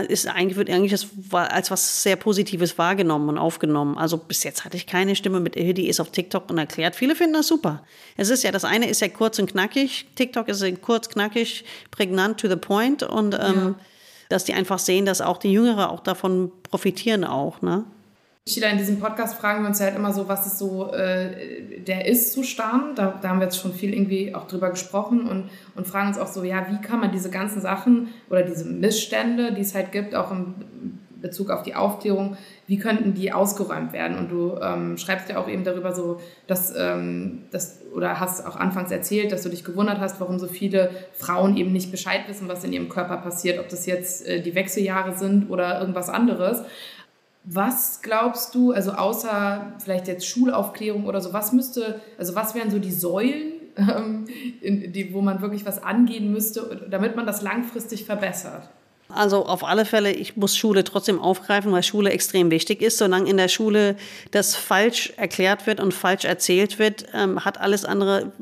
ist 0.00 0.26
eigentlich 0.26 0.56
wird 0.56 0.70
eigentlich 0.70 0.90
das 0.90 1.06
als 1.32 1.70
was 1.70 2.02
sehr 2.02 2.16
Positives 2.16 2.78
wahrgenommen 2.78 3.28
und 3.28 3.38
aufgenommen. 3.38 3.96
Also 3.96 4.16
bis 4.16 4.42
jetzt 4.42 4.64
hatte 4.64 4.76
ich 4.76 4.86
keine 4.86 5.14
Stimme 5.14 5.40
mit 5.40 5.54
die 5.54 5.88
ist 5.88 6.00
auf 6.00 6.10
TikTok 6.10 6.50
und 6.50 6.58
erklärt. 6.58 6.96
Viele 6.96 7.14
finden 7.14 7.34
das 7.34 7.46
super. 7.46 7.84
Es 8.16 8.28
ist 8.28 8.42
ja 8.42 8.50
das 8.50 8.64
eine 8.64 8.88
ist 8.88 9.00
ja 9.00 9.08
kurz 9.08 9.38
und 9.38 9.50
knackig. 9.50 10.06
TikTok 10.16 10.48
ist 10.48 10.64
kurz, 10.82 11.08
knackig, 11.08 11.64
prägnant 11.90 12.40
to 12.40 12.48
the 12.48 12.56
point 12.56 13.02
und 13.02 13.34
ähm, 13.34 13.40
ja. 13.40 13.74
dass 14.28 14.44
die 14.44 14.54
einfach 14.54 14.78
sehen, 14.78 15.06
dass 15.06 15.20
auch 15.20 15.38
die 15.38 15.52
Jüngere 15.52 15.90
auch 15.90 16.00
davon 16.00 16.50
profitieren 16.64 17.24
auch. 17.24 17.62
Ne? 17.62 17.84
Sheila, 18.46 18.68
in 18.68 18.76
diesem 18.76 19.00
Podcast 19.00 19.36
fragen 19.36 19.62
wir 19.62 19.68
uns 19.68 19.80
halt 19.80 19.96
immer 19.96 20.12
so, 20.12 20.28
was 20.28 20.46
ist 20.46 20.58
so 20.58 20.92
äh, 20.92 21.80
der 21.80 22.06
Ist-Zustand. 22.06 22.98
Da, 22.98 23.18
da 23.22 23.30
haben 23.30 23.38
wir 23.38 23.44
jetzt 23.44 23.58
schon 23.58 23.72
viel 23.72 23.94
irgendwie 23.94 24.34
auch 24.34 24.46
drüber 24.46 24.68
gesprochen 24.68 25.26
und, 25.26 25.48
und 25.74 25.86
fragen 25.86 26.08
uns 26.08 26.18
auch 26.18 26.26
so, 26.26 26.44
ja, 26.44 26.66
wie 26.68 26.78
kann 26.86 27.00
man 27.00 27.10
diese 27.10 27.30
ganzen 27.30 27.62
Sachen 27.62 28.08
oder 28.28 28.42
diese 28.42 28.66
Missstände, 28.66 29.54
die 29.54 29.62
es 29.62 29.74
halt 29.74 29.92
gibt, 29.92 30.14
auch 30.14 30.30
im 30.30 30.56
Bezug 31.22 31.48
auf 31.48 31.62
die 31.62 31.74
Aufklärung, 31.74 32.36
wie 32.66 32.78
könnten 32.78 33.14
die 33.14 33.32
ausgeräumt 33.32 33.94
werden? 33.94 34.18
Und 34.18 34.30
du 34.30 34.58
ähm, 34.60 34.98
schreibst 34.98 35.30
ja 35.30 35.38
auch 35.38 35.48
eben 35.48 35.64
darüber 35.64 35.94
so, 35.94 36.20
dass, 36.46 36.74
ähm, 36.76 37.44
dass, 37.50 37.80
oder 37.94 38.20
hast 38.20 38.46
auch 38.46 38.56
anfangs 38.56 38.90
erzählt, 38.90 39.32
dass 39.32 39.42
du 39.42 39.48
dich 39.48 39.64
gewundert 39.64 40.00
hast, 40.00 40.20
warum 40.20 40.38
so 40.38 40.48
viele 40.48 40.90
Frauen 41.14 41.56
eben 41.56 41.72
nicht 41.72 41.90
Bescheid 41.90 42.28
wissen, 42.28 42.46
was 42.46 42.62
in 42.62 42.74
ihrem 42.74 42.90
Körper 42.90 43.16
passiert, 43.16 43.58
ob 43.58 43.70
das 43.70 43.86
jetzt 43.86 44.26
äh, 44.26 44.42
die 44.42 44.54
Wechseljahre 44.54 45.14
sind 45.14 45.48
oder 45.48 45.80
irgendwas 45.80 46.10
anderes. 46.10 46.62
Was 47.44 48.00
glaubst 48.00 48.54
du, 48.54 48.72
also 48.72 48.92
außer 48.92 49.74
vielleicht 49.78 50.08
jetzt 50.08 50.26
Schulaufklärung 50.26 51.06
oder 51.06 51.20
so, 51.20 51.32
was 51.32 51.52
müsste, 51.52 52.00
also 52.18 52.34
was 52.34 52.54
wären 52.54 52.70
so 52.70 52.78
die 52.78 52.90
Säulen, 52.90 53.52
ähm, 53.76 54.26
in, 54.60 54.92
die, 54.92 55.12
wo 55.12 55.20
man 55.20 55.42
wirklich 55.42 55.66
was 55.66 55.82
angehen 55.82 56.32
müsste, 56.32 56.86
damit 56.90 57.16
man 57.16 57.26
das 57.26 57.42
langfristig 57.42 58.04
verbessert? 58.04 58.70
Also 59.14 59.46
auf 59.46 59.64
alle 59.64 59.84
Fälle, 59.84 60.12
ich 60.12 60.36
muss 60.36 60.56
Schule 60.56 60.84
trotzdem 60.84 61.20
aufgreifen, 61.20 61.72
weil 61.72 61.82
Schule 61.82 62.10
extrem 62.10 62.50
wichtig 62.50 62.82
ist. 62.82 62.98
Solange 62.98 63.30
in 63.30 63.36
der 63.36 63.48
Schule 63.48 63.96
das 64.30 64.56
falsch 64.56 65.12
erklärt 65.16 65.66
wird 65.66 65.80
und 65.80 65.94
falsch 65.94 66.24
erzählt 66.24 66.78
wird, 66.78 67.06
ähm, 67.14 67.44
hat 67.44 67.60
alles 67.60 67.84
andere, 67.84 68.32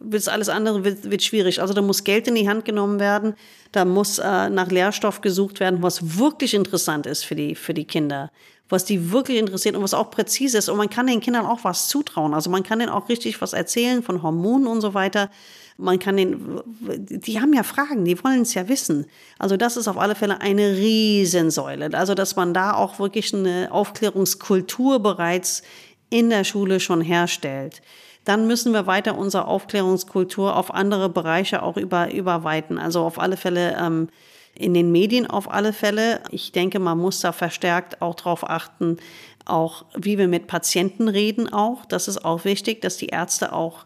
wird 0.00 0.28
alles 0.28 0.48
andere 0.48 0.84
wird, 0.84 1.10
wird 1.10 1.22
schwierig. 1.22 1.60
Also 1.60 1.74
da 1.74 1.82
muss 1.82 2.04
Geld 2.04 2.26
in 2.26 2.34
die 2.34 2.48
Hand 2.48 2.64
genommen 2.64 3.00
werden, 3.00 3.34
da 3.72 3.84
muss 3.84 4.18
äh, 4.18 4.48
nach 4.50 4.70
Lehrstoff 4.70 5.20
gesucht 5.20 5.60
werden, 5.60 5.82
was 5.82 6.18
wirklich 6.18 6.54
interessant 6.54 7.06
ist 7.06 7.24
für 7.24 7.34
die, 7.34 7.54
für 7.54 7.74
die 7.74 7.84
Kinder 7.84 8.30
was 8.68 8.84
die 8.84 9.12
wirklich 9.12 9.38
interessiert 9.38 9.76
und 9.76 9.82
was 9.82 9.94
auch 9.94 10.10
präzise 10.10 10.58
ist. 10.58 10.68
Und 10.68 10.78
man 10.78 10.90
kann 10.90 11.06
den 11.06 11.20
Kindern 11.20 11.46
auch 11.46 11.64
was 11.64 11.88
zutrauen. 11.88 12.34
Also 12.34 12.50
man 12.50 12.62
kann 12.62 12.78
denen 12.78 12.90
auch 12.90 13.08
richtig 13.08 13.40
was 13.40 13.52
erzählen 13.52 14.02
von 14.02 14.22
Hormonen 14.22 14.66
und 14.66 14.80
so 14.80 14.94
weiter. 14.94 15.30
Man 15.76 15.98
kann 15.98 16.16
den, 16.16 16.60
die 16.98 17.40
haben 17.40 17.52
ja 17.52 17.64
Fragen, 17.64 18.04
die 18.04 18.22
wollen 18.22 18.42
es 18.42 18.54
ja 18.54 18.68
wissen. 18.68 19.06
Also 19.38 19.56
das 19.56 19.76
ist 19.76 19.88
auf 19.88 19.98
alle 19.98 20.14
Fälle 20.14 20.40
eine 20.40 20.76
Riesensäule. 20.76 21.90
Also 21.94 22.14
dass 22.14 22.36
man 22.36 22.54
da 22.54 22.74
auch 22.74 22.98
wirklich 22.98 23.34
eine 23.34 23.68
Aufklärungskultur 23.72 25.00
bereits 25.00 25.62
in 26.10 26.30
der 26.30 26.44
Schule 26.44 26.78
schon 26.78 27.00
herstellt. 27.00 27.82
Dann 28.24 28.46
müssen 28.46 28.72
wir 28.72 28.86
weiter 28.86 29.18
unsere 29.18 29.46
Aufklärungskultur 29.46 30.56
auf 30.56 30.72
andere 30.72 31.08
Bereiche 31.08 31.62
auch 31.62 31.76
über, 31.76 32.12
überweiten. 32.12 32.78
Also 32.78 33.00
auf 33.00 33.18
alle 33.18 33.36
Fälle 33.36 33.76
ähm, 33.78 34.08
in 34.54 34.74
den 34.74 34.92
Medien 34.92 35.26
auf 35.26 35.50
alle 35.50 35.72
Fälle. 35.72 36.20
Ich 36.30 36.52
denke, 36.52 36.78
man 36.78 36.98
muss 36.98 37.20
da 37.20 37.32
verstärkt 37.32 38.00
auch 38.00 38.14
darauf 38.14 38.48
achten, 38.48 38.98
auch 39.44 39.84
wie 39.94 40.16
wir 40.16 40.28
mit 40.28 40.46
Patienten 40.46 41.08
reden 41.08 41.52
auch. 41.52 41.84
Das 41.84 42.08
ist 42.08 42.24
auch 42.24 42.44
wichtig, 42.44 42.80
dass 42.80 42.96
die 42.96 43.08
Ärzte 43.08 43.52
auch 43.52 43.84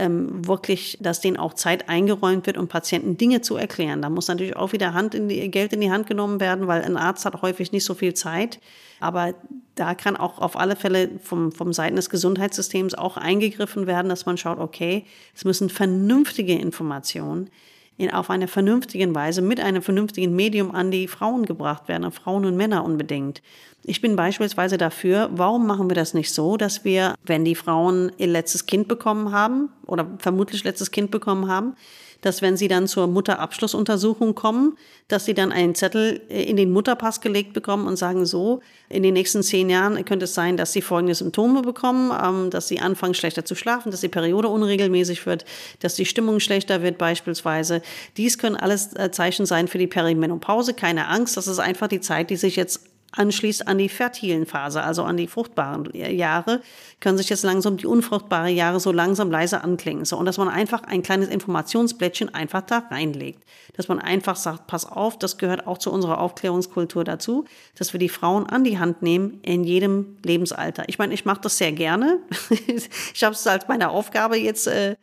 ähm, 0.00 0.46
wirklich, 0.46 0.98
dass 1.00 1.20
denen 1.20 1.36
auch 1.36 1.54
Zeit 1.54 1.88
eingeräumt 1.88 2.46
wird, 2.46 2.56
um 2.56 2.68
Patienten 2.68 3.16
Dinge 3.16 3.42
zu 3.42 3.56
erklären. 3.56 4.00
Da 4.02 4.08
muss 4.08 4.28
natürlich 4.28 4.56
auch 4.56 4.72
wieder 4.72 4.94
Hand 4.94 5.14
in 5.14 5.28
die, 5.28 5.50
Geld 5.50 5.72
in 5.72 5.80
die 5.80 5.90
Hand 5.90 6.06
genommen 6.06 6.40
werden, 6.40 6.66
weil 6.66 6.82
ein 6.82 6.96
Arzt 6.96 7.24
hat 7.24 7.40
häufig 7.42 7.70
nicht 7.70 7.84
so 7.84 7.94
viel 7.94 8.14
Zeit. 8.14 8.58
Aber 8.98 9.34
da 9.74 9.94
kann 9.94 10.16
auch 10.16 10.38
auf 10.38 10.56
alle 10.56 10.76
Fälle 10.76 11.10
vom, 11.22 11.52
vom 11.52 11.72
Seiten 11.72 11.96
des 11.96 12.10
Gesundheitssystems 12.10 12.94
auch 12.94 13.16
eingegriffen 13.16 13.86
werden, 13.86 14.08
dass 14.08 14.26
man 14.26 14.36
schaut, 14.36 14.58
okay, 14.58 15.04
es 15.34 15.44
müssen 15.44 15.68
vernünftige 15.68 16.54
Informationen 16.54 17.50
in, 17.96 18.10
auf 18.10 18.30
eine 18.30 18.48
vernünftige 18.48 19.14
Weise 19.14 19.42
mit 19.42 19.60
einem 19.60 19.82
vernünftigen 19.82 20.34
Medium 20.34 20.74
an 20.74 20.90
die 20.90 21.08
Frauen 21.08 21.46
gebracht 21.46 21.88
werden, 21.88 22.04
an 22.04 22.12
Frauen 22.12 22.44
und 22.44 22.56
Männer 22.56 22.84
unbedingt. 22.84 23.42
Ich 23.84 24.00
bin 24.00 24.16
beispielsweise 24.16 24.78
dafür, 24.78 25.30
warum 25.32 25.66
machen 25.66 25.88
wir 25.88 25.94
das 25.94 26.14
nicht 26.14 26.32
so, 26.32 26.56
dass 26.56 26.84
wir, 26.84 27.14
wenn 27.24 27.44
die 27.44 27.54
Frauen 27.54 28.12
ihr 28.18 28.26
letztes 28.26 28.66
Kind 28.66 28.88
bekommen 28.88 29.32
haben 29.32 29.70
oder 29.86 30.06
vermutlich 30.18 30.64
letztes 30.64 30.90
Kind 30.90 31.10
bekommen 31.10 31.48
haben, 31.48 31.74
dass 32.20 32.42
wenn 32.42 32.56
sie 32.56 32.68
dann 32.68 32.86
zur 32.86 33.06
Mutterabschlussuntersuchung 33.06 34.34
kommen, 34.34 34.76
dass 35.08 35.24
sie 35.24 35.34
dann 35.34 35.52
einen 35.52 35.74
Zettel 35.74 36.20
äh, 36.28 36.42
in 36.42 36.56
den 36.56 36.70
Mutterpass 36.70 37.20
gelegt 37.20 37.52
bekommen 37.52 37.86
und 37.86 37.96
sagen 37.96 38.26
so, 38.26 38.60
in 38.88 39.02
den 39.02 39.14
nächsten 39.14 39.42
zehn 39.42 39.70
Jahren 39.70 40.04
könnte 40.04 40.24
es 40.24 40.34
sein, 40.34 40.56
dass 40.56 40.72
sie 40.72 40.82
folgende 40.82 41.14
Symptome 41.14 41.62
bekommen, 41.62 42.12
ähm, 42.22 42.50
dass 42.50 42.68
sie 42.68 42.80
anfangen 42.80 43.14
schlechter 43.14 43.44
zu 43.44 43.54
schlafen, 43.54 43.90
dass 43.90 44.00
die 44.00 44.08
Periode 44.08 44.48
unregelmäßig 44.48 45.24
wird, 45.26 45.44
dass 45.80 45.94
die 45.94 46.06
Stimmung 46.06 46.40
schlechter 46.40 46.82
wird 46.82 46.98
beispielsweise. 46.98 47.82
Dies 48.16 48.38
können 48.38 48.56
alles 48.56 48.94
äh, 48.96 49.10
Zeichen 49.10 49.46
sein 49.46 49.68
für 49.68 49.78
die 49.78 49.86
Perimenopause. 49.86 50.74
Keine 50.74 51.08
Angst, 51.08 51.36
das 51.36 51.46
ist 51.46 51.58
einfach 51.58 51.88
die 51.88 52.00
Zeit, 52.00 52.30
die 52.30 52.36
sich 52.36 52.56
jetzt 52.56 52.89
anschließt 53.12 53.66
an 53.66 53.78
die 53.78 53.88
fertilen 53.88 54.46
Phase, 54.46 54.82
also 54.82 55.02
an 55.02 55.16
die 55.16 55.26
fruchtbaren 55.26 55.88
Jahre, 55.94 56.60
können 57.00 57.18
sich 57.18 57.28
jetzt 57.28 57.42
langsam 57.42 57.76
die 57.76 57.86
unfruchtbaren 57.86 58.54
Jahre 58.54 58.80
so 58.80 58.92
langsam 58.92 59.30
leise 59.30 59.62
anklingen. 59.64 60.04
So, 60.04 60.16
und 60.16 60.26
dass 60.26 60.38
man 60.38 60.48
einfach 60.48 60.84
ein 60.84 61.02
kleines 61.02 61.28
Informationsblättchen 61.28 62.34
einfach 62.34 62.62
da 62.62 62.84
reinlegt. 62.90 63.42
Dass 63.76 63.88
man 63.88 63.98
einfach 63.98 64.36
sagt, 64.36 64.66
pass 64.66 64.86
auf, 64.86 65.18
das 65.18 65.38
gehört 65.38 65.66
auch 65.66 65.78
zu 65.78 65.92
unserer 65.92 66.20
Aufklärungskultur 66.20 67.04
dazu, 67.04 67.44
dass 67.76 67.92
wir 67.92 68.00
die 68.00 68.08
Frauen 68.08 68.46
an 68.46 68.64
die 68.64 68.78
Hand 68.78 69.02
nehmen 69.02 69.40
in 69.42 69.64
jedem 69.64 70.16
Lebensalter. 70.24 70.84
Ich 70.86 70.98
meine, 70.98 71.14
ich 71.14 71.24
mache 71.24 71.40
das 71.42 71.58
sehr 71.58 71.72
gerne. 71.72 72.18
ich 73.14 73.24
habe 73.24 73.34
es 73.34 73.46
als 73.46 73.68
meine 73.68 73.90
Aufgabe 73.90 74.36
jetzt 74.36 74.66
äh, 74.66 74.96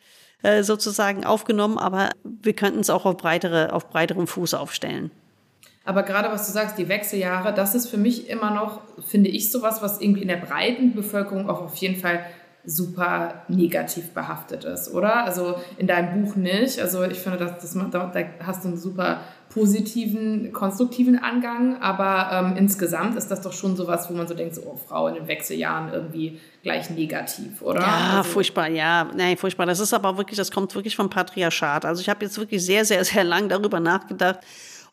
äh, 0.43 0.63
sozusagen 0.63 1.25
aufgenommen, 1.25 1.77
aber 1.77 2.11
wir 2.23 2.53
könnten 2.53 2.79
es 2.79 2.89
auch 2.89 3.05
auf, 3.05 3.17
breitere, 3.17 3.73
auf 3.73 3.89
breiterem 3.89 4.27
Fuß 4.27 4.53
aufstellen. 4.53 5.11
Aber 5.87 6.03
gerade 6.03 6.29
was 6.29 6.45
du 6.47 6.51
sagst, 6.51 6.77
die 6.77 6.89
Wechseljahre, 6.89 7.53
das 7.53 7.73
ist 7.73 7.87
für 7.89 7.95
mich 7.95 8.29
immer 8.29 8.51
noch, 8.51 8.81
finde 9.07 9.29
ich, 9.29 9.53
sowas, 9.53 9.81
was 9.81 10.01
irgendwie 10.01 10.21
in 10.21 10.27
der 10.27 10.35
breiten 10.35 10.93
Bevölkerung 10.93 11.49
auch 11.49 11.61
auf 11.61 11.75
jeden 11.77 11.95
Fall 11.95 12.25
super 12.65 13.45
negativ 13.47 14.09
behaftet 14.09 14.65
ist, 14.65 14.93
oder? 14.93 15.23
Also 15.23 15.55
in 15.77 15.87
deinem 15.87 16.21
Buch 16.21 16.35
nicht. 16.35 16.81
Also 16.81 17.03
ich 17.03 17.17
finde, 17.17 17.37
dass, 17.37 17.59
dass 17.59 17.73
man, 17.73 17.89
da, 17.89 18.11
da 18.13 18.19
hast 18.45 18.65
du 18.65 18.67
einen 18.67 18.77
super 18.77 19.21
positiven, 19.47 20.51
konstruktiven 20.51 21.17
Angang, 21.17 21.81
aber 21.81 22.31
ähm, 22.33 22.57
insgesamt 22.57 23.15
ist 23.15 23.31
das 23.31 23.39
doch 23.39 23.53
schon 23.53 23.77
sowas, 23.77 24.09
wo 24.09 24.13
man 24.13 24.27
so 24.27 24.33
denkt, 24.33 24.55
so, 24.55 24.63
oh, 24.65 24.75
Frau 24.75 25.07
in 25.07 25.15
den 25.15 25.29
Wechseljahren 25.29 25.93
irgendwie 25.93 26.41
gleich 26.63 26.89
negativ, 26.89 27.61
oder? 27.61 27.79
Ja, 27.79 28.17
also, 28.17 28.29
furchtbar, 28.29 28.67
ja, 28.67 29.09
nein, 29.15 29.37
furchtbar. 29.37 29.65
Das 29.65 29.79
ist 29.79 29.93
aber 29.93 30.17
wirklich, 30.17 30.37
das 30.37 30.51
kommt 30.51 30.75
wirklich 30.75 30.97
vom 30.97 31.09
Patriarchat. 31.09 31.85
Also 31.85 32.01
ich 32.01 32.09
habe 32.09 32.25
jetzt 32.25 32.37
wirklich 32.37 32.65
sehr, 32.65 32.83
sehr, 32.83 33.05
sehr 33.05 33.23
lang 33.23 33.47
darüber 33.47 33.79
nachgedacht 33.79 34.41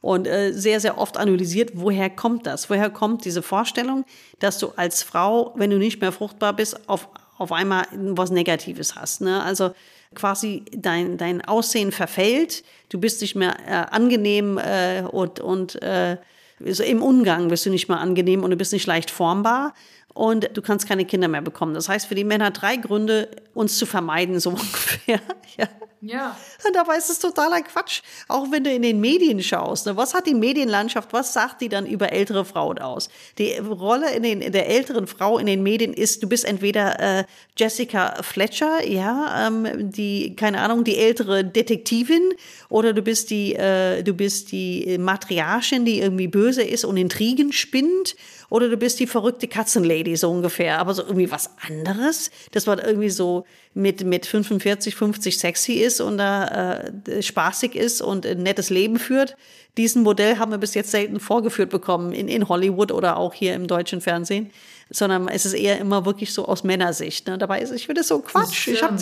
und 0.05 0.27
äh, 0.27 0.53
sehr, 0.53 0.81
sehr 0.81 0.99
oft 0.99 1.17
analysiert, 1.17 1.71
woher 1.73 2.11
kommt 2.11 2.47
das? 2.47 2.69
Woher 2.69 2.91
kommt 2.91 3.25
diese 3.25 3.41
Vorstellung, 3.41 4.05
dass 4.39 4.59
du 4.59 4.69
als 4.77 5.03
Frau, 5.03 5.55
wenn 5.57 5.71
du 5.71 5.79
nicht 5.79 6.03
mehr 6.03 6.13
fruchtbar 6.13 6.53
bist, 6.53 6.91
auf, 6.91 7.09
auf 7.39 7.51
einmal 7.53 7.87
was 7.91 8.31
Negatives 8.31 8.97
hast? 8.97 9.23
Ne? 9.23 9.43
Also 9.43 9.71
quasi 10.15 10.67
dein, 10.77 11.17
dein 11.17 11.43
Aussehen 11.43 11.91
verfällt, 11.91 12.65
du 12.91 13.01
bist 13.01 13.23
nicht 13.23 13.35
mehr 13.35 13.57
äh, 13.67 13.95
angenehm 13.95 14.59
äh, 14.59 15.05
und, 15.11 15.41
und 15.41 15.81
äh, 15.83 16.19
im 16.59 17.03
Umgang 17.03 17.49
bist 17.49 17.65
du 17.65 17.71
nicht 17.71 17.89
mehr 17.89 17.99
angenehm 17.99 18.45
und 18.45 18.51
du 18.51 18.57
bist 18.57 18.75
nicht 18.75 18.87
leicht 18.87 19.11
formbar 19.11 19.73
und 20.15 20.49
du 20.57 20.62
kannst 20.62 20.89
keine 20.89 21.05
Kinder 21.05 21.29
mehr 21.29 21.43
bekommen. 21.43 21.75
Das 21.75 21.89
heißt 21.89 22.07
für 22.07 22.15
die 22.15 22.25
Männer 22.25 22.51
drei 22.51 22.77
Gründe, 22.77 23.29
uns 23.53 23.77
zu 23.77 23.85
vermeiden, 23.85 24.41
so 24.41 24.51
ungefähr. 24.51 25.21
ja. 25.59 25.69
Ja. 26.07 26.37
Und 26.67 26.77
dabei 26.77 26.99
ist 26.99 27.09
es 27.09 27.19
totaler 27.19 27.62
Quatsch. 27.62 28.03
Auch 28.29 28.51
wenn 28.51 28.62
du 28.62 28.71
in 28.71 28.83
den 28.83 29.01
Medien 29.01 29.43
schaust. 29.43 29.87
Ne? 29.87 29.97
Was 29.97 30.12
hat 30.12 30.27
die 30.27 30.35
Medienlandschaft, 30.35 31.15
was 31.15 31.33
sagt 31.33 31.62
die 31.62 31.71
dann 31.71 31.87
über 31.87 32.12
ältere 32.12 32.45
Frauen 32.45 32.79
aus? 32.79 33.09
Die 33.39 33.55
Rolle 33.55 34.15
in, 34.15 34.23
den, 34.23 34.53
der 34.53 34.69
älteren 34.69 35.07
Frau 35.07 35.39
in 35.39 35.47
den 35.47 35.62
Medien 35.62 35.95
ist, 35.95 36.23
du 36.23 36.29
bist 36.29 36.45
entweder 36.45 37.01
äh, 37.01 37.25
Jessica 37.57 38.23
Fletcher, 38.23 38.87
ja, 38.87 39.47
ähm, 39.47 39.91
die, 39.93 40.37
keine 40.37 40.61
Ahnung, 40.61 40.85
die 40.85 40.99
ältere 40.99 41.43
Detektivin, 41.43 42.35
oder 42.69 42.93
du 42.93 43.01
bist 43.01 43.31
die, 43.31 43.55
äh, 43.55 44.03
du 44.03 44.12
bist 44.12 44.53
die 44.53 44.99
Matriarchin, 44.99 45.87
die 45.87 46.01
irgendwie 46.01 46.29
böse 46.29 46.62
ist 46.62 46.85
und 46.85 46.99
Intrigen 46.99 47.51
spinnt, 47.51 48.15
oder 48.55 48.69
du 48.69 48.77
bist 48.77 49.01
die 49.01 49.09
verrückte 49.09 49.49
Katzenlady, 49.49 50.15
so 50.15 50.31
ungefähr. 50.31 50.79
Aber 50.79 50.95
so 50.95 51.03
irgendwie 51.03 51.29
was 51.29 51.51
anderes, 51.69 52.31
das 52.53 52.69
war 52.69 52.81
irgendwie 52.87 53.11
so 53.11 53.47
mit, 53.75 54.05
mit 54.05 54.27
45, 54.27 54.95
50 54.95 55.37
sexy 55.37 55.73
ist 55.73 56.01
und 56.01 56.19
da 56.19 56.85
äh, 57.09 57.21
spaßig 57.21 57.75
ist 57.75 58.01
und 58.01 58.25
ein 58.25 58.45
nettes 58.45 58.71
Leben 58.71 59.01
führt. 59.01 59.37
Diesen 59.77 60.05
Modell 60.05 60.39
haben 60.39 60.53
wir 60.53 60.59
bis 60.59 60.75
jetzt 60.75 60.93
selten 60.93 61.19
vorgeführt 61.19 61.71
bekommen 61.71 62.13
in, 62.13 62.29
in 62.29 62.49
Hollywood 62.49 62.93
oder 62.93 63.17
auch 63.17 63.35
hier 63.35 63.55
im 63.55 63.67
deutschen 63.67 64.01
Fernsehen, 64.01 64.53
sondern 64.89 65.27
es 65.27 65.47
ist 65.47 65.55
eher 65.55 65.81
immer 65.81 66.07
wirklich 66.07 66.33
so 66.33 66.47
aus 66.47 66.63
Männersicht. 66.63 67.27
Ne? 67.27 67.39
Dabei 67.39 67.61
ist, 67.61 67.73
ich 67.73 67.87
finde 67.87 68.03
es 68.03 68.09
so 68.09 68.21
Quatsch. 68.21 68.69
Ich 68.69 68.85
habe 68.85 68.97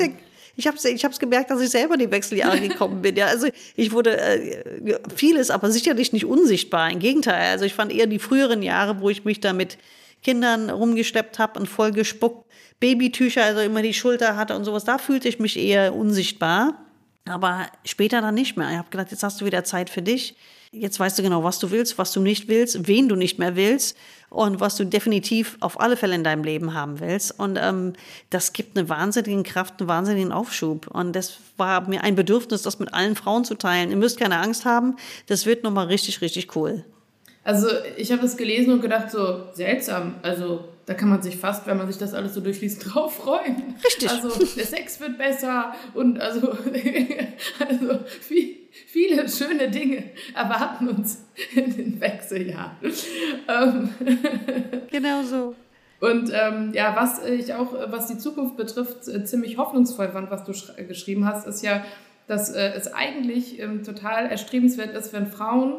ich 0.56 0.66
habe 0.66 0.76
ich 0.82 1.04
hab's 1.04 1.18
gemerkt, 1.18 1.50
dass 1.50 1.60
ich 1.60 1.70
selber 1.70 1.94
in 1.94 2.00
die 2.00 2.10
Wechseljahre 2.10 2.60
gekommen 2.68 3.02
bin. 3.02 3.16
Ja, 3.16 3.26
also 3.26 3.48
ich 3.76 3.92
wurde 3.92 4.18
äh, 4.18 4.98
vieles, 5.14 5.50
aber 5.50 5.70
sicherlich 5.70 6.12
nicht 6.12 6.26
unsichtbar. 6.26 6.90
Im 6.90 6.98
Gegenteil. 6.98 7.50
Also 7.50 7.64
ich 7.64 7.74
fand 7.74 7.92
eher 7.92 8.06
die 8.06 8.18
früheren 8.18 8.62
Jahre, 8.62 9.00
wo 9.00 9.10
ich 9.10 9.24
mich 9.24 9.40
da 9.40 9.52
mit 9.52 9.78
Kindern 10.22 10.70
rumgeschleppt 10.70 11.38
habe 11.38 11.58
und 11.58 11.66
voll 11.66 11.92
gespuckt, 11.92 12.46
Babytücher, 12.80 13.44
also 13.44 13.60
immer 13.60 13.82
die 13.82 13.94
Schulter 13.94 14.36
hatte 14.36 14.56
und 14.56 14.64
sowas, 14.64 14.84
da 14.84 14.98
fühlte 14.98 15.28
ich 15.28 15.38
mich 15.38 15.58
eher 15.58 15.94
unsichtbar. 15.94 16.84
Aber 17.24 17.66
später 17.84 18.20
dann 18.20 18.34
nicht 18.34 18.56
mehr. 18.56 18.70
Ich 18.70 18.78
habe 18.78 18.90
gedacht, 18.90 19.10
jetzt 19.10 19.22
hast 19.22 19.40
du 19.40 19.44
wieder 19.44 19.64
Zeit 19.64 19.90
für 19.90 20.02
dich. 20.02 20.34
Jetzt 20.74 20.98
weißt 20.98 21.18
du 21.18 21.22
genau, 21.22 21.44
was 21.44 21.58
du 21.58 21.70
willst, 21.70 21.98
was 21.98 22.12
du 22.12 22.20
nicht 22.20 22.48
willst, 22.48 22.88
wen 22.88 23.06
du 23.08 23.14
nicht 23.14 23.38
mehr 23.38 23.56
willst 23.56 23.96
und 24.30 24.58
was 24.58 24.76
du 24.76 24.86
definitiv 24.86 25.58
auf 25.60 25.78
alle 25.78 25.98
Fälle 25.98 26.14
in 26.14 26.24
deinem 26.24 26.44
Leben 26.44 26.72
haben 26.72 26.98
willst. 26.98 27.38
Und 27.38 27.58
ähm, 27.60 27.92
das 28.30 28.54
gibt 28.54 28.76
eine 28.76 28.88
wahnsinnige 28.88 29.42
Kraft, 29.42 29.80
einen 29.80 29.88
wahnsinnigen 29.88 30.32
Aufschub. 30.32 30.86
Und 30.86 31.14
das 31.14 31.36
war 31.58 31.86
mir 31.88 32.02
ein 32.02 32.14
Bedürfnis, 32.14 32.62
das 32.62 32.78
mit 32.78 32.94
allen 32.94 33.16
Frauen 33.16 33.44
zu 33.44 33.54
teilen. 33.54 33.90
Ihr 33.90 33.98
müsst 33.98 34.18
keine 34.18 34.38
Angst 34.38 34.64
haben, 34.64 34.96
das 35.26 35.44
wird 35.44 35.62
nochmal 35.62 35.88
richtig, 35.88 36.22
richtig 36.22 36.56
cool. 36.56 36.84
Also 37.44 37.68
ich 37.96 38.10
habe 38.10 38.22
das 38.22 38.36
gelesen 38.36 38.72
und 38.72 38.80
gedacht, 38.80 39.10
so 39.10 39.52
seltsam. 39.52 40.14
Also 40.22 40.64
da 40.86 40.94
kann 40.94 41.08
man 41.08 41.22
sich 41.22 41.36
fast, 41.36 41.66
wenn 41.66 41.76
man 41.76 41.86
sich 41.86 41.98
das 41.98 42.14
alles 42.14 42.34
so 42.34 42.40
durchliest, 42.40 42.84
drauf 42.94 43.16
freuen. 43.16 43.74
Richtig. 43.84 44.10
Also 44.10 44.28
der 44.28 44.66
Sex 44.66 45.00
wird 45.00 45.18
besser 45.18 45.74
und 45.94 46.20
also, 46.20 46.48
also 47.58 48.00
viel, 48.20 48.56
viele 48.70 49.28
schöne 49.28 49.70
Dinge 49.70 50.04
erwarten 50.34 50.88
uns 50.88 51.24
in 51.54 51.76
den 51.76 52.00
Wechseljahren. 52.00 52.76
Ähm, 53.48 53.88
genau 54.90 55.22
so. 55.22 55.54
Und 56.00 56.32
ähm, 56.34 56.72
ja, 56.74 56.96
was 56.96 57.24
ich 57.24 57.54
auch, 57.54 57.72
was 57.90 58.08
die 58.08 58.18
Zukunft 58.18 58.56
betrifft, 58.56 59.06
äh, 59.06 59.24
ziemlich 59.24 59.56
hoffnungsvoll 59.56 60.08
fand, 60.08 60.32
was 60.32 60.42
du 60.42 60.52
geschrieben 60.88 61.26
hast, 61.26 61.46
ist 61.46 61.62
ja, 61.62 61.84
dass 62.26 62.50
äh, 62.50 62.72
es 62.72 62.92
eigentlich 62.92 63.60
ähm, 63.60 63.84
total 63.84 64.26
erstrebenswert 64.26 64.96
ist, 64.96 65.12
wenn 65.12 65.28
Frauen, 65.28 65.74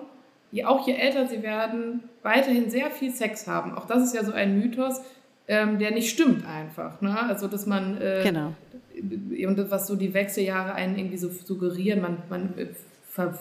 die 0.53 0.63
auch 0.63 0.87
je 0.87 0.93
älter 0.93 1.27
sie 1.27 1.41
werden, 1.41 2.03
weiterhin 2.21 2.69
sehr 2.69 2.91
viel 2.91 3.11
Sex 3.11 3.47
haben. 3.47 3.73
Auch 3.73 3.87
das 3.87 4.03
ist 4.03 4.15
ja 4.15 4.23
so 4.23 4.31
ein 4.31 4.59
Mythos, 4.59 5.01
ähm, 5.47 5.79
der 5.79 5.91
nicht 5.91 6.11
stimmt 6.11 6.45
einfach. 6.45 7.01
Ne? 7.01 7.19
Also, 7.19 7.47
dass 7.47 7.65
man, 7.65 7.99
äh, 7.99 8.21
genau. 8.23 8.53
und 8.95 9.71
was 9.71 9.87
so 9.87 9.95
die 9.95 10.13
Wechseljahre 10.13 10.75
einen 10.75 10.95
irgendwie 10.95 11.17
so 11.17 11.29
suggerieren, 11.29 12.01
man, 12.01 12.17
man 12.29 12.57
äh, 12.57 12.67
ver, 13.09 13.33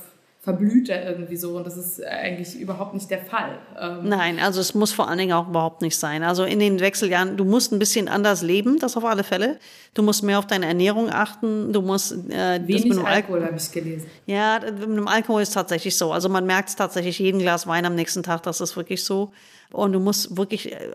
verblüht 0.43 0.89
er 0.89 1.09
irgendwie 1.09 1.37
so 1.37 1.57
und 1.57 1.65
das 1.65 1.77
ist 1.77 2.05
eigentlich 2.05 2.59
überhaupt 2.59 2.95
nicht 2.95 3.09
der 3.09 3.21
Fall. 3.21 3.61
Ähm 3.79 4.09
Nein, 4.09 4.41
also 4.41 4.61
es 4.61 4.75
muss 4.75 4.91
vor 4.91 5.09
allen 5.09 5.19
Dingen 5.19 5.33
auch 5.35 5.49
überhaupt 5.49 5.83
nicht 5.83 5.97
sein. 5.97 6.25
Also 6.25 6.43
in 6.43 6.59
den 6.59 6.81
Wechseljahren, 6.81 7.37
du 7.37 7.45
musst 7.45 7.73
ein 7.73 7.79
bisschen 7.79 8.09
anders 8.09 8.43
leben, 8.43 8.81
das 8.81 8.97
auf 8.97 9.05
alle 9.05 9.23
Fälle. 9.23 9.61
Du 9.95 10.03
musst 10.03 10.25
mehr 10.25 10.41
auf 10.41 10.49
deine 10.49 10.67
Ernährung 10.67 11.11
achten, 11.11 11.73
du 11.73 11.81
musst... 11.81 12.29
Äh, 12.29 12.61
Wenig 12.67 12.91
Alkohol, 12.91 13.07
Alkohol 13.07 13.45
habe 13.45 13.57
ich 13.57 13.71
gelesen. 13.71 14.11
Ja, 14.27 14.59
mit 14.59 14.83
dem 14.83 15.07
Alkohol 15.07 15.43
ist 15.43 15.55
tatsächlich 15.55 15.97
so. 15.97 16.13
Also 16.13 16.29
man 16.29 16.45
merkt 16.45 16.71
es 16.71 16.77
tatsächlich 16.77 17.21
jeden 17.21 17.39
Glas 17.39 17.69
Wein 17.69 17.87
am 17.87 17.95
nächsten 17.95 18.25
Tag, 18.25 18.43
das 18.43 18.61
ist 18.61 18.77
wirklich 18.77 19.05
so. 19.05 19.31
Und 19.71 19.93
du 19.93 20.01
musst 20.01 20.37
wirklich 20.37 20.73
äh, 20.73 20.93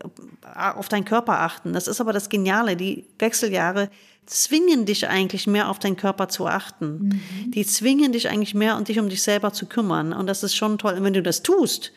auf 0.76 0.90
deinen 0.90 1.06
Körper 1.06 1.40
achten. 1.40 1.72
Das 1.72 1.88
ist 1.88 2.02
aber 2.02 2.12
das 2.12 2.28
Geniale, 2.28 2.76
die 2.76 3.06
Wechseljahre 3.18 3.90
zwingen 4.28 4.86
dich 4.86 5.08
eigentlich 5.08 5.48
mehr 5.48 5.70
auf 5.70 5.80
deinen 5.80 5.98
Körper 5.98 6.30
zu 6.30 6.48
achten. 6.48 7.22
Mhm. 7.46 7.52
Die 7.52 7.66
zwingen 7.66 8.12
dich 8.12 8.30
eigentlich 8.30 8.54
mehr, 8.54 8.78
um 8.78 8.84
dich 8.84 9.00
um 9.00 9.10
dich 9.10 9.24
selber 9.24 9.54
zu 9.54 9.66
kümmern. 9.66 10.14
Und 10.14 10.28
das 10.28 10.44
ist 10.44 10.56
schon 10.56 10.78
toll. 10.78 10.94
Und 10.94 11.04
wenn 11.04 11.14
du 11.14 11.24
das 11.24 11.42
tust, 11.44 11.92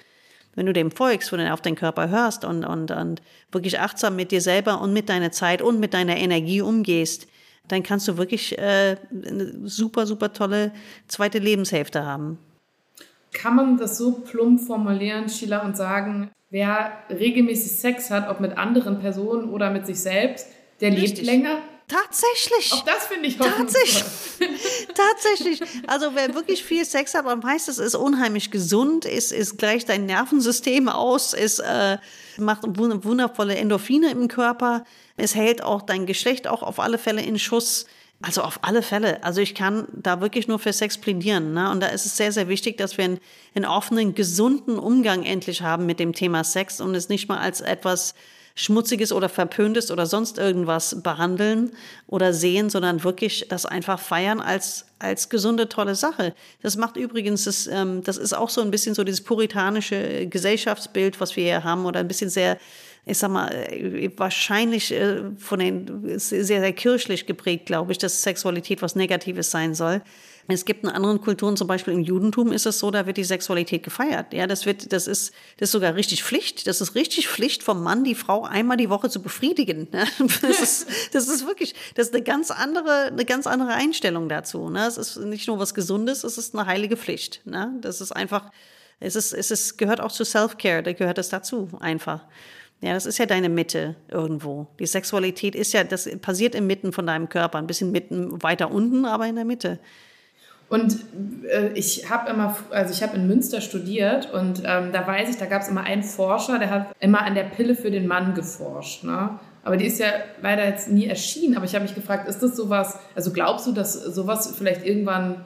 wenn 0.54 0.66
du 0.66 0.72
dem 0.72 0.90
folgst, 0.90 1.32
wenn 1.32 1.40
du 1.40 1.52
auf 1.52 1.60
deinen 1.60 1.76
Körper 1.76 2.08
hörst 2.08 2.44
und, 2.44 2.64
und, 2.64 2.90
und 2.90 3.22
wirklich 3.52 3.78
achtsam 3.78 4.16
mit 4.16 4.30
dir 4.30 4.40
selber 4.40 4.80
und 4.80 4.92
mit 4.92 5.08
deiner 5.08 5.32
Zeit 5.32 5.62
und 5.62 5.80
mit 5.80 5.94
deiner 5.94 6.16
Energie 6.16 6.60
umgehst, 6.60 7.26
dann 7.68 7.82
kannst 7.82 8.08
du 8.08 8.16
wirklich 8.16 8.58
äh, 8.58 8.96
eine 9.12 9.68
super, 9.68 10.06
super 10.06 10.32
tolle 10.32 10.72
zweite 11.06 11.38
Lebenshälfte 11.38 12.04
haben. 12.04 12.38
Kann 13.32 13.54
man 13.54 13.76
das 13.76 13.96
so 13.96 14.12
plump 14.12 14.60
formulieren, 14.60 15.28
Sheila, 15.28 15.64
und 15.64 15.76
sagen, 15.76 16.30
wer 16.50 16.92
regelmäßig 17.10 17.72
Sex 17.72 18.10
hat, 18.10 18.28
ob 18.28 18.40
mit 18.40 18.58
anderen 18.58 18.98
Personen 18.98 19.50
oder 19.50 19.70
mit 19.70 19.86
sich 19.86 20.00
selbst, 20.00 20.48
der 20.80 20.90
Richtig. 20.90 21.18
lebt 21.18 21.26
länger? 21.26 21.58
Tatsächlich. 21.90 22.72
Auch 22.72 22.84
das 22.84 23.06
finde 23.06 23.28
ich 23.28 23.36
Tatsächlich. 23.36 24.04
Tatsächlich. 24.94 25.60
Also 25.88 26.14
wer 26.14 26.34
wirklich 26.34 26.62
viel 26.64 26.84
Sex 26.84 27.14
hat, 27.14 27.24
man 27.24 27.42
weiß, 27.42 27.66
es 27.68 27.78
ist 27.78 27.96
unheimlich 27.96 28.52
gesund, 28.52 29.04
ist, 29.04 29.32
ist 29.32 29.58
gleicht 29.58 29.88
dein 29.88 30.06
Nervensystem 30.06 30.88
aus, 30.88 31.34
es 31.34 31.58
äh, 31.58 31.98
macht 32.38 32.62
wundervolle 32.64 33.56
Endorphine 33.56 34.10
im 34.12 34.28
Körper, 34.28 34.84
es 35.16 35.34
hält 35.34 35.64
auch 35.64 35.82
dein 35.82 36.06
Geschlecht 36.06 36.46
auch 36.46 36.62
auf 36.62 36.78
alle 36.78 36.98
Fälle 36.98 37.22
in 37.22 37.38
Schuss. 37.38 37.86
Also 38.22 38.42
auf 38.42 38.58
alle 38.62 38.82
Fälle. 38.82 39.24
Also 39.24 39.40
ich 39.40 39.54
kann 39.54 39.88
da 39.94 40.20
wirklich 40.20 40.46
nur 40.46 40.58
für 40.58 40.74
Sex 40.74 40.98
plädieren. 40.98 41.54
Ne? 41.54 41.70
Und 41.70 41.80
da 41.80 41.86
ist 41.86 42.04
es 42.04 42.18
sehr, 42.18 42.32
sehr 42.32 42.48
wichtig, 42.48 42.76
dass 42.76 42.98
wir 42.98 43.06
einen, 43.06 43.18
einen 43.54 43.64
offenen, 43.64 44.14
gesunden 44.14 44.78
Umgang 44.78 45.22
endlich 45.22 45.62
haben 45.62 45.86
mit 45.86 45.98
dem 45.98 46.12
Thema 46.12 46.44
Sex 46.44 46.82
und 46.82 46.94
es 46.94 47.08
nicht 47.08 47.30
mal 47.30 47.38
als 47.38 47.62
etwas 47.62 48.14
Schmutziges 48.54 49.12
oder 49.12 49.28
Verpöntes 49.28 49.90
oder 49.90 50.06
sonst 50.06 50.38
irgendwas 50.38 51.02
behandeln 51.02 51.72
oder 52.06 52.32
sehen, 52.32 52.70
sondern 52.70 53.04
wirklich 53.04 53.46
das 53.48 53.66
einfach 53.66 53.98
feiern 53.98 54.40
als, 54.40 54.86
als 54.98 55.28
gesunde, 55.28 55.68
tolle 55.68 55.94
Sache. 55.94 56.34
Das 56.62 56.76
macht 56.76 56.96
übrigens, 56.96 57.44
das, 57.44 57.66
ähm, 57.66 58.02
das 58.02 58.16
ist 58.16 58.32
auch 58.32 58.50
so 58.50 58.60
ein 58.60 58.70
bisschen 58.70 58.94
so 58.94 59.04
dieses 59.04 59.22
puritanische 59.22 60.26
Gesellschaftsbild, 60.26 61.20
was 61.20 61.36
wir 61.36 61.44
hier 61.44 61.64
haben 61.64 61.86
oder 61.86 62.00
ein 62.00 62.08
bisschen 62.08 62.30
sehr 62.30 62.58
ich 63.06 63.18
sag 63.18 63.30
mal, 63.30 63.50
äh, 63.50 64.10
wahrscheinlich 64.16 64.92
äh, 64.92 65.22
von 65.38 65.58
den, 65.58 66.18
sehr, 66.18 66.44
sehr 66.44 66.72
kirchlich 66.72 67.26
geprägt, 67.26 67.66
glaube 67.66 67.92
ich, 67.92 67.98
dass 67.98 68.22
Sexualität 68.22 68.82
was 68.82 68.94
Negatives 68.94 69.50
sein 69.50 69.74
soll. 69.74 70.02
Es 70.50 70.64
gibt 70.64 70.84
in 70.84 70.90
anderen 70.90 71.20
Kulturen, 71.20 71.56
zum 71.56 71.66
Beispiel 71.66 71.94
im 71.94 72.00
Judentum 72.00 72.52
ist 72.52 72.66
es 72.66 72.78
so, 72.78 72.90
da 72.90 73.06
wird 73.06 73.16
die 73.16 73.24
Sexualität 73.24 73.82
gefeiert. 73.82 74.32
Ja, 74.32 74.46
das 74.46 74.66
wird, 74.66 74.92
das 74.92 75.06
ist, 75.06 75.32
das 75.58 75.68
ist 75.68 75.72
sogar 75.72 75.94
richtig 75.94 76.24
Pflicht. 76.24 76.66
Das 76.66 76.80
ist 76.80 76.94
richtig 76.94 77.28
Pflicht 77.28 77.62
vom 77.62 77.82
Mann, 77.82 78.04
die 78.04 78.14
Frau 78.14 78.44
einmal 78.44 78.76
die 78.76 78.90
Woche 78.90 79.10
zu 79.10 79.22
befriedigen. 79.22 79.88
Ne? 79.92 80.04
Das 80.40 80.60
ist, 80.60 80.86
das 81.12 81.28
ist 81.28 81.46
wirklich, 81.46 81.74
das 81.94 82.08
ist 82.08 82.14
eine 82.14 82.22
ganz 82.22 82.50
andere, 82.50 83.06
eine 83.06 83.24
ganz 83.24 83.46
andere 83.46 83.74
Einstellung 83.74 84.28
dazu. 84.28 84.68
Ne? 84.68 84.86
Es 84.86 84.96
ist 84.96 85.16
nicht 85.18 85.46
nur 85.48 85.58
was 85.58 85.74
Gesundes, 85.74 86.24
es 86.24 86.38
ist 86.38 86.54
eine 86.54 86.66
heilige 86.66 86.96
Pflicht. 86.96 87.42
Ne? 87.44 87.72
Das 87.80 88.00
ist 88.00 88.12
einfach, 88.12 88.50
es 89.00 89.16
ist, 89.16 89.32
es 89.32 89.50
ist, 89.50 89.78
gehört 89.78 90.00
auch 90.00 90.12
zu 90.12 90.24
Self-Care, 90.24 90.82
da 90.82 90.92
gehört 90.92 91.18
es 91.18 91.28
dazu, 91.28 91.68
einfach. 91.80 92.24
Ja, 92.82 92.94
das 92.94 93.04
ist 93.04 93.18
ja 93.18 93.26
deine 93.26 93.50
Mitte 93.50 93.96
irgendwo. 94.08 94.66
Die 94.78 94.86
Sexualität 94.86 95.54
ist 95.54 95.72
ja, 95.72 95.84
das 95.84 96.08
passiert 96.20 96.54
im 96.54 96.66
Mitten 96.66 96.92
von 96.92 97.06
deinem 97.06 97.28
Körper, 97.28 97.58
ein 97.58 97.66
bisschen 97.66 97.92
mitten 97.92 98.42
weiter 98.42 98.70
unten, 98.70 99.04
aber 99.04 99.26
in 99.26 99.36
der 99.36 99.44
Mitte. 99.44 99.78
Und 100.70 101.00
äh, 101.50 101.72
ich 101.74 102.08
habe 102.10 102.30
immer, 102.30 102.56
also 102.70 102.94
ich 102.94 103.02
habe 103.02 103.16
in 103.16 103.26
Münster 103.26 103.60
studiert 103.60 104.32
und 104.32 104.62
ähm, 104.64 104.92
da 104.92 105.04
weiß 105.04 105.28
ich, 105.28 105.36
da 105.36 105.46
gab 105.46 105.62
es 105.62 105.68
immer 105.68 105.82
einen 105.82 106.04
Forscher, 106.04 106.60
der 106.60 106.70
hat 106.70 106.86
immer 107.00 107.22
an 107.22 107.34
der 107.34 107.42
Pille 107.42 107.74
für 107.74 107.90
den 107.90 108.06
Mann 108.06 108.34
geforscht. 108.34 109.02
Ne? 109.02 109.40
Aber 109.64 109.76
die 109.76 109.86
ist 109.86 109.98
ja 109.98 110.06
leider 110.40 110.64
jetzt 110.64 110.88
nie 110.88 111.06
erschienen. 111.06 111.56
Aber 111.56 111.64
ich 111.64 111.74
habe 111.74 111.82
mich 111.82 111.96
gefragt, 111.96 112.28
ist 112.28 112.38
das 112.38 112.56
sowas, 112.56 113.00
also 113.16 113.32
glaubst 113.32 113.66
du, 113.66 113.72
dass 113.72 113.94
sowas 113.94 114.54
vielleicht 114.56 114.86
irgendwann 114.86 115.44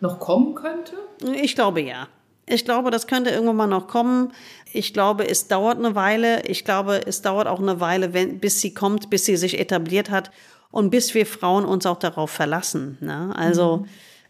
noch 0.00 0.18
kommen 0.18 0.56
könnte? 0.56 0.94
Ich 1.40 1.54
glaube 1.54 1.80
ja. 1.80 2.08
Ich 2.44 2.64
glaube, 2.64 2.90
das 2.90 3.06
könnte 3.06 3.30
irgendwann 3.30 3.56
mal 3.56 3.66
noch 3.68 3.86
kommen. 3.86 4.32
Ich 4.72 4.92
glaube, 4.92 5.30
es 5.30 5.46
dauert 5.46 5.78
eine 5.78 5.94
Weile. 5.94 6.42
Ich 6.46 6.64
glaube, 6.64 7.00
es 7.06 7.22
dauert 7.22 7.46
auch 7.46 7.60
eine 7.60 7.78
Weile, 7.78 8.12
wenn, 8.12 8.40
bis 8.40 8.60
sie 8.60 8.74
kommt, 8.74 9.08
bis 9.08 9.24
sie 9.24 9.36
sich 9.36 9.60
etabliert 9.60 10.10
hat 10.10 10.32
und 10.72 10.90
bis 10.90 11.14
wir 11.14 11.26
Frauen 11.26 11.64
uns 11.64 11.86
auch 11.86 12.00
darauf 12.00 12.32
verlassen. 12.32 12.98
Ne? 13.00 13.30
Also 13.36 13.76
mhm 13.76 13.86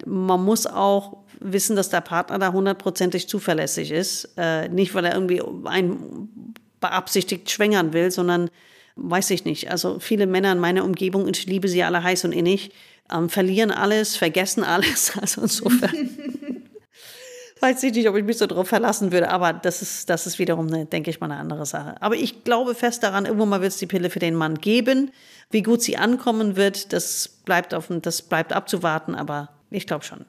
man 0.07 0.45
muss 0.45 0.67
auch 0.67 1.19
wissen, 1.41 1.77
dass 1.77 1.91
der 1.91 2.01
Partner 2.01 2.39
da 2.39 2.53
hundertprozentig 2.53 3.29
zuverlässig 3.29 3.91
ist. 3.91 4.31
Äh, 4.37 4.69
nicht, 4.69 4.95
weil 4.95 5.05
er 5.05 5.15
irgendwie 5.15 5.43
einen 5.65 6.55
beabsichtigt 6.81 7.51
schwängern 7.51 7.93
will, 7.93 8.11
sondern 8.11 8.51
weiß 8.97 9.31
ich 9.31 9.45
nicht. 9.45 9.71
Also 9.71 9.99
viele 9.99 10.27
Männer 10.27 10.53
in 10.53 10.59
meiner 10.59 10.85
Umgebung, 10.85 11.29
ich 11.29 11.47
liebe 11.47 11.69
sie 11.69 11.83
alle 11.83 12.03
heiß 12.03 12.25
und 12.25 12.33
innig, 12.33 12.73
ähm, 13.13 13.29
verlieren 13.29 13.71
alles, 13.71 14.17
vergessen 14.17 14.65
alles. 14.65 15.13
Also 15.21 15.43
insofern 15.43 16.11
weiß 17.61 17.83
ich 17.85 17.95
nicht, 17.95 18.09
ob 18.09 18.17
ich 18.17 18.25
mich 18.25 18.39
so 18.39 18.47
darauf 18.47 18.69
verlassen 18.69 19.13
würde. 19.13 19.31
Aber 19.31 19.53
das 19.53 19.83
ist, 19.83 20.11
das 20.11 20.27
ist 20.27 20.39
wiederum, 20.39 20.67
eine, 20.67 20.87
denke 20.87 21.11
ich 21.11 21.21
mal, 21.21 21.31
eine 21.31 21.41
andere 21.41 21.65
Sache. 21.65 22.01
Aber 22.01 22.17
ich 22.17 22.45
glaube 22.45 22.75
fest 22.75 23.03
daran, 23.03 23.25
irgendwo 23.25 23.47
mal 23.47 23.61
wird 23.61 23.73
es 23.73 23.79
die 23.79 23.87
Pille 23.87 24.11
für 24.11 24.19
den 24.19 24.35
Mann 24.35 24.57
geben. 24.59 25.13
Wie 25.51 25.63
gut 25.63 25.83
sie 25.83 25.97
ankommen 25.97 26.57
wird, 26.57 26.93
das 26.93 27.29
bleibt, 27.29 27.75
auf, 27.75 27.87
das 27.89 28.23
bleibt 28.23 28.53
abzuwarten. 28.53 29.15
Aber 29.15 29.51
ich 29.73 29.87
glaube 29.87 30.05
schon. 30.05 30.25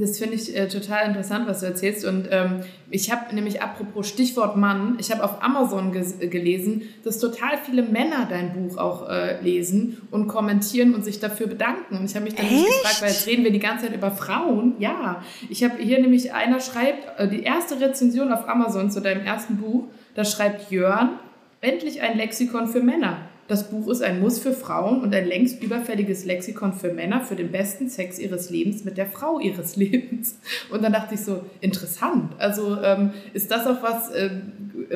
Das 0.00 0.16
finde 0.18 0.36
ich 0.36 0.56
äh, 0.56 0.68
total 0.68 1.08
interessant, 1.08 1.48
was 1.48 1.60
du 1.60 1.66
erzählst. 1.66 2.04
Und 2.04 2.28
ähm, 2.30 2.60
ich 2.88 3.10
habe 3.10 3.34
nämlich 3.34 3.62
apropos 3.62 4.08
Stichwort 4.08 4.56
Mann, 4.56 4.96
ich 5.00 5.10
habe 5.10 5.24
auf 5.24 5.42
Amazon 5.42 5.90
gelesen, 5.90 6.82
dass 7.02 7.18
total 7.18 7.58
viele 7.64 7.82
Männer 7.82 8.28
dein 8.30 8.52
Buch 8.52 8.78
auch 8.78 9.08
äh, 9.08 9.40
lesen 9.40 10.00
und 10.12 10.28
kommentieren 10.28 10.94
und 10.94 11.04
sich 11.04 11.18
dafür 11.18 11.48
bedanken. 11.48 11.96
Und 11.96 12.04
ich 12.04 12.14
habe 12.14 12.24
mich 12.24 12.36
dann 12.36 12.46
gefragt, 12.46 13.02
weil 13.02 13.08
jetzt 13.08 13.26
reden 13.26 13.42
wir 13.42 13.50
die 13.50 13.58
ganze 13.58 13.86
Zeit 13.86 13.96
über 13.96 14.12
Frauen. 14.12 14.74
Ja, 14.78 15.24
ich 15.50 15.64
habe 15.64 15.82
hier 15.82 16.00
nämlich 16.00 16.32
einer 16.32 16.60
schreibt, 16.60 17.18
äh, 17.18 17.26
die 17.26 17.42
erste 17.42 17.80
Rezension 17.80 18.32
auf 18.32 18.48
Amazon 18.48 18.92
zu 18.92 19.00
deinem 19.00 19.26
ersten 19.26 19.56
Buch, 19.56 19.86
da 20.14 20.24
schreibt 20.24 20.70
Jörn, 20.70 21.18
endlich 21.60 22.02
ein 22.02 22.16
Lexikon 22.16 22.68
für 22.68 22.82
Männer. 22.82 23.28
Das 23.48 23.70
Buch 23.70 23.88
ist 23.88 24.02
ein 24.02 24.20
Muss 24.20 24.38
für 24.38 24.52
Frauen 24.52 25.00
und 25.00 25.14
ein 25.14 25.26
längst 25.26 25.62
überfälliges 25.62 26.26
Lexikon 26.26 26.74
für 26.74 26.92
Männer 26.92 27.22
für 27.22 27.34
den 27.34 27.50
besten 27.50 27.88
Sex 27.88 28.18
ihres 28.18 28.50
Lebens 28.50 28.84
mit 28.84 28.98
der 28.98 29.06
Frau 29.06 29.40
ihres 29.40 29.76
Lebens. 29.76 30.38
Und 30.70 30.84
dann 30.84 30.92
dachte 30.92 31.14
ich 31.14 31.22
so, 31.22 31.40
interessant. 31.62 32.32
Also 32.38 32.80
ähm, 32.82 33.12
ist 33.32 33.50
das 33.50 33.66
auch 33.66 33.82
was, 33.82 34.10
äh, 34.10 34.30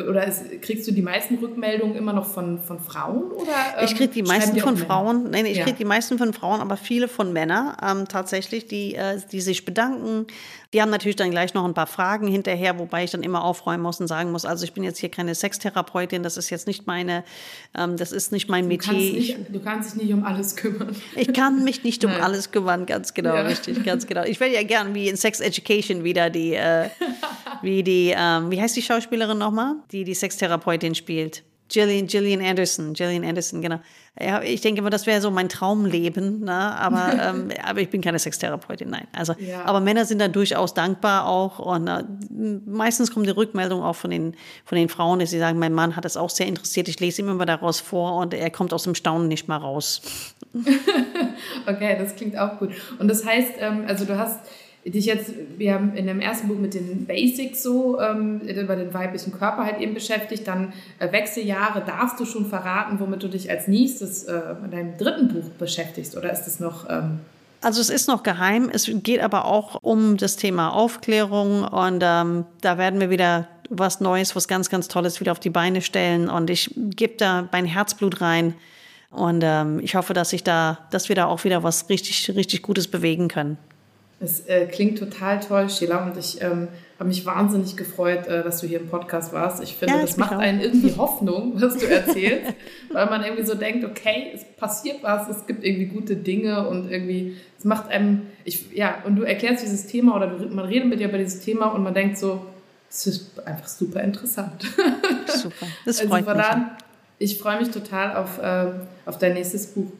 oder 0.08 0.26
ist, 0.26 0.60
kriegst 0.60 0.86
du 0.86 0.92
die 0.92 1.00
meisten 1.00 1.36
Rückmeldungen 1.36 1.96
immer 1.96 2.12
noch 2.12 2.26
von, 2.26 2.58
von 2.58 2.78
Frauen? 2.78 3.32
Oder, 3.32 3.48
ähm, 3.78 3.84
ich 3.86 3.96
kriege 3.96 4.12
die 4.12 4.22
meisten 4.22 4.58
von 4.58 4.76
Frauen, 4.76 5.30
nein, 5.30 5.46
ich 5.46 5.56
ja. 5.56 5.64
kriege 5.64 5.78
die 5.78 5.86
meisten 5.86 6.18
von 6.18 6.34
Frauen, 6.34 6.60
aber 6.60 6.76
viele 6.76 7.08
von 7.08 7.32
Männern 7.32 7.74
ähm, 7.82 8.06
tatsächlich, 8.06 8.66
die, 8.66 8.94
äh, 8.94 9.18
die 9.32 9.40
sich 9.40 9.64
bedanken, 9.64 10.26
die 10.72 10.80
haben 10.80 10.90
natürlich 10.90 11.16
dann 11.16 11.30
gleich 11.30 11.52
noch 11.54 11.64
ein 11.64 11.74
paar 11.74 11.86
Fragen 11.86 12.26
hinterher, 12.26 12.78
wobei 12.78 13.04
ich 13.04 13.10
dann 13.10 13.22
immer 13.22 13.44
aufräumen 13.44 13.82
muss 13.82 14.00
und 14.00 14.06
sagen 14.06 14.32
muss, 14.32 14.44
also 14.44 14.64
ich 14.64 14.72
bin 14.72 14.84
jetzt 14.84 14.98
hier 14.98 15.10
keine 15.10 15.34
Sextherapeutin, 15.34 16.22
das 16.22 16.36
ist 16.36 16.50
jetzt 16.50 16.66
nicht 16.66 16.86
meine, 16.86 17.24
ähm, 17.76 17.96
das 17.96 18.12
ist 18.12 18.32
nicht 18.32 18.48
mein 18.48 18.68
Metier. 18.68 18.92
Du 18.92 18.98
kannst, 18.98 19.12
nicht, 19.12 19.54
du 19.54 19.60
kannst 19.60 19.94
dich 19.94 20.02
nicht 20.02 20.12
um 20.14 20.24
alles 20.24 20.56
kümmern. 20.56 20.96
Ich 21.14 21.32
kann 21.32 21.62
mich 21.64 21.84
nicht 21.84 22.04
um 22.04 22.10
Nein. 22.10 22.22
alles 22.22 22.50
kümmern, 22.50 22.86
ganz 22.86 23.12
genau, 23.12 23.34
ja. 23.34 23.42
richtig, 23.42 23.84
ganz 23.84 24.06
genau. 24.06 24.24
Ich 24.24 24.40
werde 24.40 24.54
ja 24.54 24.62
gern 24.62 24.94
wie 24.94 25.08
in 25.08 25.16
Sex 25.16 25.40
Education 25.40 26.04
wieder 26.04 26.30
die, 26.30 26.54
äh, 26.54 26.88
wie 27.62 27.82
die, 27.82 28.14
ähm, 28.16 28.50
wie 28.50 28.60
heißt 28.60 28.76
die 28.76 28.82
Schauspielerin 28.82 29.38
nochmal, 29.38 29.74
die 29.90 30.04
die 30.04 30.14
Sextherapeutin 30.14 30.94
spielt? 30.94 31.42
Gillian, 31.72 32.06
Gillian 32.06 32.42
Anderson, 32.42 32.92
Gillian 32.92 33.24
Anderson, 33.24 33.62
genau. 33.62 33.80
Ja, 34.20 34.42
ich 34.42 34.60
denke 34.60 34.80
immer, 34.80 34.90
das 34.90 35.06
wäre 35.06 35.22
so 35.22 35.30
mein 35.30 35.48
Traumleben, 35.48 36.40
ne? 36.40 36.52
aber, 36.52 37.12
ähm, 37.22 37.48
aber 37.64 37.80
ich 37.80 37.88
bin 37.88 38.02
keine 38.02 38.18
Sextherapeutin, 38.18 38.90
nein. 38.90 39.06
Also, 39.12 39.34
ja. 39.38 39.64
aber 39.64 39.80
Männer 39.80 40.04
sind 40.04 40.20
da 40.20 40.28
durchaus 40.28 40.74
dankbar 40.74 41.26
auch 41.26 41.58
und 41.58 41.88
äh, 41.88 42.04
meistens 42.66 43.10
kommt 43.10 43.26
die 43.26 43.30
Rückmeldung 43.30 43.82
auch 43.82 43.96
von 43.96 44.10
den, 44.10 44.36
von 44.66 44.76
den 44.76 44.90
Frauen, 44.90 45.18
dass 45.18 45.30
sie 45.30 45.38
sagen, 45.38 45.58
mein 45.58 45.72
Mann 45.72 45.96
hat 45.96 46.04
es 46.04 46.18
auch 46.18 46.28
sehr 46.28 46.46
interessiert, 46.46 46.88
ich 46.88 47.00
lese 47.00 47.22
ihm 47.22 47.28
immer 47.30 47.46
daraus 47.46 47.80
vor 47.80 48.16
und 48.18 48.34
er 48.34 48.50
kommt 48.50 48.74
aus 48.74 48.82
dem 48.82 48.94
Staunen 48.94 49.28
nicht 49.28 49.48
mal 49.48 49.56
raus. 49.56 50.02
okay, 51.66 51.96
das 51.98 52.14
klingt 52.14 52.36
auch 52.36 52.58
gut. 52.58 52.72
Und 52.98 53.08
das 53.08 53.24
heißt, 53.24 53.52
ähm, 53.58 53.84
also 53.88 54.04
du 54.04 54.18
hast 54.18 54.40
dich 54.90 55.06
jetzt, 55.06 55.32
wir 55.58 55.74
haben 55.74 55.94
in 55.94 56.06
dem 56.06 56.20
ersten 56.20 56.48
Buch 56.48 56.58
mit 56.58 56.74
den 56.74 57.06
Basics 57.06 57.62
so 57.62 58.00
ähm, 58.00 58.40
über 58.40 58.74
den 58.74 58.92
weiblichen 58.92 59.32
Körper 59.32 59.64
halt 59.64 59.80
eben 59.80 59.94
beschäftigt, 59.94 60.46
dann 60.48 60.72
äh, 60.98 61.12
Wechseljahre, 61.12 61.82
darfst 61.86 62.18
du 62.18 62.24
schon 62.24 62.46
verraten, 62.46 62.98
womit 62.98 63.22
du 63.22 63.28
dich 63.28 63.48
als 63.48 63.68
nächstes 63.68 64.24
äh, 64.24 64.40
in 64.64 64.70
deinem 64.72 64.98
dritten 64.98 65.28
Buch 65.28 65.48
beschäftigst. 65.58 66.16
Oder 66.16 66.32
ist 66.32 66.46
es 66.46 66.58
noch... 66.58 66.90
Ähm 66.90 67.20
also 67.60 67.80
es 67.80 67.90
ist 67.90 68.08
noch 68.08 68.24
geheim, 68.24 68.68
es 68.72 68.90
geht 68.92 69.20
aber 69.20 69.44
auch 69.44 69.78
um 69.82 70.16
das 70.16 70.34
Thema 70.34 70.70
Aufklärung. 70.70 71.62
Und 71.62 72.02
ähm, 72.04 72.44
da 72.60 72.76
werden 72.76 72.98
wir 72.98 73.08
wieder 73.08 73.46
was 73.70 74.00
Neues, 74.00 74.34
was 74.34 74.48
ganz, 74.48 74.68
ganz 74.68 74.88
Tolles 74.88 75.20
wieder 75.20 75.30
auf 75.30 75.38
die 75.38 75.50
Beine 75.50 75.80
stellen. 75.80 76.28
Und 76.28 76.50
ich 76.50 76.74
gebe 76.76 77.14
da 77.16 77.48
mein 77.52 77.66
Herzblut 77.66 78.20
rein. 78.20 78.54
Und 79.12 79.42
ähm, 79.44 79.78
ich 79.78 79.94
hoffe, 79.94 80.12
dass 80.12 80.32
ich 80.32 80.42
da, 80.42 80.78
dass 80.90 81.08
wir 81.08 81.14
da 81.14 81.26
auch 81.26 81.44
wieder 81.44 81.62
was 81.62 81.88
richtig, 81.88 82.34
richtig 82.34 82.62
Gutes 82.62 82.88
bewegen 82.88 83.28
können. 83.28 83.58
Es 84.22 84.46
äh, 84.46 84.66
klingt 84.66 85.00
total 85.00 85.40
toll, 85.40 85.68
Sheila, 85.68 86.06
und 86.06 86.16
ich 86.16 86.40
ähm, 86.40 86.68
habe 86.96 87.08
mich 87.08 87.26
wahnsinnig 87.26 87.76
gefreut, 87.76 88.28
äh, 88.28 88.44
dass 88.44 88.60
du 88.60 88.68
hier 88.68 88.78
im 88.78 88.88
Podcast 88.88 89.32
warst. 89.32 89.60
Ich 89.60 89.74
finde, 89.74 89.94
ja, 89.94 90.00
das 90.00 90.16
macht 90.16 90.34
einen 90.34 90.60
irgendwie 90.60 90.94
Hoffnung, 90.96 91.54
was 91.60 91.76
du 91.76 91.86
erzählst, 91.86 92.54
weil 92.92 93.06
man 93.06 93.24
irgendwie 93.24 93.44
so 93.44 93.56
denkt, 93.56 93.84
okay, 93.84 94.30
es 94.32 94.44
passiert 94.56 95.02
was, 95.02 95.28
es 95.28 95.44
gibt 95.48 95.64
irgendwie 95.64 95.86
gute 95.86 96.14
Dinge 96.14 96.68
und 96.68 96.88
irgendwie, 96.88 97.36
es 97.58 97.64
macht 97.64 97.88
einem, 97.90 98.22
ich, 98.44 98.70
ja, 98.72 99.02
und 99.04 99.16
du 99.16 99.24
erklärst 99.24 99.64
dieses 99.64 99.88
Thema 99.88 100.14
oder 100.14 100.28
man 100.50 100.66
redet 100.66 100.88
mit 100.88 101.00
dir 101.00 101.08
über 101.08 101.18
dieses 101.18 101.40
Thema 101.40 101.66
und 101.66 101.82
man 101.82 101.92
denkt 101.92 102.16
so, 102.16 102.46
es 102.88 103.08
ist 103.08 103.44
einfach 103.44 103.66
super 103.66 104.02
interessant. 104.02 104.62
Super, 105.26 105.66
das 105.84 105.98
also 106.00 106.08
freut 106.10 106.28
also, 106.28 106.38
mich. 106.38 106.46
Dann, 106.46 106.70
ich 107.18 107.38
freue 107.38 107.58
mich 107.58 107.70
total 107.70 108.16
auf, 108.16 108.38
äh, 108.38 108.66
auf 109.04 109.18
dein 109.18 109.34
nächstes 109.34 109.66
Buch 109.66 109.90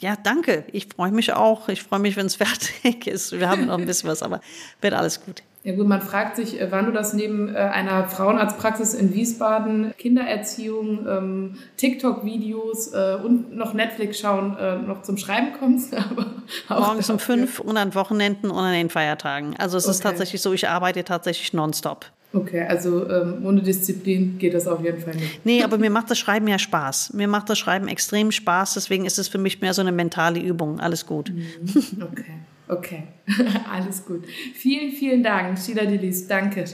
ja, 0.00 0.16
danke. 0.16 0.64
Ich 0.72 0.88
freue 0.88 1.12
mich 1.12 1.32
auch. 1.32 1.68
Ich 1.68 1.82
freue 1.82 2.00
mich, 2.00 2.16
wenn 2.16 2.26
es 2.26 2.36
fertig 2.36 3.06
ist. 3.06 3.32
Wir 3.32 3.48
haben 3.48 3.66
noch 3.66 3.78
ein 3.78 3.86
bisschen 3.86 4.08
was, 4.08 4.22
aber 4.22 4.40
wird 4.80 4.94
alles 4.94 5.24
gut. 5.24 5.42
Ja 5.62 5.74
gut, 5.74 5.86
man 5.86 6.00
fragt 6.00 6.36
sich, 6.36 6.58
äh, 6.58 6.72
wann 6.72 6.86
du 6.86 6.92
das 6.92 7.12
neben 7.12 7.54
äh, 7.54 7.58
einer 7.58 8.08
Frauenarztpraxis 8.08 8.94
in 8.94 9.12
Wiesbaden, 9.12 9.92
Kindererziehung, 9.98 11.06
ähm, 11.06 11.58
TikTok-Videos 11.76 12.94
äh, 12.94 13.18
und 13.22 13.54
noch 13.54 13.74
Netflix 13.74 14.18
schauen, 14.18 14.56
noch 14.86 15.02
zum 15.02 15.18
Schreiben 15.18 15.52
kommst. 15.58 15.94
Morgens 16.68 17.10
um 17.10 17.18
fünf 17.18 17.60
und 17.60 17.76
an 17.76 17.94
Wochenenden 17.94 18.50
und 18.50 18.58
an 18.58 18.72
den 18.72 18.88
Feiertagen. 18.88 19.54
Also 19.58 19.76
es 19.76 19.84
okay. 19.84 19.92
ist 19.92 20.02
tatsächlich 20.02 20.40
so, 20.40 20.52
ich 20.52 20.68
arbeite 20.68 21.04
tatsächlich 21.04 21.52
nonstop. 21.52 22.06
Okay, 22.32 22.62
also 22.62 23.08
ähm, 23.10 23.44
ohne 23.44 23.60
Disziplin 23.60 24.38
geht 24.38 24.54
das 24.54 24.68
auf 24.68 24.82
jeden 24.84 25.00
Fall 25.00 25.16
nicht. 25.16 25.44
Nee, 25.44 25.64
aber 25.64 25.78
mir 25.78 25.90
macht 25.90 26.10
das 26.10 26.18
Schreiben 26.18 26.46
ja 26.46 26.60
Spaß. 26.60 27.12
Mir 27.12 27.26
macht 27.26 27.50
das 27.50 27.58
Schreiben 27.58 27.88
extrem 27.88 28.30
Spaß, 28.30 28.74
deswegen 28.74 29.04
ist 29.04 29.18
es 29.18 29.26
für 29.26 29.38
mich 29.38 29.60
mehr 29.60 29.74
so 29.74 29.80
eine 29.80 29.90
mentale 29.90 30.40
Übung. 30.40 30.78
Alles 30.78 31.06
gut. 31.06 31.32
Mhm. 31.32 32.02
Okay, 32.02 32.34
okay. 32.68 33.02
Alles 33.72 34.04
gut. 34.04 34.24
Vielen, 34.54 34.92
vielen 34.92 35.24
Dank, 35.24 35.58
Sheila 35.58 35.84
Dillis. 35.84 36.28
Danke. 36.28 36.64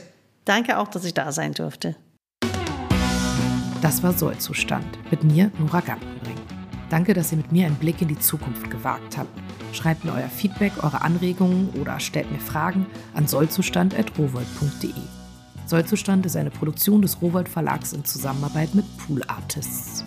Danke 0.45 0.77
auch, 0.77 0.89
dass 0.89 1.03
ich 1.05 1.13
da 1.13 1.31
sein 1.31 1.53
durfte. 1.53 1.95
Das 3.81 4.03
war 4.03 4.13
Sollzustand 4.13 4.85
mit 5.11 5.23
mir, 5.23 5.51
Nora 5.59 5.81
Gantenring. 5.81 6.37
Danke, 6.89 7.13
dass 7.13 7.31
ihr 7.31 7.37
mit 7.37 7.51
mir 7.51 7.65
einen 7.65 7.75
Blick 7.75 8.01
in 8.01 8.07
die 8.07 8.19
Zukunft 8.19 8.69
gewagt 8.69 9.17
habt. 9.17 9.29
Schreibt 9.73 10.05
mir 10.05 10.13
euer 10.13 10.29
Feedback, 10.29 10.71
eure 10.83 11.01
Anregungen 11.01 11.69
oder 11.81 11.99
stellt 11.99 12.31
mir 12.31 12.39
Fragen 12.39 12.85
an 13.13 13.27
sollzustand.rowold.de. 13.27 15.16
Sollzustand 15.67 16.25
ist 16.25 16.37
eine 16.37 16.49
Produktion 16.49 17.01
des 17.01 17.21
Rowald 17.21 17.49
Verlags 17.49 17.91
in 17.91 18.05
Zusammenarbeit 18.05 18.73
mit 18.73 18.85
Pool 18.97 19.21
Artists. 19.27 20.05